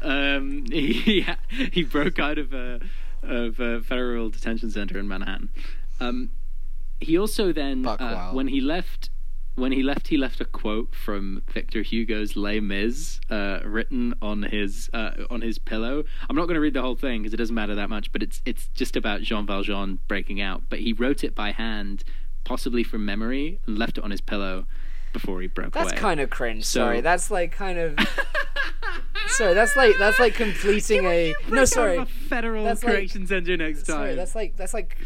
Um, 0.00 0.66
he 0.70 1.26
he 1.72 1.82
broke 1.84 2.18
out 2.18 2.38
of 2.38 2.52
a 2.52 2.80
of 3.22 3.60
a 3.60 3.80
federal 3.82 4.30
detention 4.30 4.70
center 4.70 4.98
in 4.98 5.08
Manhattan. 5.08 5.48
Um, 6.00 6.30
he 7.00 7.16
also 7.18 7.52
then 7.52 7.82
Buck 7.82 8.00
uh, 8.00 8.12
wild. 8.14 8.36
when 8.36 8.48
he 8.48 8.60
left. 8.60 9.10
When 9.54 9.72
he 9.72 9.82
left, 9.82 10.08
he 10.08 10.16
left 10.16 10.40
a 10.40 10.46
quote 10.46 10.94
from 10.94 11.42
Victor 11.46 11.82
Hugo's 11.82 12.36
Les 12.36 12.58
Mis, 12.58 13.20
uh, 13.28 13.58
written 13.66 14.14
on 14.22 14.44
his 14.44 14.88
uh, 14.94 15.10
on 15.28 15.42
his 15.42 15.58
pillow. 15.58 16.04
I'm 16.30 16.36
not 16.36 16.46
going 16.46 16.54
to 16.54 16.60
read 16.60 16.72
the 16.72 16.80
whole 16.80 16.94
thing 16.96 17.20
because 17.20 17.34
it 17.34 17.36
doesn't 17.36 17.54
matter 17.54 17.74
that 17.74 17.90
much, 17.90 18.10
but 18.12 18.22
it's 18.22 18.40
it's 18.46 18.68
just 18.68 18.96
about 18.96 19.20
Jean 19.20 19.46
Valjean 19.46 19.98
breaking 20.08 20.40
out. 20.40 20.62
But 20.70 20.78
he 20.78 20.94
wrote 20.94 21.22
it 21.22 21.34
by 21.34 21.52
hand, 21.52 22.02
possibly 22.44 22.82
from 22.82 23.04
memory, 23.04 23.58
and 23.66 23.78
left 23.78 23.98
it 23.98 24.04
on 24.04 24.10
his 24.10 24.20
pillow 24.20 24.66
before 25.12 25.40
he 25.42 25.46
broke 25.46 25.72
That's 25.74 25.92
away. 25.92 26.00
kind 26.00 26.20
of 26.20 26.30
cringe. 26.30 26.64
So- 26.64 26.80
Sorry, 26.80 27.00
that's 27.00 27.30
like 27.30 27.52
kind 27.52 27.78
of. 27.78 27.98
sorry, 29.28 29.54
that's 29.54 29.76
like 29.76 29.94
that's 29.98 30.18
like 30.18 30.34
completing 30.34 31.04
a. 31.06 31.34
No, 31.48 31.64
sorry. 31.64 32.04
Federal 32.32 32.64
That's 32.64 32.82
like- 32.82 33.10
center 33.10 33.56
next 33.58 33.80
time. 33.86 33.96
Sorry, 33.96 34.14
that's 34.14 34.34
like 34.34 34.56
that's 34.56 34.72
like 34.72 34.96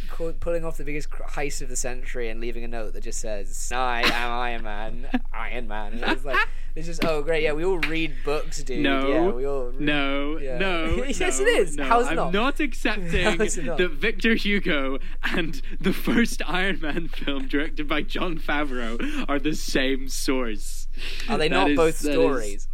pulling 0.40 0.64
off 0.64 0.76
the 0.76 0.84
biggest 0.84 1.10
cr- 1.10 1.24
heist 1.24 1.60
of 1.60 1.68
the 1.68 1.76
century 1.76 2.28
and 2.28 2.40
leaving 2.40 2.62
a 2.62 2.68
note 2.68 2.92
that 2.92 3.02
just 3.02 3.18
says 3.18 3.72
"I 3.74 4.02
am 4.02 4.30
Iron 4.32 4.62
Man, 4.62 5.08
Iron 5.32 5.66
Man." 5.66 5.94
And 5.94 6.12
it's 6.12 6.24
like 6.24 6.38
it's 6.76 6.86
just 6.86 7.04
oh 7.04 7.22
great, 7.22 7.42
yeah, 7.42 7.52
we 7.52 7.64
all 7.64 7.78
read 7.78 8.12
books, 8.24 8.62
dude. 8.62 8.80
No, 8.80 9.08
yeah, 9.08 9.30
we 9.32 9.44
all 9.46 9.66
read. 9.66 9.80
no, 9.80 10.38
yeah. 10.38 10.58
no. 10.58 11.04
Yes, 11.06 11.40
no, 11.40 11.46
it 11.46 11.48
is. 11.48 11.76
No. 11.76 11.84
How's 11.84 12.06
I'm 12.06 12.16
not? 12.16 12.32
not 12.32 12.60
accepting 12.60 13.24
How 13.24 13.42
is 13.42 13.58
it 13.58 13.64
not? 13.64 13.78
that 13.78 13.90
Victor 13.92 14.34
Hugo 14.36 14.98
and 15.24 15.60
the 15.80 15.92
first 15.92 16.42
Iron 16.46 16.80
Man 16.80 17.08
film 17.08 17.48
directed 17.48 17.88
by 17.88 18.02
Jon 18.02 18.38
Favreau 18.38 19.24
are 19.28 19.38
the 19.40 19.54
same 19.54 20.08
source. 20.08 20.86
Are 21.28 21.38
they 21.38 21.48
That 21.48 21.54
not 21.56 21.70
is- 21.72 21.76
both 21.76 21.98
that 22.00 22.08
is- 22.10 22.14
stories? 22.14 22.68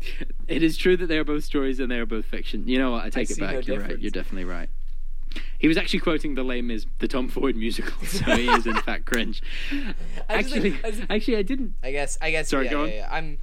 It 0.48 0.62
is 0.62 0.76
true 0.78 0.96
that 0.96 1.06
they 1.08 1.18
are 1.18 1.24
both 1.24 1.44
stories 1.44 1.78
and 1.78 1.90
they 1.90 1.98
are 1.98 2.06
both 2.06 2.24
fiction. 2.24 2.66
You 2.66 2.78
know 2.78 2.92
what? 2.92 3.04
I 3.04 3.10
take 3.10 3.30
it 3.30 3.38
back. 3.38 3.54
no 3.54 3.60
You're 3.60 3.80
right. 3.80 3.98
You're 3.98 4.10
definitely 4.10 4.44
right. 4.44 4.70
He 5.58 5.68
was 5.68 5.76
actually 5.76 6.00
quoting 6.00 6.34
the 6.36 6.42
Les 6.42 6.62
Mis 6.62 6.86
the 7.00 7.08
Tom 7.08 7.28
Ford 7.28 7.54
musical, 7.54 7.92
so 8.06 8.34
he 8.34 8.48
is 8.48 8.66
in 8.66 8.74
fact 8.88 9.04
cringe. 9.04 9.42
I 9.70 9.94
Actually, 10.30 10.74
I 10.82 10.90
just- 10.90 11.02
actually, 11.10 11.36
I 11.36 11.42
didn't. 11.42 11.74
I 11.82 11.92
guess. 11.92 12.16
I 12.22 12.30
guess. 12.30 12.48
Sorry, 12.48 12.64
yeah, 12.64 12.70
go 12.70 12.84
yeah, 12.84 12.90
on. 12.92 12.96
yeah. 12.96 13.08
I'm. 13.10 13.38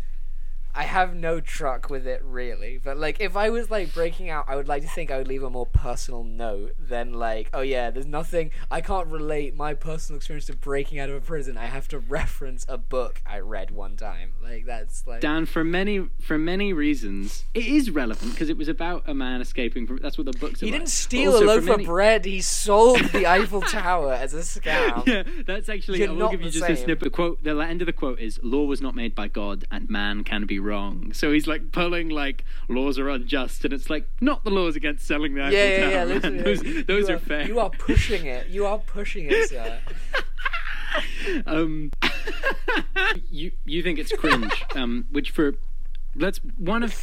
I 0.76 0.84
have 0.84 1.16
no 1.16 1.40
truck 1.40 1.90
with 1.90 2.06
it 2.06 2.22
really, 2.24 2.80
but 2.84 2.98
like 2.98 3.22
if 3.22 3.38
I 3.38 3.50
was 3.50 3.72
like 3.72 3.94
breaking 3.94 4.30
out, 4.30 4.46
I 4.48 4.58
would 4.58 4.68
like 4.68 4.82
to 4.82 4.90
think 4.90 5.10
I 5.10 5.18
would 5.18 5.28
leave 5.28 5.44
a 5.44 5.50
more 5.50 5.66
personal 5.66 6.24
note 6.24 6.74
than 6.78 7.14
like, 7.14 7.50
oh 7.54 7.62
yeah, 7.62 7.92
there's 7.92 8.06
nothing. 8.06 8.52
I 8.70 8.82
can't 8.82 9.08
relate 9.08 9.56
my 9.56 9.74
personal 9.74 10.18
experience 10.18 10.48
to 10.48 10.56
breaking 10.56 11.00
out 11.00 11.10
of 11.10 11.16
a 11.16 11.22
prison. 11.22 11.58
I 11.58 11.68
have 11.68 11.88
to 11.90 12.00
reference 12.00 12.66
a 12.68 12.78
book 12.78 13.22
I 13.26 13.40
read 13.40 13.72
one 13.72 13.96
time. 13.96 14.34
Like 14.44 14.66
that's 14.66 15.08
like. 15.08 15.22
Dan, 15.22 15.46
for 15.46 15.64
many 15.64 16.10
for 16.22 16.38
many 16.38 16.74
reasons, 16.74 17.46
it 17.54 17.66
is 17.66 17.90
relevant 17.90 18.32
because 18.32 18.50
it 18.50 18.58
was 18.58 18.68
about 18.68 19.04
a 19.08 19.14
man 19.14 19.40
escaping 19.40 19.88
from. 19.88 20.00
That's 20.02 20.18
what 20.18 20.26
the 20.26 20.38
book's 20.38 20.60
He 20.60 20.72
didn't 20.72 20.90
steal 20.90 21.34
also 21.34 21.46
a 21.46 21.48
loaf 21.48 21.64
many- 21.64 21.84
of 21.84 21.88
bread. 21.88 22.26
He 22.26 22.42
sold 22.42 23.00
the 23.06 23.26
Eiffel 23.36 23.62
Tower 23.62 24.14
as 24.14 24.34
a 24.34 24.40
scam. 24.40 25.06
Yeah, 25.08 25.24
that's 25.46 25.70
actually. 25.70 26.00
You're 26.00 26.10
I 26.10 26.12
will 26.12 26.30
give 26.30 26.42
you 26.42 26.50
just 26.52 26.70
a 26.70 26.76
snippet. 26.76 27.06
The 27.06 27.10
quote. 27.12 27.44
The 27.44 27.58
end 27.60 27.82
of 27.82 27.86
the 27.86 27.94
quote 27.94 28.20
is, 28.20 28.40
"Law 28.44 28.66
was 28.66 28.82
not 28.82 28.94
made 28.94 29.16
by 29.16 29.30
God, 29.30 29.64
and 29.72 29.90
man 29.90 30.24
can 30.26 30.46
be 30.46 30.60
wrong." 30.66 31.14
So 31.14 31.32
he's 31.32 31.48
like 31.48 31.72
pulling 31.72 32.10
like 32.10 32.44
laws 32.68 33.00
are 33.00 33.10
unjust, 33.10 33.64
and 33.64 33.74
it's 33.74 33.90
like 33.90 34.08
not 34.20 34.44
the 34.44 34.50
laws 34.50 34.76
against 34.76 35.06
selling 35.08 35.36
the 35.36 35.42
Eiffel 35.44 35.54
Yeah, 35.58 35.66
yeah, 35.66 35.80
Tower. 36.04 36.14
yeah. 36.14 36.20
man. 36.20 36.44
Those, 36.44 36.62
those 36.86 37.10
you 37.10 37.16
are, 37.16 37.20
fair. 37.20 37.48
You 37.48 37.60
are 37.60 37.70
pushing 37.70 38.26
it. 38.26 38.48
You 38.48 38.66
are 38.66 38.80
pushing 38.80 39.28
it, 39.30 39.50
sir. 39.50 39.80
um, 41.46 41.92
you 43.32 43.52
you 43.66 43.82
think 43.84 44.00
it's 44.00 44.12
cringe, 44.12 44.64
um, 44.76 45.06
which 45.12 45.32
for 45.32 45.54
that's 46.16 46.40
one 46.58 46.84
of 46.84 47.00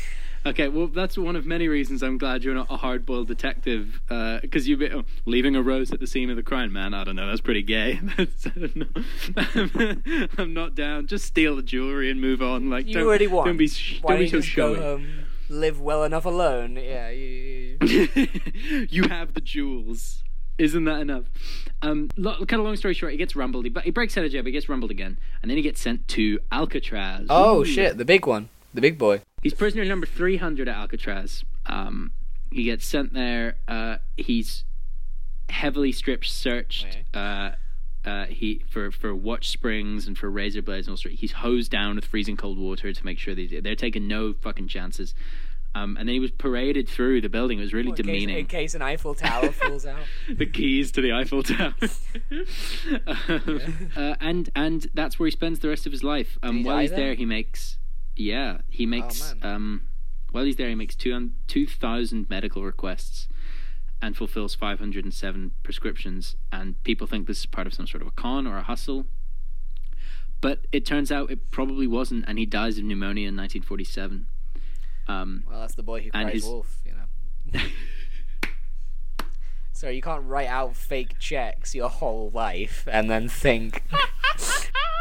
okay. 0.47 0.68
Well, 0.68 0.86
that's 0.88 1.16
one 1.18 1.36
of 1.36 1.47
many 1.47 1.68
reasons 1.68 2.03
I'm 2.03 2.18
glad 2.18 2.43
you're 2.45 2.55
not 2.55 2.66
a 2.70 2.76
hard-boiled 2.76 3.28
detective 3.28 4.01
because 4.09 4.68
you 4.68 4.78
oh, 4.93 5.03
leaving 5.26 5.57
a 5.57 5.62
rose 5.62 5.93
at 5.93 6.01
the 6.01 6.07
scene 6.07 6.30
of 6.30 6.36
the 6.36 6.43
crime, 6.43 6.72
man. 6.72 6.95
I 6.95 7.05
don't 7.05 7.16
know. 7.16 7.26
That's 7.28 7.40
pretty 7.40 7.62
gay. 7.62 8.01
That's, 8.16 8.47
I 8.47 8.51
don't 8.51 8.76
know. 8.76 10.28
I'm 10.38 10.55
not 10.55 10.74
down. 10.74 11.07
Just 11.07 11.24
steal 11.26 11.57
the 11.57 11.62
jewelry 11.62 12.11
and 12.11 12.20
move 12.20 12.43
on. 12.43 12.70
Like 12.70 12.86
You 12.86 12.95
don't, 12.95 13.07
already 13.07 13.26
won. 13.26 13.47
Don't 13.47 13.57
be 13.57 13.68
sh- 13.68 13.99
Why 14.03 14.14
don't 14.14 14.20
be 14.24 14.28
so 14.28 14.40
just 14.40 14.57
go 14.57 14.74
showy. 14.74 14.82
home, 14.82 15.24
live 15.49 15.80
well 15.80 16.05
enough 16.05 16.24
alone? 16.24 16.76
Yeah, 16.76 17.11
you, 17.11 17.78
you- 17.82 18.88
you 18.90 19.03
have 19.09 19.34
the 19.34 19.40
jewels. 19.40 20.22
Isn't 20.59 20.84
that 20.84 21.01
enough? 21.01 21.24
Um, 21.80 22.11
lo- 22.16 22.36
kind 22.45 22.61
of 22.61 22.66
long 22.66 22.76
story 22.76 22.95
short, 22.95 23.12
he 23.12 23.18
gets 23.18 23.34
rumbled. 23.34 23.64
He, 23.64 23.70
but 23.70 23.84
he 23.84 23.90
breaks 23.90 24.16
out 24.18 24.24
of 24.24 24.30
jail, 24.30 24.43
but 24.43 24.49
he 24.49 24.53
gets 24.53 24.68
rumbled 24.68 24.90
again, 24.90 25.18
and 25.40 25.51
then 25.51 25.57
he 25.57 25.62
gets 25.62 25.80
sent 25.80 26.07
to 26.09 26.38
Alcatraz. 26.53 27.26
Oh 27.30 27.61
Ooh. 27.61 27.64
shit, 27.64 27.97
the 27.97 28.05
big 28.05 28.26
one, 28.26 28.49
the 28.74 28.80
big 28.80 28.99
boy. 28.99 29.22
He's 29.43 29.55
prisoner 29.55 29.84
number 29.84 30.07
300 30.07 30.68
at 30.68 30.76
Alcatraz. 30.76 31.45
Um, 31.66 32.12
he 32.51 32.64
gets 32.64 32.86
sent 32.86 33.12
there. 33.12 33.57
Uh, 33.66 33.97
he's 34.16 34.64
heavily 35.49 35.93
strip 35.93 36.24
searched. 36.24 36.86
Okay. 36.86 37.05
Uh, 37.12 37.51
uh, 38.05 38.26
he 38.26 38.64
for 38.68 38.90
for 38.90 39.14
watch 39.14 39.49
springs 39.49 40.09
and 40.09 40.18
for 40.18 40.28
razor 40.28 40.61
blades 40.62 40.86
and 40.86 40.93
all 40.93 40.97
sorts. 40.97 41.20
He's 41.20 41.32
hosed 41.32 41.70
down 41.70 41.97
with 41.97 42.05
freezing 42.05 42.36
cold 42.36 42.59
water 42.59 42.93
to 42.93 43.05
make 43.05 43.18
sure 43.18 43.34
they 43.34 43.47
they're 43.47 43.76
taking 43.76 44.09
no 44.09 44.32
fucking 44.32 44.68
chances. 44.68 45.14
Um, 45.74 45.97
and 45.97 46.07
then 46.07 46.12
he 46.14 46.20
was 46.20 46.30
paraded 46.32 46.86
through 46.88 47.22
the 47.22 47.30
building. 47.30 47.59
It 47.59 47.62
was 47.62 47.72
really 47.72 47.90
In 47.90 47.95
case, 47.97 48.05
demeaning. 48.05 48.38
in 48.38 48.47
case 48.47 48.74
an 48.74 48.82
Eiffel 48.82 49.14
Tower 49.14 49.53
falls 49.53 49.86
out. 49.86 50.01
the 50.28 50.45
keys 50.45 50.93
to 50.93 51.01
the 51.01 51.12
Eiffel 51.12 51.43
Tower. 51.43 51.74
uh, 53.97 54.14
and 54.20 54.51
and 54.55 54.88
that's 54.95 55.18
where 55.18 55.26
he 55.26 55.30
spends 55.30 55.61
the 55.61 55.68
rest 55.68 55.86
of 55.86 55.93
his 55.93 56.05
life. 56.05 56.38
Um, 56.43 56.59
he 56.59 56.64
while 56.64 56.78
he's 56.78 56.90
there? 56.90 56.99
There, 56.99 57.14
he 57.14 57.24
makes 57.24 57.78
yeah 58.17 58.59
he 58.69 58.85
makes 58.87 59.35
man. 59.43 59.55
um 59.55 59.83
while 60.31 60.45
he's 60.45 60.57
there 60.57 60.69
he 60.69 60.75
makes 60.75 60.95
two 60.95 61.31
two 61.47 61.67
thousand 61.67 62.29
medical 62.31 62.63
requests 62.65 63.29
and 64.01 64.17
fulfills 64.17 64.55
five 64.55 64.79
hundred 64.81 65.05
and 65.05 65.15
seven 65.15 65.53
prescriptions. 65.63 66.35
And 66.51 66.83
people 66.83 67.07
think 67.07 67.27
this 67.29 67.39
is 67.41 67.47
part 67.47 67.67
of 67.69 67.75
some 67.75 67.87
sort 67.87 68.03
of 68.03 68.09
a 68.09 68.11
con 68.11 68.47
or 68.49 68.57
a 68.59 68.63
hustle. 68.63 69.07
But 70.41 70.67
it 70.73 70.85
turns 70.85 71.13
out 71.13 71.31
it 71.31 71.53
probably 71.53 71.87
wasn't, 71.87 72.25
and 72.27 72.37
he 72.37 72.45
dies 72.47 72.79
of 72.79 72.85
pneumonia 72.85 73.29
in 73.29 73.37
1947. 73.37 74.27
Um, 75.07 75.45
Well, 75.49 75.61
that's 75.61 75.77
the 75.77 75.85
boy 75.85 76.01
who 76.03 76.11
And 76.13 76.25
cries 76.25 76.35
his- 76.35 76.45
wolf, 76.45 76.81
you 76.85 76.93
know. 77.55 77.61
so 79.73 79.89
you 79.89 80.03
can't 80.03 80.25
write 80.25 80.49
out 80.49 80.75
fake 80.75 81.19
checks 81.21 81.75
your 81.75 81.89
whole 81.89 82.31
life 82.31 82.89
and 82.91 83.09
then 83.11 83.29
think, 83.29 83.85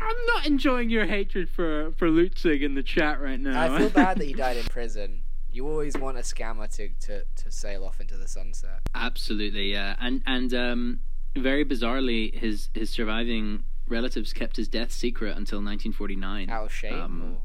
I'm 0.00 0.26
not 0.26 0.46
enjoying 0.46 0.90
your 0.90 1.06
hatred 1.06 1.48
for 1.48 1.92
for 1.92 2.08
Lustig 2.08 2.62
in 2.62 2.74
the 2.74 2.82
chat 2.82 3.20
right 3.20 3.38
now. 3.38 3.60
I 3.60 3.78
feel 3.78 3.90
bad 4.02 4.18
that 4.18 4.24
he 4.24 4.32
died 4.32 4.56
in 4.56 4.64
prison. 4.64 5.22
You 5.52 5.68
always 5.68 5.96
want 5.96 6.16
a 6.16 6.20
scammer 6.20 6.72
to, 6.76 6.90
to, 7.06 7.24
to 7.24 7.50
sail 7.50 7.84
off 7.84 8.00
into 8.00 8.16
the 8.16 8.28
sunset. 8.28 8.82
Absolutely, 8.94 9.72
yeah, 9.72 9.96
and 10.00 10.22
and 10.26 10.54
um, 10.54 11.00
very 11.36 11.64
bizarrely, 11.64 12.34
his 12.34 12.70
his 12.74 12.90
surviving 12.90 13.64
relatives 13.88 14.32
kept 14.32 14.56
his 14.56 14.68
death 14.68 14.92
secret 14.92 15.36
until 15.36 15.58
1949. 15.58 16.50
Out 16.50 16.66
of 16.66 16.72
shame? 16.72 17.00
Um, 17.00 17.36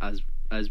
as 0.00 0.22
as 0.50 0.70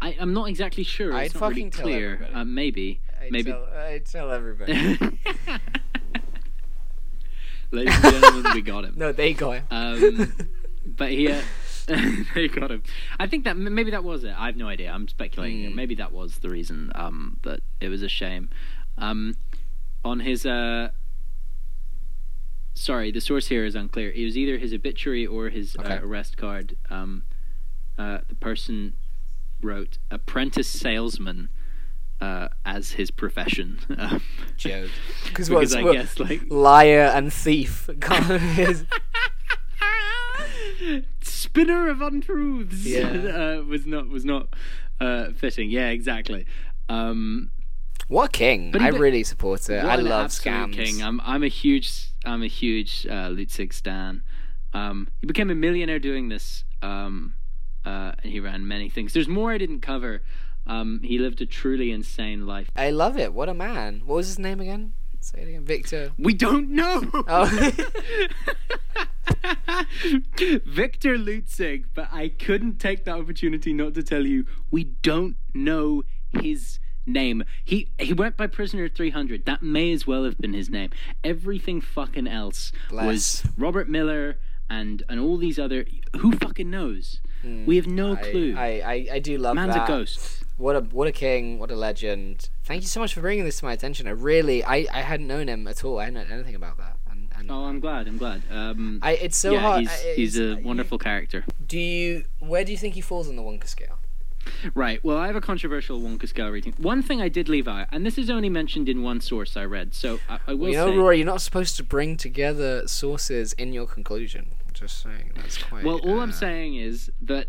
I, 0.00 0.16
I'm 0.20 0.32
not 0.32 0.48
exactly 0.48 0.84
sure. 0.84 1.12
I'd 1.12 1.26
it's 1.26 1.34
not 1.34 1.42
really 1.42 1.54
fucking 1.54 1.70
tell 1.70 1.86
clear. 1.86 2.12
everybody. 2.14 2.34
Uh, 2.34 2.44
maybe, 2.44 3.00
I 3.20 3.28
maybe. 3.30 3.50
tell, 3.50 3.64
I 3.64 3.98
tell 4.04 4.30
everybody. 4.30 4.98
Ladies 7.70 7.94
and 8.02 8.14
gentlemen, 8.14 8.52
we 8.54 8.62
got 8.62 8.84
him. 8.84 8.94
no, 8.96 9.12
they 9.12 9.34
got 9.34 9.52
him. 9.58 9.64
Um, 9.70 10.32
but 10.86 11.10
he, 11.10 11.30
uh, 11.30 11.40
they 12.34 12.48
got 12.48 12.70
him. 12.70 12.82
I 13.18 13.26
think 13.26 13.44
that 13.44 13.56
maybe 13.56 13.90
that 13.90 14.04
was 14.04 14.24
it. 14.24 14.34
I 14.36 14.46
have 14.46 14.56
no 14.56 14.68
idea. 14.68 14.90
I'm 14.90 15.06
speculating. 15.08 15.70
Mm. 15.70 15.74
Maybe 15.74 15.94
that 15.96 16.12
was 16.12 16.38
the 16.38 16.48
reason 16.48 16.92
um, 16.94 17.38
that 17.42 17.60
it 17.80 17.88
was 17.88 18.02
a 18.02 18.08
shame. 18.08 18.48
Um, 18.96 19.36
on 20.04 20.20
his, 20.20 20.46
uh, 20.46 20.90
sorry, 22.74 23.10
the 23.10 23.20
source 23.20 23.48
here 23.48 23.64
is 23.64 23.74
unclear. 23.74 24.10
It 24.10 24.24
was 24.24 24.36
either 24.36 24.58
his 24.58 24.72
obituary 24.72 25.26
or 25.26 25.50
his 25.50 25.76
Okay. 25.78 25.96
uh, 25.96 26.00
arrest 26.00 26.36
card. 26.36 26.76
Um, 26.88 27.24
uh, 27.98 28.18
the 28.28 28.34
person 28.34 28.94
wrote 29.60 29.98
apprentice 30.10 30.68
salesman 30.68 31.48
uh, 32.20 32.48
as 32.64 32.92
his 32.92 33.10
profession. 33.10 33.78
Um, 33.98 34.22
Joke. 34.56 34.90
Because 35.24 35.48
because 35.48 35.50
what's 35.50 35.74
I 35.74 35.82
what, 35.82 35.92
guess 35.94 36.18
like 36.18 36.42
liar 36.50 37.10
and 37.14 37.32
thief 37.32 37.88
kind 38.00 38.30
of 38.30 38.58
is. 38.58 38.84
spinner 41.22 41.88
of 41.88 42.00
untruths 42.00 42.84
Yeah. 42.86 43.58
uh, 43.58 43.62
was 43.64 43.86
not 43.86 44.08
was 44.08 44.24
not 44.24 44.48
uh, 45.00 45.32
fitting. 45.32 45.70
Yeah, 45.70 45.88
exactly. 45.90 46.46
Um, 46.88 47.50
What 48.08 48.28
a 48.28 48.32
king! 48.32 48.70
But 48.72 48.82
I 48.82 48.88
even- 48.88 49.00
really 49.00 49.22
support 49.24 49.68
it. 49.68 49.84
I 49.84 49.96
love 49.96 50.26
absolute 50.26 50.54
scams. 50.54 50.72
King. 50.74 51.02
I'm 51.02 51.20
I'm 51.22 51.42
a 51.42 51.48
huge 51.48 52.10
I'm 52.24 52.42
a 52.42 52.46
huge 52.48 53.06
uh, 53.08 53.28
Lustig 53.30 53.72
stan. 53.72 54.22
Um, 54.74 55.08
he 55.20 55.26
became 55.26 55.50
a 55.50 55.54
millionaire 55.54 55.98
doing 55.98 56.28
this, 56.28 56.64
um, 56.82 57.34
uh, 57.86 58.12
and 58.22 58.32
he 58.32 58.38
ran 58.40 58.66
many 58.68 58.88
things. 58.90 59.12
There's 59.12 59.28
more 59.28 59.52
I 59.52 59.58
didn't 59.58 59.80
cover. 59.80 60.22
Um, 60.68 61.00
he 61.02 61.18
lived 61.18 61.40
a 61.40 61.46
truly 61.46 61.90
insane 61.90 62.46
life. 62.46 62.70
I 62.76 62.90
love 62.90 63.18
it. 63.18 63.32
What 63.32 63.48
a 63.48 63.54
man. 63.54 64.02
What 64.04 64.16
was 64.16 64.28
his 64.28 64.38
name 64.38 64.60
again? 64.60 64.92
Say 65.20 65.40
it 65.42 65.48
again. 65.48 65.64
Victor. 65.64 66.12
We 66.18 66.34
don't 66.34 66.70
know. 66.70 67.10
Oh. 67.26 67.46
Victor 70.64 71.16
Lustig, 71.16 71.84
but 71.94 72.08
I 72.12 72.28
couldn't 72.28 72.78
take 72.78 73.04
the 73.04 73.12
opportunity 73.12 73.72
not 73.72 73.94
to 73.94 74.02
tell 74.02 74.26
you 74.26 74.46
we 74.70 74.84
don't 74.84 75.36
know 75.54 76.02
his 76.40 76.78
name. 77.06 77.44
He 77.64 77.88
he 77.98 78.12
went 78.12 78.36
by 78.36 78.46
prisoner 78.46 78.88
300. 78.88 79.44
That 79.46 79.62
may 79.62 79.92
as 79.92 80.06
well 80.06 80.24
have 80.24 80.38
been 80.38 80.52
his 80.52 80.70
name. 80.70 80.90
Everything 81.24 81.80
fucking 81.80 82.26
else 82.28 82.72
was 82.90 83.44
Robert 83.56 83.88
Miller 83.88 84.38
and 84.70 85.02
and 85.08 85.18
all 85.18 85.36
these 85.36 85.58
other 85.58 85.86
who 86.18 86.32
fucking 86.32 86.70
knows. 86.70 87.20
we 87.42 87.76
have 87.76 87.86
no. 87.86 88.12
I, 88.12 88.16
clue. 88.16 88.54
I, 88.56 88.66
I, 88.66 89.06
I 89.14 89.18
do 89.18 89.38
love 89.38 89.56
Man's 89.56 89.74
that. 89.74 89.84
a 89.84 89.88
ghost. 89.88 90.44
What 90.58 90.76
a 90.76 90.80
what 90.80 91.08
a 91.08 91.12
king. 91.12 91.58
What 91.58 91.70
a 91.70 91.76
legend. 91.76 92.50
Thank 92.64 92.82
you 92.82 92.88
so 92.88 93.00
much 93.00 93.14
for 93.14 93.20
bringing 93.20 93.44
this 93.44 93.60
to 93.60 93.64
my 93.64 93.72
attention. 93.72 94.06
I 94.06 94.10
really 94.10 94.62
I, 94.64 94.86
I 94.92 95.00
hadn't 95.02 95.26
known 95.26 95.48
him 95.48 95.66
at 95.66 95.84
all. 95.84 95.98
I 95.98 96.04
hadn't 96.06 96.28
known 96.28 96.32
anything 96.40 96.56
about 96.56 96.76
that. 96.78 96.96
And, 97.10 97.28
and 97.36 97.50
Oh, 97.50 97.64
I'm 97.64 97.80
glad. 97.80 98.06
I'm 98.08 98.18
glad. 98.18 98.42
Um, 98.50 98.98
I 99.00 99.12
it's 99.12 99.36
so 99.38 99.52
yeah, 99.52 99.60
hard. 99.60 99.80
he's 99.82 99.90
I- 99.90 100.14
he's 100.14 100.38
a 100.38 100.54
wonderful 100.56 100.98
character. 100.98 101.44
Do 101.66 101.78
you 101.78 102.24
where 102.40 102.64
do 102.64 102.72
you 102.72 102.78
think 102.78 102.94
he 102.94 103.00
falls 103.00 103.28
on 103.28 103.36
the 103.36 103.42
Wonka 103.42 103.66
scale? 103.68 103.98
Right. 104.74 105.02
Well, 105.04 105.16
I 105.18 105.26
have 105.26 105.36
a 105.36 105.40
controversial 105.40 106.00
Wonka 106.00 106.26
scale 106.28 106.48
rating. 106.48 106.72
One 106.78 107.02
thing 107.02 107.20
I 107.20 107.28
did 107.28 107.48
leave 107.48 107.68
out, 107.68 107.86
and 107.92 108.04
this 108.06 108.16
is 108.18 108.30
only 108.30 108.48
mentioned 108.48 108.88
in 108.88 109.02
one 109.02 109.20
source 109.20 109.56
I 109.56 109.64
read, 109.64 109.94
so 109.94 110.20
I, 110.28 110.38
I 110.48 110.54
will 110.54 110.70
you 110.70 110.74
know, 110.76 110.90
say. 110.90 110.96
Rory, 110.96 111.16
you're 111.18 111.26
not 111.26 111.42
supposed 111.42 111.76
to 111.76 111.82
bring 111.84 112.16
together 112.16 112.88
sources 112.88 113.52
in 113.54 113.72
your 113.72 113.86
conclusion. 113.86 114.52
Just 114.72 115.02
saying, 115.02 115.32
that's 115.36 115.58
quite. 115.62 115.84
well, 115.84 115.98
all 115.98 116.20
I'm 116.20 116.30
uh, 116.30 116.32
saying 116.32 116.76
is 116.76 117.10
that 117.20 117.48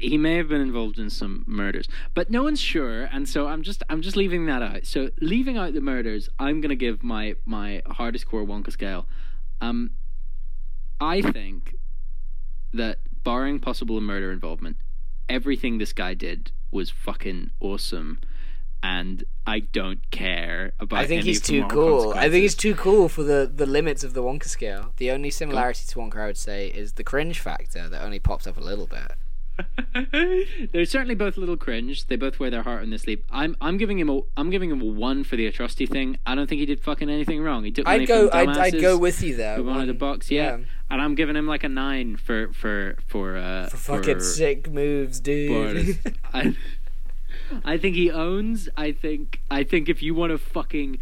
he 0.00 0.18
may 0.18 0.36
have 0.36 0.48
been 0.48 0.60
involved 0.60 0.98
in 0.98 1.10
some 1.10 1.44
murders, 1.46 1.88
but 2.14 2.30
no 2.30 2.42
one's 2.42 2.60
sure, 2.60 3.04
and 3.04 3.28
so 3.28 3.46
I'm 3.46 3.62
just 3.62 3.82
I'm 3.88 4.02
just 4.02 4.16
leaving 4.16 4.46
that 4.46 4.62
out. 4.62 4.86
So 4.86 5.10
leaving 5.20 5.56
out 5.56 5.74
the 5.74 5.80
murders, 5.80 6.28
I'm 6.38 6.60
gonna 6.60 6.74
give 6.74 7.02
my 7.02 7.36
my 7.44 7.82
hardest 7.86 8.26
core 8.26 8.44
Wonka 8.44 8.72
scale. 8.72 9.06
Um, 9.60 9.90
I 11.00 11.22
think 11.22 11.76
that 12.72 12.98
barring 13.22 13.60
possible 13.60 14.00
murder 14.00 14.32
involvement, 14.32 14.76
everything 15.28 15.78
this 15.78 15.92
guy 15.92 16.14
did 16.14 16.52
was 16.70 16.90
fucking 16.90 17.50
awesome. 17.60 18.18
And 18.82 19.24
I 19.46 19.60
don't 19.60 20.10
care 20.10 20.74
about. 20.78 20.98
I 20.98 21.06
think 21.06 21.24
he's 21.24 21.40
too 21.40 21.64
cool. 21.68 22.12
I 22.14 22.28
think 22.28 22.42
he's 22.42 22.54
too 22.54 22.74
cool 22.74 23.08
for 23.08 23.22
the, 23.22 23.50
the 23.52 23.64
limits 23.64 24.04
of 24.04 24.12
the 24.12 24.22
Wonka 24.22 24.44
scale. 24.44 24.92
The 24.98 25.10
only 25.10 25.30
similarity 25.30 25.84
to 25.86 25.98
Wonka, 25.98 26.18
I 26.18 26.26
would 26.26 26.36
say, 26.36 26.68
is 26.68 26.92
the 26.92 27.04
cringe 27.04 27.40
factor 27.40 27.88
that 27.88 28.02
only 28.02 28.18
pops 28.18 28.46
up 28.46 28.58
a 28.58 28.60
little 28.60 28.86
bit. 28.86 29.12
They're 30.72 30.84
certainly 30.84 31.14
both 31.14 31.36
a 31.36 31.40
little 31.40 31.56
cringe. 31.56 32.06
They 32.06 32.16
both 32.16 32.40
wear 32.40 32.50
their 32.50 32.62
heart 32.62 32.82
on 32.82 32.90
their 32.90 32.98
sleeve. 32.98 33.22
I'm 33.30 33.56
I'm 33.60 33.76
giving 33.76 33.98
him 33.98 34.08
a 34.10 34.20
I'm 34.36 34.50
giving 34.50 34.70
him 34.70 34.80
a 34.80 34.84
one 34.84 35.24
for 35.24 35.36
the 35.36 35.46
atrocity 35.46 35.86
thing. 35.86 36.18
I 36.26 36.34
don't 36.34 36.48
think 36.48 36.58
he 36.60 36.66
did 36.66 36.80
fucking 36.80 37.08
anything 37.08 37.40
wrong. 37.42 37.64
He 37.64 37.70
took 37.70 37.84
money 37.86 38.02
I'd 38.02 38.08
go. 38.08 38.28
from 38.30 38.48
I'd, 38.48 38.58
I'd 38.58 38.80
go 38.80 38.98
with 38.98 39.22
you 39.22 39.36
there. 39.36 39.56
who 39.56 39.64
wanted 39.64 39.88
a 39.88 39.94
box. 39.94 40.30
Yeah. 40.30 40.58
and 40.90 41.02
I'm 41.02 41.14
giving 41.14 41.36
him 41.36 41.46
like 41.46 41.64
a 41.64 41.68
nine 41.68 42.16
for 42.16 42.52
for 42.52 42.96
for 43.06 43.36
uh 43.36 43.68
For 43.68 43.76
fucking 43.76 44.20
sick 44.20 44.70
moves, 44.70 45.20
dude. 45.20 45.98
I, 46.34 46.56
I 47.64 47.78
think 47.78 47.94
he 47.94 48.10
owns. 48.10 48.68
I 48.76 48.92
think. 48.92 49.40
I 49.50 49.62
think 49.64 49.88
if 49.88 50.02
you 50.02 50.14
want 50.14 50.32
to 50.32 50.38
fucking 50.38 50.98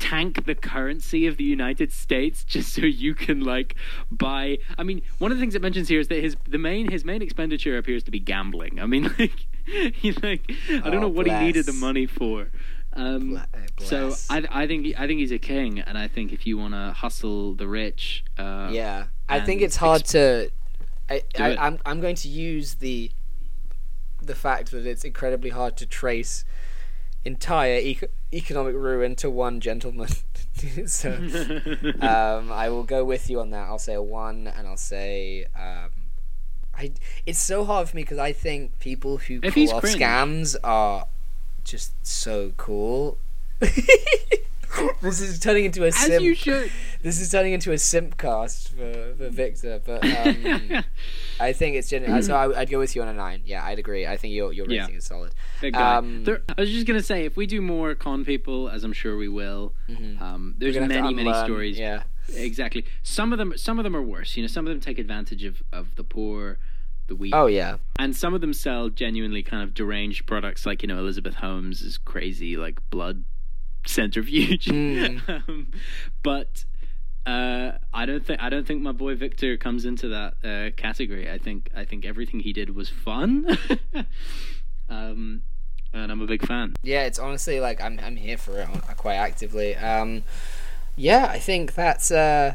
tank 0.00 0.46
the 0.46 0.54
currency 0.56 1.26
of 1.28 1.36
the 1.36 1.44
United 1.44 1.92
States 1.92 2.42
just 2.44 2.72
so 2.72 2.82
you 2.82 3.14
can 3.14 3.40
like 3.44 3.76
buy. 4.10 4.58
I 4.76 4.82
mean, 4.82 5.02
one 5.18 5.30
of 5.30 5.38
the 5.38 5.42
things 5.42 5.54
it 5.54 5.62
mentions 5.62 5.88
here 5.88 6.00
is 6.00 6.08
that 6.08 6.20
his 6.20 6.36
the 6.48 6.58
main 6.58 6.90
his 6.90 7.04
main 7.04 7.22
expenditure 7.22 7.76
appears 7.78 8.02
to 8.04 8.10
be 8.10 8.18
gambling. 8.18 8.80
I 8.80 8.86
mean, 8.86 9.04
like 9.18 9.46
he 9.94 10.12
like 10.22 10.50
I 10.68 10.80
don't 10.90 10.96
Oh, 10.96 11.00
know 11.02 11.08
what 11.08 11.26
he 11.26 11.32
needed 11.34 11.66
the 11.66 11.72
money 11.72 12.06
for. 12.06 12.48
Um, 12.92 13.30
Bla- 13.30 13.46
uh, 13.54 13.58
so. 13.78 14.14
I 14.28 14.44
I 14.50 14.66
think 14.66 14.98
I 14.98 15.06
think 15.06 15.20
he's 15.20 15.30
a 15.30 15.38
king, 15.38 15.78
and 15.78 15.96
I 15.96 16.08
think 16.08 16.32
if 16.32 16.46
you 16.46 16.58
want 16.58 16.74
to 16.74 16.92
hustle 16.96 17.54
the 17.54 17.68
rich, 17.68 18.24
uh, 18.36 18.70
yeah, 18.72 19.04
I 19.28 19.40
think 19.40 19.62
it's 19.62 19.76
hard 19.76 20.04
to. 20.06 20.50
I, 21.08 21.22
I, 21.38 21.56
I'm 21.56 21.78
I'm 21.86 22.00
going 22.00 22.16
to 22.16 22.28
use 22.28 22.74
the 22.76 23.12
the 24.22 24.34
fact 24.34 24.70
that 24.72 24.86
it's 24.86 25.04
incredibly 25.04 25.50
hard 25.50 25.76
to 25.78 25.86
trace 25.86 26.44
entire 27.24 27.78
eco- 27.78 28.08
economic 28.32 28.74
ruin 28.74 29.14
to 29.16 29.30
one 29.30 29.60
gentleman. 29.60 30.08
so 30.86 31.12
um, 32.00 32.52
I 32.52 32.68
will 32.68 32.82
go 32.84 33.04
with 33.04 33.28
you 33.30 33.40
on 33.40 33.50
that. 33.50 33.68
I'll 33.68 33.78
say 33.78 33.94
a 33.94 34.02
one, 34.02 34.46
and 34.46 34.66
I'll 34.66 34.76
say 34.76 35.46
um, 35.54 35.90
I. 36.74 36.92
It's 37.26 37.40
so 37.40 37.64
hard 37.64 37.88
for 37.88 37.96
me 37.96 38.02
because 38.02 38.18
I 38.18 38.32
think 38.32 38.78
people 38.78 39.18
who 39.18 39.40
If 39.42 39.54
pull 39.54 39.72
off 39.72 39.82
cringe. 39.82 39.96
scams 40.00 40.56
are 40.64 41.06
just 41.64 41.92
so 42.06 42.52
cool. 42.56 43.18
this 45.02 45.20
is 45.20 45.38
turning 45.38 45.66
into 45.66 45.84
a 45.84 45.88
As 45.88 45.96
simp. 45.96 46.22
you 46.24 46.34
should. 46.34 46.70
This 47.02 47.20
is 47.20 47.30
turning 47.30 47.52
into 47.52 47.72
a 47.72 47.78
simp 47.78 48.16
cast 48.16 48.70
for, 48.70 49.14
for 49.16 49.28
Victor, 49.28 49.80
but 49.84 50.04
um, 50.04 50.84
I 51.40 51.52
think 51.52 51.76
it's 51.76 51.88
genuine. 51.88 52.22
So 52.22 52.34
I, 52.36 52.44
I'd 52.60 52.70
go 52.70 52.78
with 52.78 52.94
you 52.94 53.02
on 53.02 53.08
a 53.08 53.12
nine. 53.14 53.42
Yeah, 53.44 53.64
I'd 53.64 53.78
agree. 53.78 54.06
I 54.06 54.16
think 54.16 54.34
your 54.34 54.52
your 54.52 54.66
Yeah. 54.68 54.82
rating 54.82 54.96
is 54.96 55.06
solid. 55.06 55.32
Um, 55.74 56.24
There- 56.24 56.42
I 56.56 56.60
was 56.60 56.70
just 56.70 56.86
gonna 56.86 57.02
say, 57.02 57.24
if 57.24 57.36
we 57.36 57.46
do 57.46 57.60
more 57.60 57.94
con 57.94 58.24
people, 58.24 58.68
as 58.68 58.84
I'm 58.84 58.92
sure 58.92 59.16
we 59.16 59.28
will, 59.28 59.72
um, 60.20 60.54
there's 60.58 60.74
We're 60.74 60.82
gonna 60.82 60.94
have 60.94 61.04
to 61.04 61.10
many, 61.16 61.24
many 61.30 61.44
stories. 61.44 61.78
Yeah. 61.78 62.02
Exactly. 62.34 62.84
Some 63.02 63.32
of 63.32 63.38
them, 63.38 63.54
some 63.56 63.78
of 63.78 63.84
them 63.84 63.96
are 63.96 64.02
worse. 64.02 64.36
You 64.36 64.42
know, 64.44 64.46
some 64.46 64.66
of 64.66 64.70
them 64.70 64.80
take 64.80 64.98
advantage 64.98 65.42
of 65.44 65.62
of 65.72 65.94
the 65.96 66.04
poor, 66.04 66.58
the 67.08 67.16
weak, 67.16 67.34
Oh 67.34 67.46
yeah. 67.46 67.78
and 67.98 68.14
some 68.14 68.34
of 68.34 68.40
them 68.40 68.52
sell 68.52 68.88
genuinely 68.88 69.42
kind 69.42 69.62
of 69.64 69.74
deranged 69.74 70.26
products. 70.26 70.64
Like 70.64 70.82
you 70.82 70.88
know, 70.88 70.98
Elizabeth 70.98 71.34
Holmes 71.36 71.80
is 71.82 71.98
crazy, 71.98 72.56
like 72.56 72.78
blood 72.90 73.24
centrifuge. 73.86 74.66
Mm. 74.66 75.28
um, 75.48 75.68
but 76.22 76.64
uh, 77.26 77.72
I 77.92 78.06
don't 78.06 78.24
think 78.24 78.40
I 78.40 78.48
don't 78.48 78.66
think 78.66 78.82
my 78.82 78.92
boy 78.92 79.14
Victor 79.14 79.56
comes 79.56 79.84
into 79.84 80.08
that 80.08 80.34
uh, 80.42 80.70
category. 80.76 81.30
I 81.30 81.38
think 81.38 81.70
I 81.76 81.84
think 81.84 82.04
everything 82.04 82.40
he 82.40 82.52
did 82.52 82.74
was 82.74 82.88
fun, 82.88 83.58
um, 84.88 85.42
and 85.92 86.12
I'm 86.12 86.20
a 86.20 86.26
big 86.26 86.46
fan. 86.46 86.74
Yeah, 86.82 87.04
it's 87.04 87.18
honestly 87.18 87.60
like 87.60 87.80
I'm 87.80 88.00
I'm 88.02 88.16
here 88.16 88.38
for 88.38 88.58
it 88.58 88.68
quite 88.96 89.16
actively. 89.16 89.76
Um, 89.76 90.24
yeah, 90.96 91.26
I 91.26 91.38
think 91.38 91.74
that's 91.74 92.10
uh, 92.10 92.54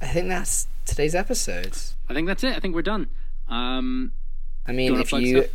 I 0.00 0.06
think 0.06 0.28
that's 0.28 0.66
today's 0.86 1.14
episode. 1.14 1.76
I 2.08 2.14
think 2.14 2.26
that's 2.26 2.42
it. 2.44 2.56
I 2.56 2.60
think 2.60 2.74
we're 2.74 2.82
done. 2.82 3.08
Um, 3.48 4.12
I 4.66 4.72
mean, 4.72 4.98
if 4.98 5.12
you, 5.12 5.42
stuff? 5.42 5.52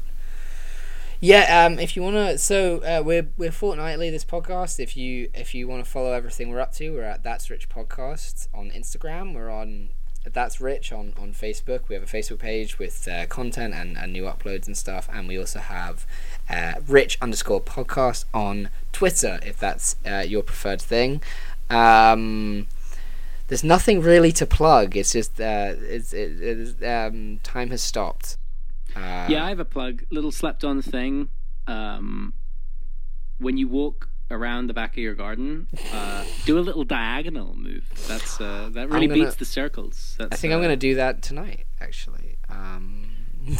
Yeah, 1.19 1.65
um, 1.65 1.79
if 1.79 1.95
you 1.95 2.03
wanna, 2.03 2.37
so 2.37 2.77
uh, 2.77 3.01
we're 3.03 3.27
we're 3.37 3.51
fortnightly 3.51 4.09
this 4.09 4.23
podcast. 4.23 4.79
If 4.79 4.95
you 4.95 5.29
if 5.33 5.53
you 5.53 5.67
want 5.67 5.83
to 5.83 5.89
follow 5.89 6.13
everything 6.13 6.49
we're 6.49 6.61
up 6.61 6.73
to, 6.75 6.91
we're 6.91 7.03
at 7.03 7.23
That's 7.23 7.49
Rich 7.49 7.67
Podcast 7.69 8.47
on 8.53 8.71
Instagram. 8.71 9.33
We're 9.35 9.49
on 9.49 9.89
That's 10.23 10.61
Rich 10.61 10.93
on 10.93 11.13
on 11.19 11.33
Facebook. 11.33 11.89
We 11.89 11.95
have 11.95 12.03
a 12.03 12.07
Facebook 12.07 12.39
page 12.39 12.79
with 12.79 13.05
uh, 13.07 13.25
content 13.25 13.73
and, 13.73 13.97
and 13.97 14.13
new 14.13 14.23
uploads 14.23 14.65
and 14.65 14.77
stuff, 14.77 15.09
and 15.11 15.27
we 15.27 15.37
also 15.37 15.59
have 15.59 16.05
uh, 16.49 16.75
Rich 16.87 17.17
underscore 17.21 17.61
Podcast 17.61 18.23
on 18.33 18.69
Twitter 18.93 19.39
if 19.45 19.59
that's 19.59 19.97
uh, 20.05 20.23
your 20.25 20.41
preferred 20.41 20.81
thing. 20.81 21.21
Um, 21.69 22.67
there's 23.49 23.63
nothing 23.63 24.01
really 24.01 24.31
to 24.33 24.45
plug. 24.45 24.95
It's 24.95 25.11
just 25.11 25.41
uh, 25.41 25.73
it's 25.77 26.13
it, 26.13 26.81
um, 26.83 27.39
time 27.43 27.71
has 27.71 27.81
stopped. 27.81 28.37
Uh, 28.99 29.25
Yeah, 29.29 29.45
I 29.45 29.49
have 29.49 29.59
a 29.59 29.65
plug. 29.65 30.03
Little 30.11 30.31
slept 30.31 30.63
on 30.63 30.81
thing. 30.81 31.29
Um, 31.67 32.33
when 33.37 33.57
you 33.57 33.67
walk 33.67 34.09
around 34.31 34.67
the 34.67 34.73
back 34.73 34.91
of 34.91 34.97
your 34.97 35.15
garden, 35.15 35.67
uh, 35.93 36.23
do 36.45 36.57
a 36.59 36.61
little 36.61 36.83
diagonal 36.83 37.55
move. 37.55 37.89
That's 38.07 38.39
uh, 38.41 38.69
that 38.73 38.89
really 38.89 39.07
gonna- 39.07 39.25
beats 39.25 39.35
the 39.35 39.45
circles. 39.45 40.15
That's, 40.19 40.33
I 40.33 40.35
think 40.35 40.51
uh, 40.51 40.55
I'm 40.55 40.61
going 40.61 40.71
to 40.71 40.75
do 40.77 40.95
that 40.95 41.21
tonight, 41.21 41.65
actually. 41.79 42.37
Um, 42.49 43.09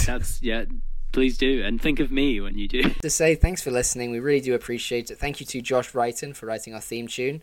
That's 0.06 0.42
yeah. 0.42 0.66
Please 1.12 1.38
do, 1.38 1.64
and 1.64 1.82
think 1.82 2.00
of 2.00 2.12
me 2.12 2.40
when 2.40 2.58
you 2.58 2.68
do. 2.68 2.84
to 3.02 3.10
say 3.10 3.36
thanks 3.36 3.62
for 3.62 3.72
listening. 3.72 4.12
We 4.12 4.20
really 4.20 4.42
do 4.42 4.54
appreciate 4.54 5.10
it. 5.10 5.18
Thank 5.18 5.40
you 5.40 5.46
to 5.48 5.62
Josh 5.62 5.92
Wrighton 5.94 6.36
for 6.36 6.46
writing 6.46 6.74
our 6.74 6.82
theme 6.82 7.08
tune. 7.08 7.42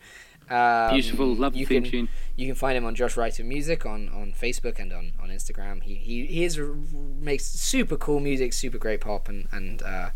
Um, 0.49 0.93
Beautiful, 0.93 1.35
lovely 1.35 1.61
you 1.61 1.67
theme 1.67 1.83
can, 1.83 1.91
tune. 1.91 2.09
You 2.37 2.47
can 2.47 2.55
find 2.55 2.77
him 2.77 2.85
on 2.85 2.95
Josh 2.95 3.17
Wrighton 3.17 3.47
Music 3.47 3.85
on, 3.85 4.09
on 4.11 4.33
Facebook 4.33 4.79
and 4.79 4.93
on, 4.93 5.12
on 5.21 5.31
Instagram. 5.31 5.83
He 5.83 5.95
he 5.95 6.27
he 6.27 6.45
is 6.45 6.59
makes 6.59 7.47
super 7.47 7.97
cool 7.97 8.21
music, 8.21 8.53
super 8.53 8.79
great 8.79 9.01
pop, 9.01 9.29
and 9.29 9.49
and 9.51 9.83
uh, 9.83 10.11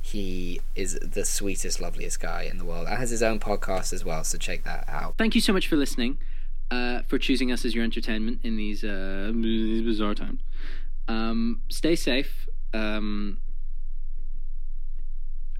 he 0.00 0.60
is 0.74 0.98
the 1.00 1.24
sweetest, 1.24 1.80
loveliest 1.80 2.18
guy 2.18 2.42
in 2.42 2.58
the 2.58 2.64
world, 2.64 2.88
and 2.88 2.98
has 2.98 3.10
his 3.10 3.22
own 3.22 3.38
podcast 3.38 3.92
as 3.92 4.04
well. 4.04 4.24
So 4.24 4.38
check 4.38 4.64
that 4.64 4.84
out. 4.88 5.14
Thank 5.16 5.36
you 5.36 5.40
so 5.40 5.52
much 5.52 5.68
for 5.68 5.76
listening, 5.76 6.18
uh, 6.72 7.02
for 7.06 7.18
choosing 7.18 7.52
us 7.52 7.64
as 7.64 7.74
your 7.74 7.84
entertainment 7.84 8.40
in 8.42 8.56
these 8.56 8.82
uh, 8.82 9.30
these 9.32 9.82
bizarre 9.82 10.16
times. 10.16 10.40
Um, 11.06 11.62
stay 11.68 11.94
safe. 11.94 12.48
Um, 12.74 13.38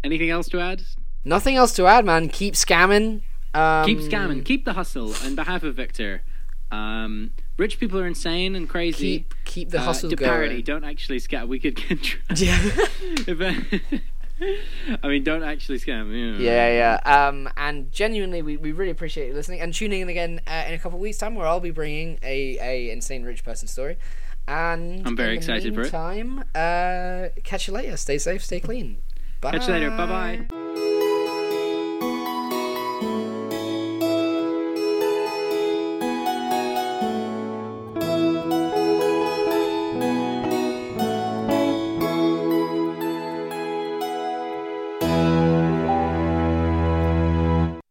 anything 0.04 0.30
else 0.30 0.48
to 0.50 0.61
add? 0.61 0.82
Nothing 1.24 1.56
else 1.56 1.74
to 1.76 1.86
add, 1.86 2.04
man. 2.04 2.28
Keep 2.28 2.54
scamming. 2.54 3.22
Um, 3.54 3.84
Keep 3.86 3.98
scamming. 3.98 4.44
Keep 4.44 4.64
the 4.64 4.74
hustle. 4.74 5.14
On 5.24 5.34
behalf 5.34 5.62
of 5.62 5.74
Victor, 5.74 6.22
um, 6.70 7.30
rich 7.56 7.80
people 7.80 7.98
are 7.98 8.06
insane 8.06 8.54
and 8.54 8.68
crazy. 8.68 9.18
Keep 9.20 9.34
keep 9.44 9.70
the 9.70 9.78
Uh, 9.80 9.84
hustle 9.84 10.11
to 10.11 10.16
going. 10.16 10.30
parody, 10.30 10.62
don't 10.62 10.84
actually 10.84 11.18
scam. 11.18 11.48
We 11.48 11.59
could 11.59 11.76
get. 11.76 12.02
Tra- 12.02 12.20
Yeah. 12.36 12.59
I- 13.28 13.80
I 15.02 15.09
mean, 15.09 15.24
don't 15.24 15.42
actually 15.42 15.80
scam. 15.80 16.12
you 16.16 16.32
know. 16.34 16.38
Yeah, 16.38 16.98
yeah. 17.02 17.26
Um, 17.28 17.48
and 17.56 17.90
genuinely, 17.90 18.40
we, 18.40 18.56
we 18.56 18.70
really 18.70 18.92
appreciate 18.92 19.26
you 19.28 19.34
listening 19.34 19.59
and 19.61 19.74
tuning 19.74 20.00
in 20.02 20.09
again 20.09 20.40
uh, 20.46 20.62
in 20.68 20.74
a 20.74 20.78
couple 20.78 20.96
of 20.98 21.02
weeks' 21.02 21.18
time, 21.18 21.34
where 21.34 21.44
I'll 21.44 21.59
be 21.59 21.72
bringing 21.72 22.20
a, 22.22 22.56
a 22.61 22.90
insane 22.92 23.24
rich 23.24 23.42
person 23.44 23.66
story. 23.66 23.96
And 24.49 25.07
I'm 25.07 25.14
very 25.14 25.36
excited 25.36 25.74
for 25.74 25.82
it. 25.82 25.92
meantime, 25.92 26.42
uh, 26.55 27.28
catch 27.44 27.68
you 27.68 27.74
later. 27.74 27.96
Stay 27.99 28.16
safe, 28.16 28.42
stay 28.42 28.61
clean. 28.61 29.03
Bye. 29.42 29.53
Catch 29.53 29.68
you 29.68 29.74
later. 29.74 29.90
Bye 29.90 30.07
bye. 30.49 30.64